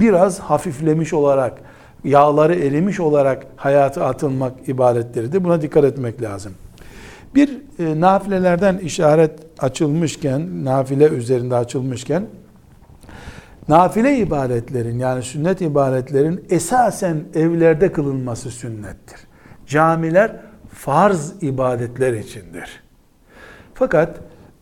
biraz 0.00 0.38
hafiflemiş 0.38 1.12
olarak 1.12 1.58
yağları 2.04 2.54
erimiş 2.54 3.00
olarak 3.00 3.46
hayata 3.56 4.06
atılmak 4.06 4.68
ibadetleridir. 4.68 5.44
Buna 5.44 5.62
dikkat 5.62 5.84
etmek 5.84 6.22
lazım. 6.22 6.52
Bir 7.34 7.58
e, 7.78 8.00
nafilelerden 8.00 8.78
işaret 8.78 9.40
açılmışken, 9.58 10.64
nafile 10.64 11.08
üzerinde 11.08 11.56
açılmışken, 11.56 12.26
nafile 13.68 14.16
ibadetlerin 14.18 14.98
yani 14.98 15.22
sünnet 15.22 15.60
ibadetlerin 15.60 16.44
esasen 16.50 17.24
evlerde 17.34 17.92
kılınması 17.92 18.50
sünnettir. 18.50 19.20
Camiler 19.66 20.36
farz 20.74 21.32
ibadetler 21.42 22.12
içindir. 22.12 22.82
Fakat 23.74 24.20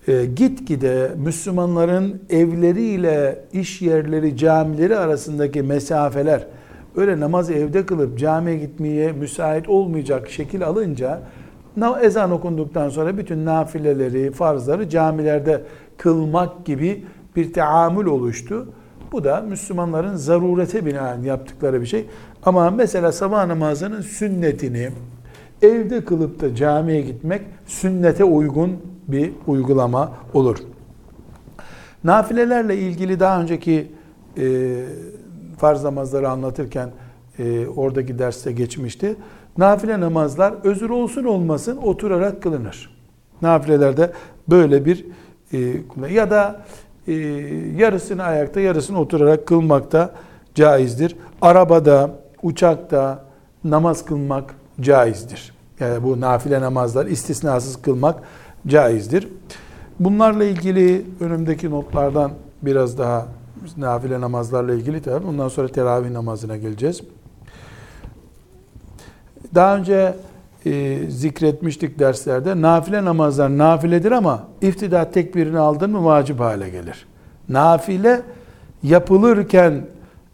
e, 0.09 0.25
gitgide 0.25 1.11
Müslümanların 1.17 2.23
evleriyle 2.31 3.45
iş 3.53 3.83
yerleri, 3.83 4.37
camileri 4.37 4.97
arasındaki 4.97 5.63
mesafeler 5.63 6.47
öyle 6.97 7.21
namaz 7.21 7.51
evde 7.51 7.87
kılıp 7.87 8.19
camiye 8.19 8.59
gitmeye 8.59 9.13
müsait 9.13 9.69
olmayacak 9.69 10.31
şekil 10.31 10.67
alınca 10.67 11.23
ezan 12.03 12.31
okunduktan 12.31 12.89
sonra 12.89 13.19
bütün 13.19 13.45
nafileleri, 13.45 14.31
farzları 14.31 14.89
camilerde 14.89 15.63
kılmak 15.99 16.67
gibi 16.67 17.05
bir 17.37 17.53
teamül 17.53 18.07
oluştu. 18.07 18.69
Bu 19.13 19.25
da 19.25 19.41
Müslümanların 19.41 20.17
zarurete 20.17 20.87
binaen 20.87 21.23
yaptıkları 21.23 21.81
bir 21.81 21.87
şey. 21.87 22.07
Ama 22.43 22.71
mesela 22.71 23.13
sabah 23.13 23.47
namazının 23.47 24.01
sünnetini 24.01 24.89
evde 25.63 26.05
kılıp 26.05 26.41
da 26.41 26.55
camiye 26.55 27.01
gitmek 27.01 27.43
sünnete 27.67 28.25
uygun 28.25 28.77
bir 29.13 29.33
uygulama 29.47 30.13
olur. 30.35 30.59
Nafilelerle 32.05 32.77
ilgili 32.77 33.21
daha 33.21 33.41
önceki 33.41 33.93
e, 34.39 34.77
farz 35.59 35.85
namazları 35.85 36.31
anlatırken 36.31 36.91
e, 37.39 37.67
oradaki 37.67 38.19
derste 38.19 38.53
geçmişti. 38.53 39.17
Nafile 39.59 40.01
namazlar 40.01 40.55
özür 40.65 40.91
olsun 40.91 41.25
olmasın 41.25 41.77
oturarak 41.77 42.43
kılınır. 42.43 42.97
Nafilelerde 43.43 44.13
böyle 44.49 44.85
bir 44.85 45.07
e, 45.53 45.59
ya 46.11 46.31
da 46.31 46.61
e, 47.07 47.13
yarısını 47.77 48.23
ayakta 48.23 48.61
yarısını 48.61 49.01
oturarak 49.01 49.47
kılmak 49.47 49.93
da 49.93 50.13
caizdir. 50.55 51.17
Arabada, 51.43 52.11
uçakta 52.43 53.25
namaz 53.65 54.05
kılmak 54.05 54.55
caizdir. 54.81 55.53
Yani 55.81 56.03
bu 56.03 56.21
nafile 56.21 56.61
namazlar 56.61 57.07
istisnasız 57.07 57.83
kılmak 57.83 58.23
caizdir. 58.67 59.29
Bunlarla 60.01 60.45
ilgili 60.45 61.07
önümdeki 61.21 61.71
notlardan 61.71 62.33
biraz 62.63 62.99
daha 62.99 63.27
nafile 63.77 64.21
namazlarla 64.21 64.75
ilgili 64.75 65.03
tabi. 65.03 65.27
Ondan 65.27 65.49
sonra 65.49 65.69
teravih 65.69 66.11
namazına 66.11 66.57
geleceğiz. 66.57 67.01
Daha 69.55 69.77
önce 69.77 70.15
e, 70.67 70.99
zikretmiştik 71.09 71.99
derslerde. 71.99 72.63
Nafile 72.63 73.05
namazlar 73.05 73.59
nafiledir 73.59 74.13
ama 74.13 74.43
iftida 74.63 75.11
tekbirini 75.11 75.59
aldın 75.59 75.91
mı 75.91 76.05
vacip 76.05 76.41
hale 76.41 76.71
gelir. 76.71 77.07
Nafile 77.49 78.23
yapılırken 78.83 79.87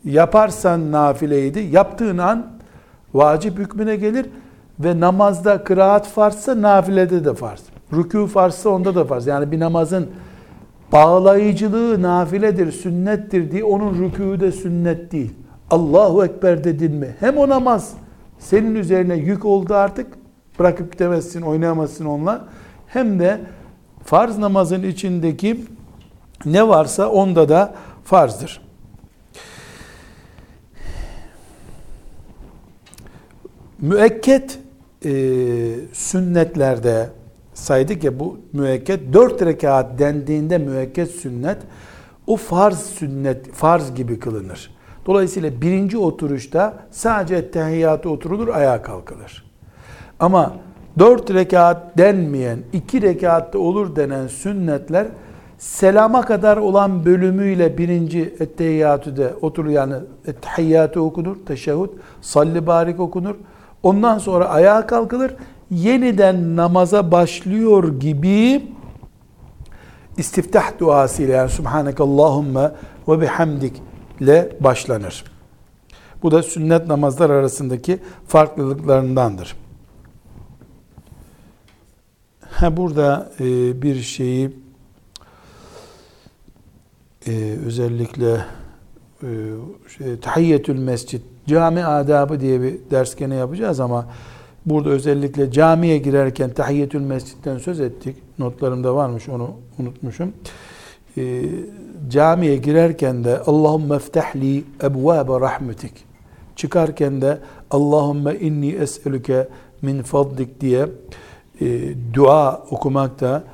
yaparsan 0.05 0.93
nafileydi. 0.93 1.61
Yaptığın 1.61 2.19
an 2.19 2.47
vacip 3.15 3.59
hükmüne 3.59 3.97
gelir 3.97 4.27
ve 4.81 5.01
namazda 5.01 5.65
kıraat 5.65 6.09
farzsa 6.09 6.63
nafilede 6.63 7.25
de 7.25 7.35
farz. 7.35 7.63
Rükû 7.93 8.27
farzsa 8.27 8.71
onda 8.71 8.95
da 8.95 9.05
farz. 9.05 9.27
Yani 9.27 9.53
bir 9.53 9.61
namazın 9.61 10.09
bağlayıcılığı 10.93 12.03
nafiledir, 12.03 12.73
sünnettir 12.73 13.51
diye 13.51 13.65
onun 13.65 13.95
rükû 13.95 14.41
de 14.41 14.53
sünnet 14.53 15.13
değil. 15.13 15.33
Allahu 15.71 16.25
Ekber 16.25 16.65
dedin 16.65 16.93
mi? 16.93 17.17
Hem 17.21 17.37
o 17.37 17.49
namaz 17.49 17.93
senin 18.39 18.75
üzerine 18.75 19.17
yük 19.17 19.45
oldu 19.45 19.75
artık. 19.75 20.07
Bırakıp 20.59 20.93
gidemezsin, 20.93 21.43
oynayamazsın 21.43 22.05
onunla. 22.05 22.49
Hem 22.87 23.19
de 23.19 23.41
farz 24.05 24.39
namazın 24.39 24.83
içindeki 24.83 25.65
ne 26.45 26.69
varsa 26.69 27.09
onda 27.09 27.49
da 27.49 27.75
farzdır. 28.05 28.61
Müekket 33.79 34.59
e, 35.05 35.11
sünnetlerde 35.93 37.09
saydık 37.57 38.05
ya 38.05 38.21
bu 38.21 38.39
müekket 38.53 39.13
dört 39.13 39.43
rekat 39.43 39.99
dendiğinde 39.99 40.59
müekket 40.59 41.11
sünnet 41.11 41.59
o 42.27 42.37
farz 42.37 42.79
sünnet 42.79 43.53
farz 43.53 43.95
gibi 43.95 44.19
kılınır. 44.19 44.77
Dolayısıyla 45.07 45.61
birinci 45.61 45.99
oturuşta 45.99 46.75
sadece 46.91 47.51
tehiyyatı 47.51 48.11
oturulur, 48.11 48.49
ayağa 48.49 48.83
kalkılır. 48.83 49.45
Ama 50.21 50.53
dört 50.99 51.31
rekat 51.35 51.99
denmeyen, 51.99 52.59
iki 52.73 53.03
rekatta 53.03 53.59
olur 53.59 53.97
denen 53.97 54.27
sünnetler 54.27 55.07
selama 55.59 56.23
kadar 56.23 56.57
olan 56.57 57.05
bölümüyle 57.05 57.79
birinci 57.79 58.35
ettehiyyatü 58.41 59.17
de 59.17 59.35
oturur. 59.41 59.69
Yani 59.69 59.95
ettehiyyatı 60.27 61.03
okunur, 61.03 61.37
teşehhüd, 61.47 61.91
salli 62.21 62.67
barik 62.67 63.01
okunur. 63.01 63.35
Ondan 63.83 64.19
sonra 64.19 64.49
ayağa 64.49 64.87
kalkılır. 64.87 65.35
Yeniden 65.71 66.57
namaza 66.57 67.13
başlıyor 67.13 68.01
gibi 68.01 68.63
istiftah 70.17 70.79
duası 70.79 71.23
ile 71.23 71.33
yani 71.33 71.51
Subhaneke 71.51 72.03
Allahümme 72.03 72.73
ve 73.09 73.21
bihamdik 73.21 73.83
ile 74.21 74.57
başlanır. 74.61 75.25
Bu 76.23 76.31
da 76.31 76.43
sünnet 76.43 76.87
namazlar 76.87 77.31
arasındaki 77.31 77.99
farklılıklarındandır. 78.27 79.57
Ha, 82.51 82.77
burada 82.77 83.33
e, 83.41 83.45
bir 83.83 84.03
şeyi 84.03 84.51
e, 87.27 87.57
özellikle 87.67 88.45
e, 89.23 89.29
şey, 89.99 90.21
tahiyyetül 90.21 90.79
mescid, 90.79 91.21
cami 91.47 91.85
adabı 91.85 92.41
diye 92.41 92.63
bir 92.63 92.79
ders 92.91 93.17
gene 93.17 93.35
yapacağız 93.35 93.81
ama 93.81 94.07
burada 94.67 94.89
özellikle 94.89 95.51
camiye 95.51 95.99
girerken 95.99 96.51
tahiyyetül 96.51 97.01
mescitten 97.01 97.59
söz 97.59 97.81
ettik. 97.81 98.17
Notlarımda 98.39 98.95
varmış 98.95 99.29
onu 99.29 99.51
unutmuşum. 99.79 100.33
E, 101.17 101.43
camiye 102.09 102.57
girerken 102.57 103.25
de 103.25 103.41
Allahümme 103.41 103.99
ftahli 103.99 104.65
ebvâbe 104.83 105.41
rahmetik. 105.41 105.93
Çıkarken 106.57 107.21
de 107.21 107.39
Allahümme 107.71 108.35
inni 108.35 108.71
es'elüke 108.71 109.49
min 109.83 110.03
fadlik 110.03 110.61
diye 110.61 110.87
e, 111.61 111.95
dua 112.15 112.63
okumak 112.71 113.21
da 113.21 113.45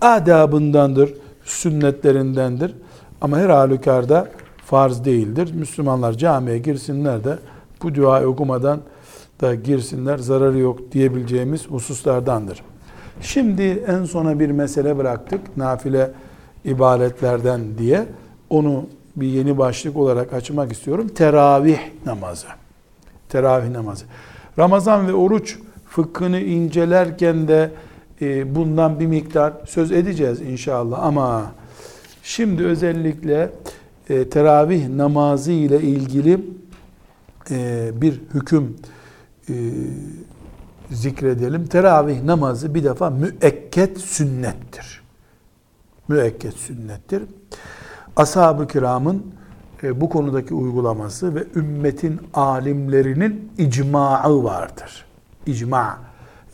adabındandır, 0.00 1.14
sünnetlerindendir. 1.44 2.74
Ama 3.20 3.38
her 3.38 3.50
halükarda 3.50 4.28
farz 4.66 5.04
değildir. 5.04 5.54
Müslümanlar 5.54 6.12
camiye 6.12 6.58
girsinler 6.58 7.24
de 7.24 7.38
bu 7.82 7.94
duayı 7.94 8.26
okumadan 8.26 8.80
da 9.42 9.54
girsinler, 9.54 10.18
zararı 10.18 10.58
yok 10.58 10.92
diyebileceğimiz 10.92 11.66
hususlardandır. 11.66 12.62
Şimdi 13.20 13.84
en 13.88 14.04
sona 14.04 14.40
bir 14.40 14.50
mesele 14.50 14.98
bıraktık. 14.98 15.56
Nafile 15.56 16.10
ibadetlerden 16.64 17.60
diye 17.78 18.06
onu 18.50 18.86
bir 19.16 19.26
yeni 19.26 19.58
başlık 19.58 19.96
olarak 19.96 20.32
açmak 20.32 20.72
istiyorum. 20.72 21.08
Teravih 21.08 21.78
namazı. 22.06 22.46
Teravih 23.28 23.70
namazı. 23.70 24.04
Ramazan 24.58 25.08
ve 25.08 25.12
oruç 25.14 25.58
fıkhını 25.86 26.40
incelerken 26.40 27.48
de 27.48 27.70
e, 28.22 28.54
bundan 28.54 29.00
bir 29.00 29.06
miktar 29.06 29.52
söz 29.66 29.92
edeceğiz 29.92 30.40
inşallah 30.40 31.02
ama 31.02 31.52
şimdi 32.22 32.64
özellikle 32.64 33.50
e, 34.08 34.28
teravih 34.28 34.88
namazı 34.88 35.52
ile 35.52 35.80
ilgili 35.80 36.40
e, 37.50 37.90
bir 37.94 38.20
hüküm 38.34 38.76
zikredelim. 40.90 41.66
Teravih 41.66 42.22
namazı 42.22 42.74
bir 42.74 42.84
defa 42.84 43.10
müekket 43.10 43.98
sünnettir 43.98 45.02
müekket 46.08 46.54
sünnettir. 46.54 47.22
Ashab-ı 48.16 48.66
kiramın 48.66 49.26
e, 49.82 50.00
bu 50.00 50.08
konudaki 50.08 50.54
uygulaması 50.54 51.34
ve 51.34 51.44
ümmetin 51.54 52.20
alimlerinin 52.34 53.52
icmaı 53.58 54.44
vardır. 54.44 55.04
İcma. 55.46 55.98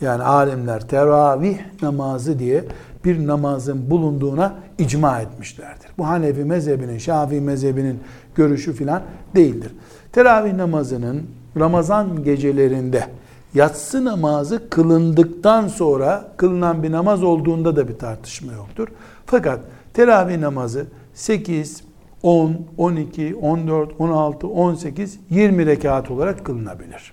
Yani 0.01 0.23
alimler 0.23 0.89
teravih 0.89 1.59
namazı 1.83 2.39
diye 2.39 2.65
bir 3.05 3.27
namazın 3.27 3.91
bulunduğuna 3.91 4.55
icma 4.79 5.21
etmişlerdir. 5.21 5.91
Bu 5.99 6.09
Hanefi 6.09 6.45
mezhebinin, 6.45 6.99
Şafii 6.99 7.41
mezhebinin 7.41 8.01
görüşü 8.35 8.73
filan 8.73 9.03
değildir. 9.35 9.73
Teravih 10.13 10.53
namazının 10.53 11.27
Ramazan 11.57 12.25
gecelerinde 12.25 13.07
yatsı 13.55 14.05
namazı 14.05 14.71
kılındıktan 14.71 15.69
sonra 15.69 16.33
kılınan 16.37 16.83
bir 16.83 16.93
namaz 16.93 17.23
olduğunda 17.23 17.77
da 17.77 17.89
bir 17.89 17.99
tartışma 17.99 18.53
yoktur. 18.53 18.89
Fakat 19.27 19.61
teravih 19.95 20.39
namazı 20.39 20.87
8, 21.15 21.83
10, 22.23 22.57
11, 22.77 23.35
12 23.35 23.37
10, 23.37 23.59
12, 23.59 23.67
14, 23.67 23.93
16, 23.99 24.49
18, 24.49 25.19
20 25.31 25.67
rekat 25.67 26.11
olarak 26.11 26.45
kılınabilir. 26.45 27.13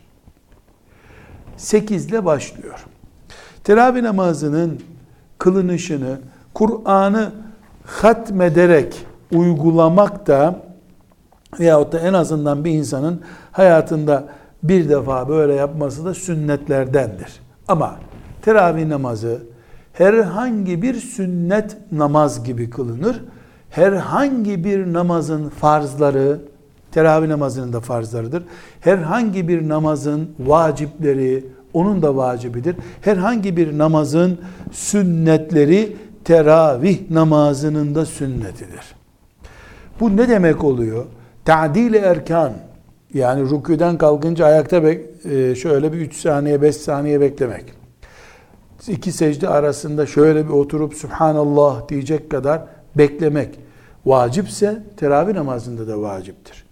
8 1.58 2.06
ile 2.06 2.26
başlıyor. 2.26 2.86
Teravih 3.64 4.02
namazının 4.02 4.82
kılınışını 5.38 6.20
Kur'an'ı 6.54 7.32
hatmederek 7.86 9.06
uygulamak 9.34 10.28
da 10.28 10.60
veyahut 11.60 11.94
da 11.94 12.00
en 12.00 12.14
azından 12.14 12.66
bir 12.66 12.72
insanın 12.72 13.22
hayatında 13.56 14.28
bir 14.64 14.90
defa 14.90 15.30
böyle 15.30 15.54
yapması 15.54 16.06
da 16.06 16.14
sünnetlerdendir. 16.14 17.40
Ama 17.68 17.96
teravih 18.42 18.86
namazı 18.86 19.40
herhangi 19.94 20.82
bir 20.82 20.94
sünnet 20.94 21.78
namaz 21.92 22.44
gibi 22.44 22.70
kılınır. 22.70 23.22
Herhangi 23.70 24.64
bir 24.64 24.94
namazın 24.94 25.50
farzları, 25.50 26.40
teravih 26.92 27.28
namazının 27.28 27.74
da 27.74 27.80
farzlarıdır. 27.80 28.44
Herhangi 28.82 29.48
bir 29.48 29.70
namazın 29.70 30.30
vacipleri, 30.40 31.46
onun 31.74 32.02
da 32.02 32.16
vacibidir. 32.16 32.76
Herhangi 33.02 33.58
bir 33.58 33.78
namazın 33.78 34.40
sünnetleri 34.72 35.98
teravih 36.24 37.12
namazının 37.12 37.96
da 37.96 38.06
sünnetidir. 38.06 38.96
Bu 40.00 40.18
ne 40.18 40.30
demek 40.30 40.64
oluyor? 40.64 41.06
Ta'dil 41.46 41.94
erkan 41.94 42.54
yani 43.16 43.50
rüküden 43.50 43.98
kalkınca 43.98 44.46
ayakta 44.46 44.84
bek, 44.84 45.06
e, 45.26 45.56
şöyle 45.56 45.94
bir 45.94 45.98
3 45.98 46.16
saniye 46.16 46.62
5 46.62 46.76
saniye 46.76 47.22
beklemek. 47.22 47.74
İki 48.88 49.12
secde 49.12 49.50
arasında 49.50 50.06
şöyle 50.06 50.46
bir 50.46 50.54
oturup 50.54 50.94
Subhanallah 50.94 51.90
diyecek 51.90 52.30
kadar 52.30 52.62
beklemek 52.98 53.60
vacipse 54.06 54.84
teravih 54.98 55.34
namazında 55.34 55.88
da 55.88 56.02
vaciptir. 56.02 56.66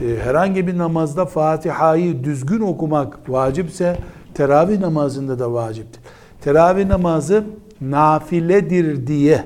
E, 0.00 0.16
herhangi 0.22 0.66
bir 0.66 0.78
namazda 0.78 1.26
Fatiha'yı 1.26 2.24
düzgün 2.24 2.60
okumak 2.60 3.30
vacipse 3.30 3.96
teravih 4.34 4.78
namazında 4.78 5.38
da 5.38 5.52
vaciptir. 5.52 6.00
Teravih 6.40 6.86
namazı 6.86 7.44
nafiledir 7.80 9.06
diye 9.06 9.44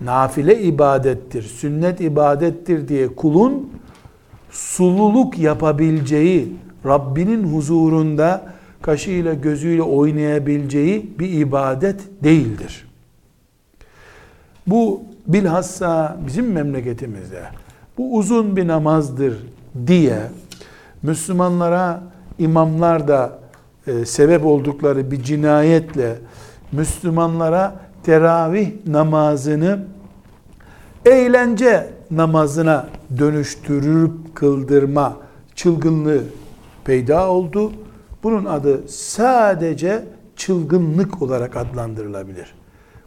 nafile 0.00 0.62
ibadettir, 0.62 1.42
sünnet 1.42 2.00
ibadettir 2.00 2.88
diye 2.88 3.08
kulun 3.08 3.73
sululuk 4.54 5.38
yapabileceği, 5.38 6.52
Rabbinin 6.86 7.54
huzurunda 7.54 8.42
kaşıyla 8.82 9.34
gözüyle 9.34 9.82
oynayabileceği 9.82 11.14
bir 11.18 11.32
ibadet 11.32 12.00
değildir. 12.24 12.86
Bu 14.66 15.02
bilhassa 15.26 16.16
bizim 16.26 16.52
memleketimizde 16.52 17.42
bu 17.98 18.16
uzun 18.16 18.56
bir 18.56 18.66
namazdır 18.66 19.38
diye 19.86 20.18
Müslümanlara 21.02 22.02
imamlar 22.38 23.08
da 23.08 23.38
e, 23.86 24.04
sebep 24.04 24.46
oldukları 24.46 25.10
bir 25.10 25.22
cinayetle 25.22 26.16
Müslümanlara 26.72 27.76
teravih 28.02 28.70
namazını 28.86 29.78
eğlence 31.04 31.90
namazına 32.10 32.88
dönüştürüp 33.18 34.34
kıldırma 34.34 35.16
çılgınlığı 35.54 36.22
peyda 36.84 37.30
oldu. 37.30 37.72
Bunun 38.22 38.44
adı 38.44 38.88
sadece 38.88 40.04
çılgınlık 40.36 41.22
olarak 41.22 41.56
adlandırılabilir. 41.56 42.54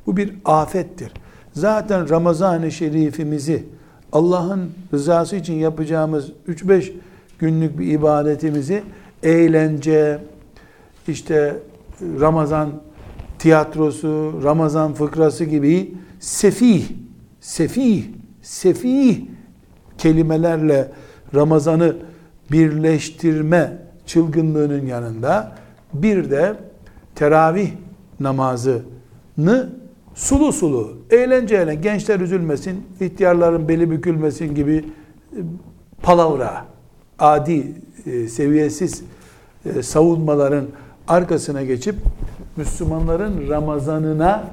Bu 0.05 0.17
bir 0.17 0.33
afettir. 0.45 1.11
Zaten 1.53 2.09
Ramazan-ı 2.09 2.71
Şerifimizi 2.71 3.63
Allah'ın 4.11 4.71
rızası 4.93 5.35
için 5.35 5.53
yapacağımız 5.53 6.31
3-5 6.49 6.91
günlük 7.39 7.79
bir 7.79 7.87
ibadetimizi 7.87 8.83
eğlence, 9.23 10.19
işte 11.07 11.55
Ramazan 12.01 12.69
tiyatrosu, 13.39 14.39
Ramazan 14.43 14.93
fıkrası 14.93 15.43
gibi 15.43 15.93
sefih, 16.19 16.85
sefih, 17.47 18.03
sefih 18.41 19.21
kelimelerle 19.97 20.91
Ramazan'ı 21.35 21.95
birleştirme 22.51 23.77
çılgınlığının 24.05 24.85
yanında 24.85 25.51
bir 25.93 26.31
de 26.31 26.55
teravih 27.15 27.71
namazını 28.19 29.69
sulu 30.15 30.53
sulu, 30.53 30.97
eğlenceyle 31.09 31.75
gençler 31.75 32.19
üzülmesin, 32.19 32.85
ihtiyarların 32.99 33.67
beli 33.67 33.91
bükülmesin 33.91 34.55
gibi 34.55 34.75
e, 34.75 35.39
palavra, 36.01 36.65
adi, 37.19 37.73
e, 38.05 38.27
seviyesiz 38.27 39.03
e, 39.65 39.83
savunmaların 39.83 40.65
arkasına 41.07 41.63
geçip 41.63 41.95
Müslümanların 42.57 43.49
Ramazanına 43.49 44.43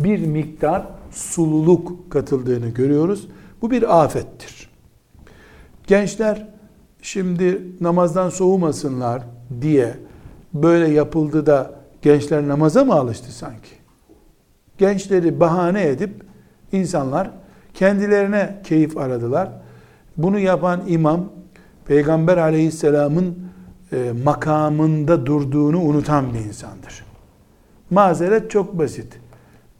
bir 0.00 0.26
miktar 0.26 0.97
sululuk 1.10 2.10
katıldığını 2.10 2.68
görüyoruz. 2.68 3.28
Bu 3.62 3.70
bir 3.70 4.02
afettir. 4.02 4.70
Gençler 5.86 6.48
şimdi 7.02 7.62
namazdan 7.80 8.30
soğumasınlar 8.30 9.22
diye 9.60 9.94
böyle 10.54 10.88
yapıldı 10.88 11.46
da 11.46 11.74
gençler 12.02 12.48
namaza 12.48 12.84
mı 12.84 12.94
alıştı 12.94 13.32
sanki? 13.32 13.70
Gençleri 14.78 15.40
bahane 15.40 15.86
edip 15.86 16.10
insanlar 16.72 17.30
kendilerine 17.74 18.60
keyif 18.64 18.96
aradılar. 18.96 19.50
Bunu 20.16 20.38
yapan 20.38 20.82
imam 20.86 21.24
Peygamber 21.86 22.36
aleyhisselamın 22.36 23.38
e, 23.92 24.12
makamında 24.24 25.26
durduğunu 25.26 25.80
unutan 25.80 26.34
bir 26.34 26.38
insandır. 26.38 27.04
Mazeret 27.90 28.50
çok 28.50 28.78
basit. 28.78 29.20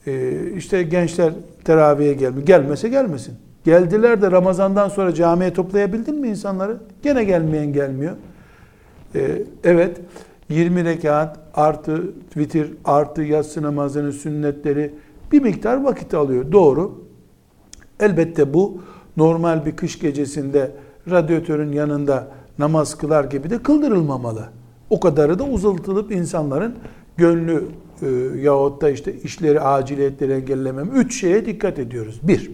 E, 0.06 0.32
işte 0.56 0.82
gençler 0.82 1.32
teraviye 1.64 2.12
gelmiyor. 2.12 2.46
Gelmese 2.46 2.88
gelmesin. 2.88 3.34
Geldiler 3.64 4.22
de 4.22 4.30
Ramazan'dan 4.30 4.88
sonra 4.88 5.14
camiye 5.14 5.52
toplayabildin 5.52 6.20
mi 6.20 6.28
insanları? 6.28 6.76
Gene 7.02 7.24
gelmeyen 7.24 7.72
gelmiyor. 7.72 8.16
E, 9.14 9.42
evet 9.64 10.00
20 10.48 10.84
rekat 10.84 11.38
artı 11.54 12.02
vitir 12.36 12.74
artı 12.84 13.22
yatsı 13.22 13.62
namazının 13.62 14.10
sünnetleri 14.10 14.94
bir 15.32 15.42
miktar 15.42 15.84
vakit 15.84 16.14
alıyor. 16.14 16.52
Doğru. 16.52 17.04
Elbette 18.00 18.54
bu 18.54 18.82
normal 19.16 19.66
bir 19.66 19.76
kış 19.76 19.98
gecesinde 19.98 20.70
radyatörün 21.10 21.72
yanında 21.72 22.28
namaz 22.58 22.98
kılar 22.98 23.24
gibi 23.24 23.50
de 23.50 23.58
kıldırılmamalı. 23.58 24.44
O 24.90 25.00
kadarı 25.00 25.38
da 25.38 25.44
uzatılıp 25.44 26.12
insanların 26.12 26.74
gönlü 27.16 27.64
e, 28.02 28.06
yahut 28.40 28.82
da 28.82 28.90
işte 28.90 29.14
işleri, 29.14 29.60
aciliyetleri 29.60 30.32
engellemem. 30.32 30.90
Üç 30.94 31.20
şeye 31.20 31.46
dikkat 31.46 31.78
ediyoruz. 31.78 32.20
Bir, 32.22 32.50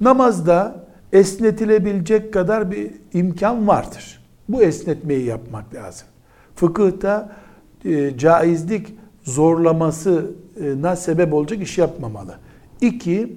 namazda 0.00 0.84
esnetilebilecek 1.12 2.32
kadar 2.32 2.70
bir 2.70 2.90
imkan 3.12 3.68
vardır. 3.68 4.20
Bu 4.48 4.62
esnetmeyi 4.62 5.24
yapmak 5.24 5.74
lazım. 5.74 6.06
Fıkıhta 6.54 7.36
e, 7.84 8.18
caizlik 8.18 8.94
zorlamasına 9.24 10.96
sebep 10.96 11.34
olacak 11.34 11.62
iş 11.62 11.78
yapmamalı. 11.78 12.34
İki, 12.80 13.36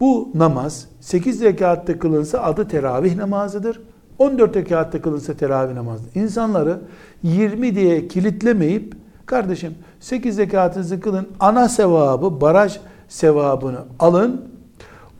bu 0.00 0.30
namaz 0.34 0.88
8 1.00 1.42
rekatta 1.42 1.98
kılınsa 1.98 2.42
adı 2.42 2.68
teravih 2.68 3.16
namazıdır. 3.16 3.80
14 4.18 4.56
rekatta 4.56 5.02
kılınsa 5.02 5.34
teravih 5.34 5.74
namazı. 5.74 6.04
İnsanları 6.14 6.80
20 7.22 7.74
diye 7.74 8.08
kilitlemeyip 8.08 8.94
kardeşim 9.30 9.74
8 10.00 10.38
rekatınızı 10.38 11.00
kılın 11.00 11.28
ana 11.40 11.68
sevabı 11.68 12.40
baraj 12.40 12.78
sevabını 13.08 13.78
alın. 13.98 14.50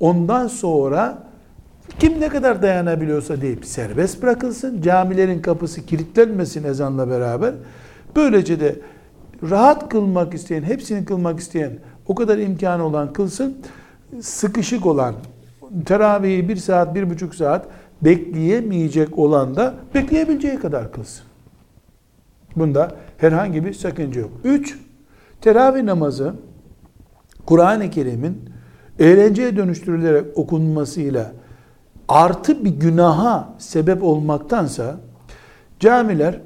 Ondan 0.01 0.47
sonra 0.47 1.19
kim 1.99 2.21
ne 2.21 2.29
kadar 2.29 2.63
dayanabiliyorsa 2.63 3.41
deyip 3.41 3.65
serbest 3.67 4.23
bırakılsın. 4.23 4.83
Camilerin 4.83 5.43
kapısı 5.43 5.87
kilitlenmesin 5.87 6.65
ezanla 6.65 7.11
beraber. 7.11 7.55
Böylece 8.17 8.61
de 8.61 8.81
rahat 9.51 9.89
kılmak 9.89 10.35
isteyen, 10.35 10.63
hepsini 10.63 11.05
kılmak 11.05 11.41
isteyen, 11.41 11.73
o 12.07 12.15
kadar 12.15 12.39
imkanı 12.39 12.85
olan 12.85 13.13
kılsın. 13.13 13.57
Sıkışık 14.21 14.87
olan, 14.87 15.15
teravihi 15.87 16.49
bir 16.49 16.57
saat, 16.57 16.95
bir 16.95 17.11
buçuk 17.11 17.35
saat 17.35 17.67
bekleyemeyecek 18.03 19.19
olan 19.19 19.57
da 19.57 19.75
bekleyebileceği 19.95 20.59
kadar 20.59 20.93
kılsın. 20.93 21.30
Bunda 22.57 22.91
herhangi 23.19 23.65
bir 23.65 23.73
sakınca 23.73 24.21
yok. 24.21 24.31
Üç, 24.45 24.79
teravih 25.41 25.83
namazı 25.83 26.35
Kur'an-ı 27.47 27.91
Kerim'in 27.91 28.51
eğlenceye 28.99 29.57
dönüştürülerek 29.57 30.39
okunmasıyla 30.39 31.33
artı 32.09 32.65
bir 32.65 32.71
günaha 32.71 33.55
sebep 33.59 34.03
olmaktansa 34.03 34.97
camiler 35.81 36.41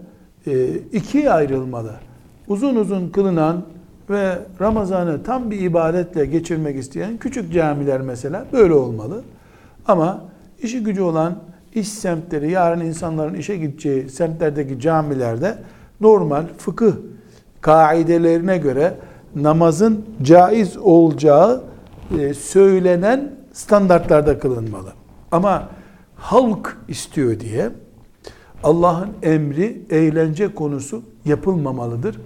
e, 0.46 0.68
ikiye 0.74 1.30
ayrılmalı. 1.30 1.92
Uzun 2.48 2.76
uzun 2.76 3.08
kılınan 3.08 3.64
ve 4.10 4.38
Ramazan'ı 4.60 5.22
tam 5.22 5.50
bir 5.50 5.60
ibadetle 5.60 6.26
geçirmek 6.26 6.76
isteyen 6.76 7.16
küçük 7.16 7.52
camiler 7.52 8.00
mesela 8.00 8.46
böyle 8.52 8.74
olmalı. 8.74 9.22
Ama 9.86 10.24
işi 10.62 10.82
gücü 10.82 11.02
olan 11.02 11.38
iş 11.74 11.88
semtleri, 11.88 12.50
yarın 12.50 12.80
insanların 12.80 13.34
işe 13.34 13.56
gideceği 13.56 14.08
semtlerdeki 14.08 14.80
camilerde 14.80 15.58
normal 16.04 16.44
fıkıh 16.58 16.92
kaidelerine 17.60 18.58
göre 18.58 18.94
namazın 19.34 20.04
caiz 20.22 20.76
olacağı 20.76 21.62
e, 22.18 22.34
söylenen 22.34 23.34
standartlarda 23.52 24.38
kılınmalı. 24.38 24.92
Ama 25.32 25.68
halk 26.16 26.76
istiyor 26.88 27.40
diye 27.40 27.70
Allah'ın 28.62 29.10
emri 29.22 29.82
eğlence 29.90 30.54
konusu 30.54 31.02
yapılmamalıdır. 31.24 32.20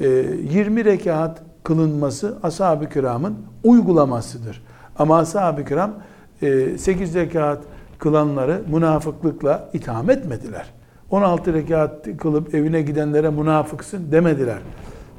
20 0.00 0.80
e, 0.80 0.84
rekat 0.84 1.42
kılınması 1.62 2.38
ashab-ı 2.42 2.88
kiramın 2.88 3.34
uygulamasıdır. 3.64 4.62
Ama 4.98 5.18
ashab-ı 5.18 5.64
kiram 5.64 5.92
8 6.40 7.16
e, 7.16 7.20
rekat 7.20 7.58
kılanları 7.98 8.62
münafıklıkla 8.68 9.70
itham 9.72 10.10
etmediler. 10.10 10.79
16 11.10 11.54
rekat 11.54 12.16
kılıp 12.18 12.54
evine 12.54 12.82
gidenlere 12.82 13.30
münafıksın 13.30 14.12
demediler. 14.12 14.58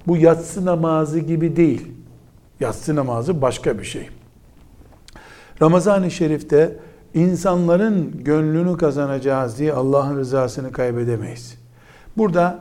Bu 0.08 0.18
yatsı 0.18 0.66
namazı 0.66 1.20
gibi 1.20 1.56
değil. 1.56 1.88
Yatsı 2.60 2.96
namazı 2.96 3.42
başka 3.42 3.80
bir 3.80 3.84
şey. 3.84 4.10
Ramazan-ı 5.62 6.12
Şerif'te 6.12 6.76
insanların 7.14 8.24
gönlünü 8.24 8.78
kazanacağız 8.78 9.60
diye 9.60 9.74
Allah'ın 9.74 10.18
rızasını 10.18 10.72
kaybedemeyiz. 10.72 11.58
Burada 12.18 12.60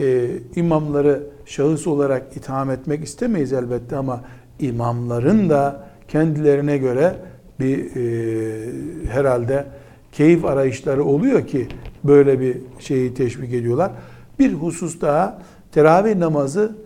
e, 0.00 0.28
imamları 0.56 1.22
şahıs 1.46 1.86
olarak 1.86 2.36
itham 2.36 2.70
etmek 2.70 3.04
istemeyiz 3.04 3.52
elbette 3.52 3.96
ama 3.96 4.20
imamların 4.58 5.50
da 5.50 5.88
kendilerine 6.08 6.78
göre 6.78 7.14
bir 7.60 7.96
e, 7.96 9.08
herhalde 9.08 9.64
keyif 10.12 10.44
arayışları 10.44 11.04
oluyor 11.04 11.46
ki 11.46 11.68
böyle 12.04 12.40
bir 12.40 12.56
şeyi 12.78 13.14
teşvik 13.14 13.54
ediyorlar. 13.54 13.92
Bir 14.38 14.52
husus 14.52 15.00
daha 15.00 15.38
teravih 15.72 16.16
namazı 16.16 16.76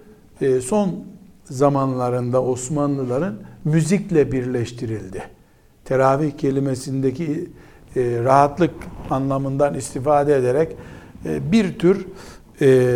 e, 0.40 0.60
son 0.60 0.94
zamanlarında 1.44 2.42
Osmanlıların 2.42 3.34
müzikle 3.64 4.32
birleştirildi. 4.32 5.22
Teravih 5.84 6.30
kelimesindeki 6.30 7.50
e, 7.96 8.20
rahatlık 8.24 8.70
anlamından 9.10 9.74
istifade 9.74 10.36
ederek 10.36 10.76
e, 11.26 11.52
bir 11.52 11.78
tür 11.78 12.06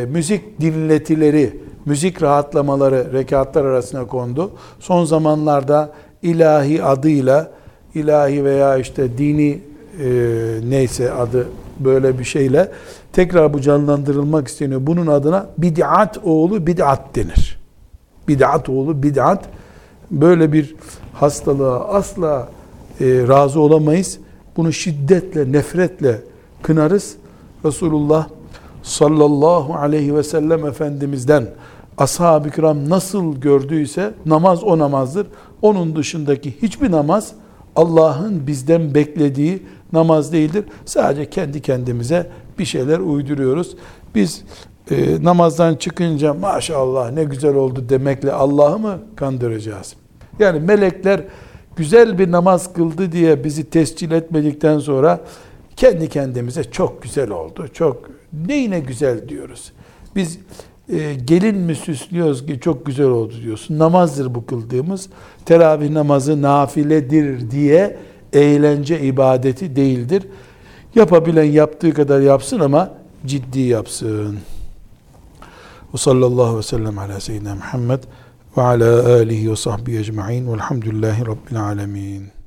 müzik 0.08 0.60
dinletileri, 0.60 1.60
müzik 1.84 2.22
rahatlamaları 2.22 3.12
rekatlar 3.12 3.64
arasına 3.64 4.06
kondu. 4.06 4.50
Son 4.78 5.04
zamanlarda 5.04 5.92
ilahi 6.22 6.84
adıyla 6.84 7.50
ilahi 7.94 8.44
veya 8.44 8.76
işte 8.76 9.18
dini 9.18 9.60
neyse 10.68 11.12
adı 11.12 11.48
böyle 11.80 12.18
bir 12.18 12.24
şeyle 12.24 12.72
tekrar 13.12 13.54
bu 13.54 13.60
canlandırılmak 13.60 14.48
isteniyor. 14.48 14.80
Bunun 14.86 15.06
adına 15.06 15.46
bid'at 15.58 16.18
oğlu 16.24 16.66
bid'at 16.66 17.16
denir. 17.16 17.60
Bid'at 18.28 18.68
oğlu 18.68 19.02
bid'at 19.02 19.44
böyle 20.10 20.52
bir 20.52 20.74
hastalığa 21.14 21.88
asla 21.88 22.48
e, 23.00 23.04
razı 23.04 23.60
olamayız. 23.60 24.18
Bunu 24.56 24.72
şiddetle, 24.72 25.52
nefretle 25.52 26.20
kınarız. 26.62 27.16
Resulullah 27.64 28.28
sallallahu 28.82 29.74
aleyhi 29.74 30.16
ve 30.16 30.22
sellem 30.22 30.66
Efendimiz'den 30.66 31.46
ashab-ı 31.98 32.50
kiram 32.50 32.90
nasıl 32.90 33.36
gördüyse 33.36 34.14
namaz 34.26 34.64
o 34.64 34.78
namazdır. 34.78 35.26
Onun 35.62 35.96
dışındaki 35.96 36.62
hiçbir 36.62 36.90
namaz 36.90 37.32
Allah'ın 37.76 38.46
bizden 38.46 38.94
beklediği 38.94 39.62
namaz 39.92 40.32
değildir. 40.32 40.64
Sadece 40.84 41.30
kendi 41.30 41.62
kendimize 41.62 42.30
bir 42.58 42.64
şeyler 42.64 42.98
uyduruyoruz. 42.98 43.76
Biz 44.14 44.44
e, 44.90 45.24
namazdan 45.24 45.74
çıkınca 45.74 46.34
maşallah 46.34 47.12
ne 47.12 47.24
güzel 47.24 47.54
oldu 47.54 47.84
demekle 47.88 48.32
Allah'ı 48.32 48.78
mı 48.78 48.98
kandıracağız? 49.16 49.94
Yani 50.38 50.60
melekler 50.60 51.20
güzel 51.76 52.18
bir 52.18 52.30
namaz 52.30 52.72
kıldı 52.72 53.12
diye 53.12 53.44
bizi 53.44 53.70
tescil 53.70 54.10
etmedikten 54.10 54.78
sonra 54.78 55.20
kendi 55.76 56.08
kendimize 56.08 56.64
çok 56.64 57.02
güzel 57.02 57.30
oldu. 57.30 57.68
Çok 57.72 58.10
neyine 58.46 58.80
güzel 58.80 59.28
diyoruz. 59.28 59.72
Biz 60.16 60.38
e, 60.92 61.14
gelin 61.24 61.56
mi 61.56 61.74
süslüyoruz 61.74 62.46
ki 62.46 62.60
çok 62.60 62.86
güzel 62.86 63.06
oldu 63.06 63.34
diyorsun. 63.42 63.78
Namazdır 63.78 64.34
bu 64.34 64.46
kıldığımız. 64.46 65.08
Teravih 65.46 65.90
namazı 65.90 66.42
nafiledir 66.42 67.50
diye 67.50 67.96
eğlence 68.32 69.00
ibadeti 69.00 69.76
değildir. 69.76 70.26
Yapabilen 70.94 71.44
yaptığı 71.44 71.94
kadar 71.94 72.20
yapsın 72.20 72.60
ama 72.60 72.90
ciddi 73.26 73.60
yapsın. 73.60 74.38
Ve 75.94 75.98
sallallahu 75.98 76.58
ve 76.58 76.62
sellem 76.62 76.98
ala 76.98 77.20
seyyidina 77.20 77.54
Muhammed 77.54 77.98
ve 78.56 78.62
ala 78.62 79.14
alihi 79.14 79.50
ve 79.50 79.56
sahbihi 79.56 79.98
ecma'in 79.98 80.52
velhamdülillahi 80.52 81.26
rabbil 81.26 81.62
alemin. 81.62 82.39